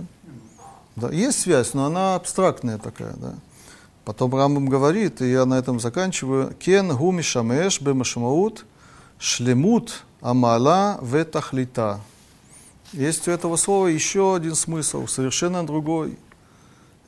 [0.95, 3.13] Да, есть связь, но она абстрактная такая.
[3.13, 3.33] Да?
[4.05, 8.65] Потом Рамбам говорит, и я на этом заканчиваю, «Кен гуми шамеш бемашмаут
[9.17, 11.99] шлемут амала ветахлита».
[12.91, 16.17] Есть у этого слова еще один смысл, совершенно другой.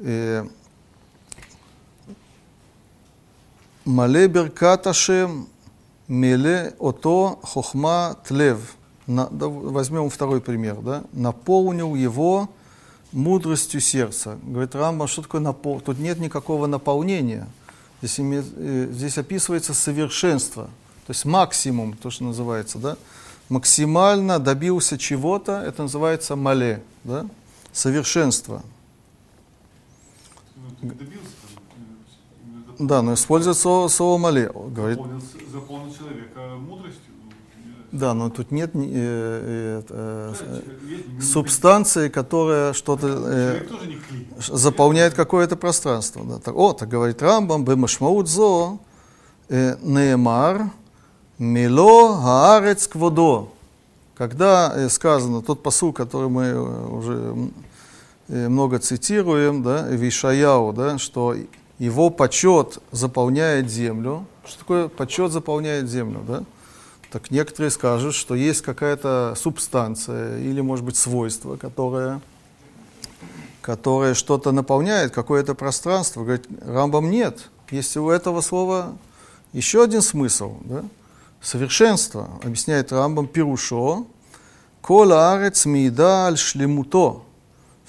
[0.04, 0.46] Э,
[3.86, 5.48] Мале беркат Ашем,
[6.08, 8.76] меле ото хохма тлев.
[9.08, 10.76] На- да, возьмем второй пример.
[10.82, 11.04] Да?
[11.14, 12.50] Наполнил его
[13.12, 14.38] мудростью сердца.
[14.44, 15.82] Говорит Рамба, что такое напол...
[15.82, 17.48] Тут нет никакого наполнения.
[18.02, 20.66] Здесь, име- э, здесь описывается совершенство,
[21.06, 22.78] то есть максимум, то, что называется.
[22.80, 22.98] Да?
[23.50, 27.26] Максимально добился чего-то, это называется мале, да?
[27.74, 28.64] совершенство.
[30.82, 31.36] Добился,
[32.78, 34.52] там, Да, но использует слово, слово мале.
[34.54, 35.22] Говорит, заполнил,
[35.52, 37.02] заполнил человека мудростью.
[37.92, 40.34] ну, да, но тут нет э, э, э,
[41.18, 43.08] э, субстанции, которая что-то...
[43.08, 43.68] э,
[44.38, 46.24] заполняет какое-то пространство.
[46.26, 46.40] Да.
[46.40, 48.80] Так, о, так говорит Рамбам, бемашмаут зо
[49.50, 50.72] э, неемар
[51.38, 53.50] мило хаарец кводо.
[54.16, 57.36] Когда э, сказано тот посыл, который мы э, уже
[58.32, 61.36] много цитируем, да, Вишаяу, да, что
[61.78, 64.26] его почет заполняет землю.
[64.46, 66.22] Что такое почет заполняет землю?
[66.28, 66.44] Да?
[67.12, 72.22] Так некоторые скажут, что есть какая-то субстанция или, может быть, свойство, которое
[73.62, 76.24] которое что-то наполняет, какое-то пространство.
[76.24, 77.50] Говорит, Рамбам нет.
[77.70, 78.98] Есть у этого слова
[79.54, 80.56] еще один смысл.
[80.62, 80.84] Да?
[81.42, 82.30] Совершенство.
[82.44, 84.06] Объясняет Рамбам Пирушо.
[84.82, 87.22] Кола арец мида аль шлемуто.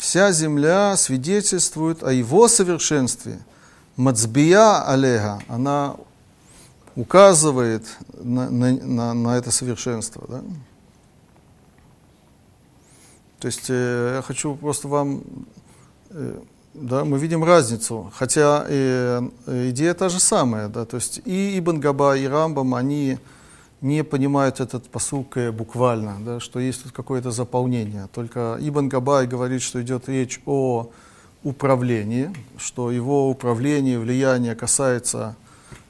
[0.02, 3.38] Вся земля свидетельствует о его совершенстве.
[3.94, 5.94] Мацбия Алега, она
[6.96, 10.24] указывает на, на, на, на это совершенство.
[10.28, 10.42] Да?
[13.38, 15.22] То есть э, я хочу просто вам,
[16.10, 16.40] э,
[16.74, 19.22] да, мы видим разницу, хотя э,
[19.68, 23.20] идея та же самая, да, то есть и Ибн Габа, и Рамбам, они
[23.82, 28.08] не понимают этот посук э, буквально, да, что есть тут какое-то заполнение.
[28.12, 30.90] Только Ибн Габай говорит, что идет речь о
[31.42, 35.36] управлении, что его управление, влияние касается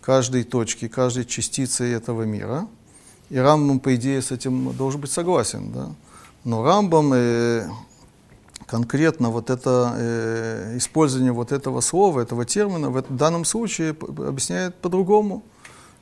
[0.00, 2.66] каждой точки, каждой частицы этого мира.
[3.28, 5.70] И Рамбам, по идее, с этим должен быть согласен.
[5.72, 5.90] Да?
[6.44, 7.68] Но Рамбам э,
[8.66, 15.42] конкретно вот это э, использование вот этого слова, этого термина в данном случае объясняет по-другому,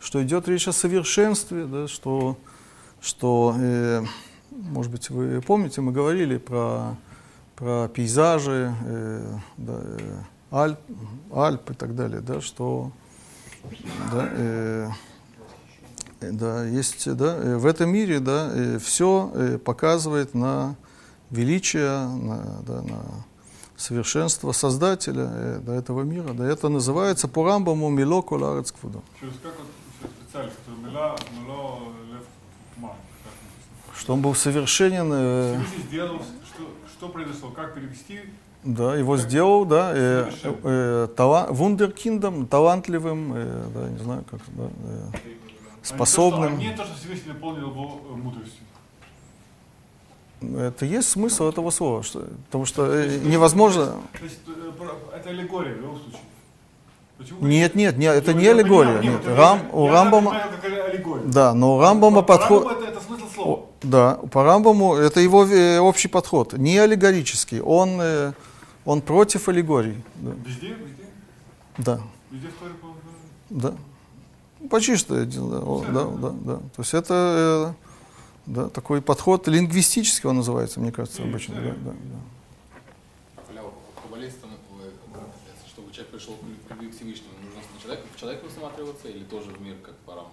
[0.01, 2.37] что идет речь о совершенстве, да, что,
[3.01, 4.03] что э,
[4.51, 6.97] может быть, вы помните, мы говорили про,
[7.57, 10.79] про пейзажи, э, да, э, Альп,
[11.33, 12.91] Альп и так далее, да, что
[14.11, 14.89] да, э,
[16.21, 20.77] да, есть, да, э, в этом мире да, э, все э, показывает на
[21.31, 23.01] величие, на, да, на
[23.77, 26.33] совершенство Создателя да, этого мира.
[26.35, 29.01] Да, это называется по Рамбаму «Мило коларец квудо».
[33.97, 35.07] Что он был совершенен.
[35.09, 38.21] Всевышний сделал, что, что произошло, как перевести
[38.63, 44.65] да, его сделал, да, э, э, тала, вундеркиндом, талантливым, э, да, не знаю, как, да,
[44.85, 45.19] э,
[45.83, 46.55] способным.
[46.55, 48.65] А не то, что Всевышний наполнил его э, мудростью.
[50.43, 53.97] Это есть смысл этого слова, что, потому что э, невозможно...
[54.19, 54.73] То есть э,
[55.15, 56.21] это аллегория в любом случае.
[57.21, 57.47] Почему?
[57.47, 58.99] Нет, нет, нет, это не аллегория.
[59.01, 60.43] Нет, Рам, у Рамбама...
[61.27, 62.73] Да, но у Рамбама подход...
[62.73, 63.67] это, это смысл слова.
[63.83, 65.47] Да, по Рамбаму это его
[65.87, 67.61] общий подход, не аллегорический.
[67.61, 68.01] Он
[68.87, 70.03] он против аллегорий.
[70.17, 70.31] Да.
[70.47, 70.69] Везде?
[70.69, 71.05] Везде?
[71.77, 72.01] Да.
[72.31, 72.75] Везде в Торе
[73.51, 73.75] Да.
[74.71, 76.57] Почти что да, да, да, да.
[76.57, 81.55] То есть это э, да, такой подход лингвистический он называется, мне кажется, обычно.
[81.55, 82.21] Да, да, да.
[85.81, 89.61] чтобы человек пришел к любви к Всевышнему, нужно человек, в человека усматриваться или тоже в
[89.61, 90.31] мир, как по раму?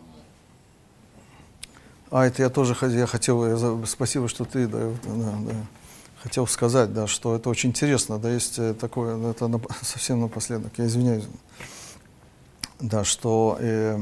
[2.10, 5.54] А, это я тоже я хотел, я, спасибо, что ты, да, да, да
[6.24, 10.72] хотел сказать, да, что это очень интересно, да, есть э, такое, это на, совсем напоследок,
[10.78, 11.26] я извиняюсь,
[12.80, 14.00] да, что э,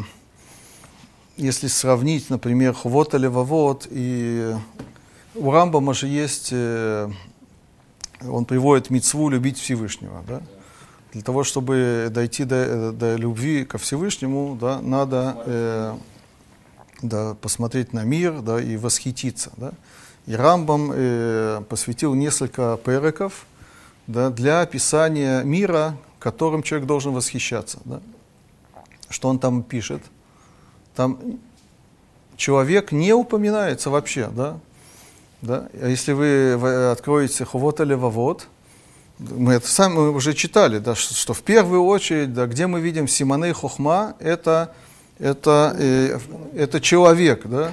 [1.36, 4.56] если сравнить, например, хвот или вавот, и
[5.36, 7.10] у Рамбама же есть, э,
[8.22, 10.42] он приводит мицву любить Всевышнего, да,
[11.16, 15.98] для того, чтобы дойти до, до любви ко Всевышнему, да, надо э,
[17.02, 19.72] да, посмотреть на мир, да, и восхититься, да.
[20.26, 23.46] И Рамбам э, посвятил несколько переков
[24.08, 27.80] да, для описания мира, которым человек должен восхищаться.
[27.86, 28.02] Да.
[29.10, 30.02] Что он там пишет?
[30.98, 31.18] Там
[32.36, 34.28] человек не упоминается вообще.
[34.36, 34.60] Да?
[35.42, 35.70] Да?
[35.80, 38.50] А если вы откроете Хувот или Вавод,
[39.20, 43.08] мы это сами уже читали, да, что, что в первую очередь, да, где мы видим
[43.08, 44.74] Симоны Хохма, это,
[45.20, 46.20] это, э,
[46.56, 47.72] это человек, да,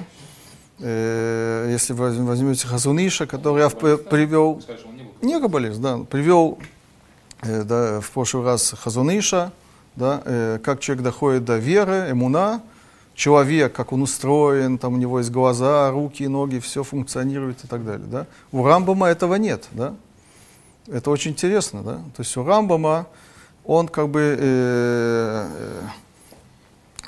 [0.79, 4.61] Э, если вы возьмете Хазуниша, который я привел,
[5.21, 6.57] не каббалист, да, привел
[7.41, 9.53] э, да, в прошлый раз Хазуниша,
[9.95, 12.61] да, э, как человек доходит до веры, эмуна,
[13.15, 17.85] человек, как он устроен, там у него есть глаза, руки, ноги, все функционирует и так
[17.85, 18.07] далее.
[18.11, 18.27] Да.
[18.51, 19.69] У Рамбама этого нет.
[19.71, 19.93] Да.
[20.87, 21.83] Это очень интересно.
[21.83, 21.95] Да.
[22.15, 23.07] То есть у Рамбама
[23.65, 25.49] он как бы э,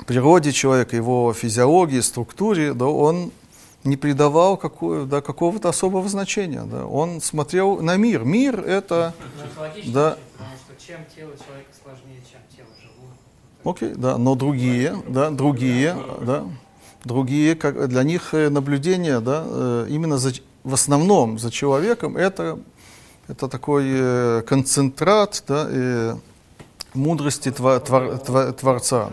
[0.06, 3.30] природе человека, его физиологии, структуре, да, он
[3.84, 6.62] не придавал какое, да, какого-то особого значения.
[6.64, 6.86] Да.
[6.86, 8.24] Он смотрел на мир.
[8.24, 9.14] Мир это...
[9.18, 13.14] Ну, да, потому что чем тело человека сложнее, чем тело животного.
[13.64, 16.44] Окей, okay, да, но другие, да, другие, да,
[17.04, 20.32] другие, как, для них э, наблюдение, да, э, именно за,
[20.64, 22.58] в основном за человеком это,
[23.28, 26.16] это такой э, концентрат, да, э,
[26.94, 29.10] мудрости твор, твор, твор, Творца.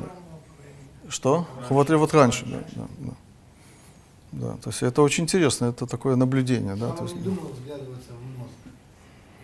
[1.09, 1.47] Что?
[1.69, 3.13] Вот, вот раньше, да, да, да.
[4.31, 6.75] Да, то есть это очень интересно, это такое наблюдение.
[6.75, 8.53] Да, то есть, не думал взглядываться в мозг,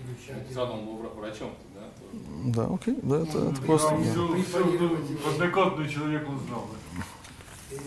[0.04, 0.52] изучать.
[0.52, 2.66] Заодно был врачом, да?
[2.66, 3.96] Да, окей, да, это, ну, это просто...
[3.98, 4.64] Все, все,
[5.88, 6.68] человек он знал.
[7.70, 7.82] Или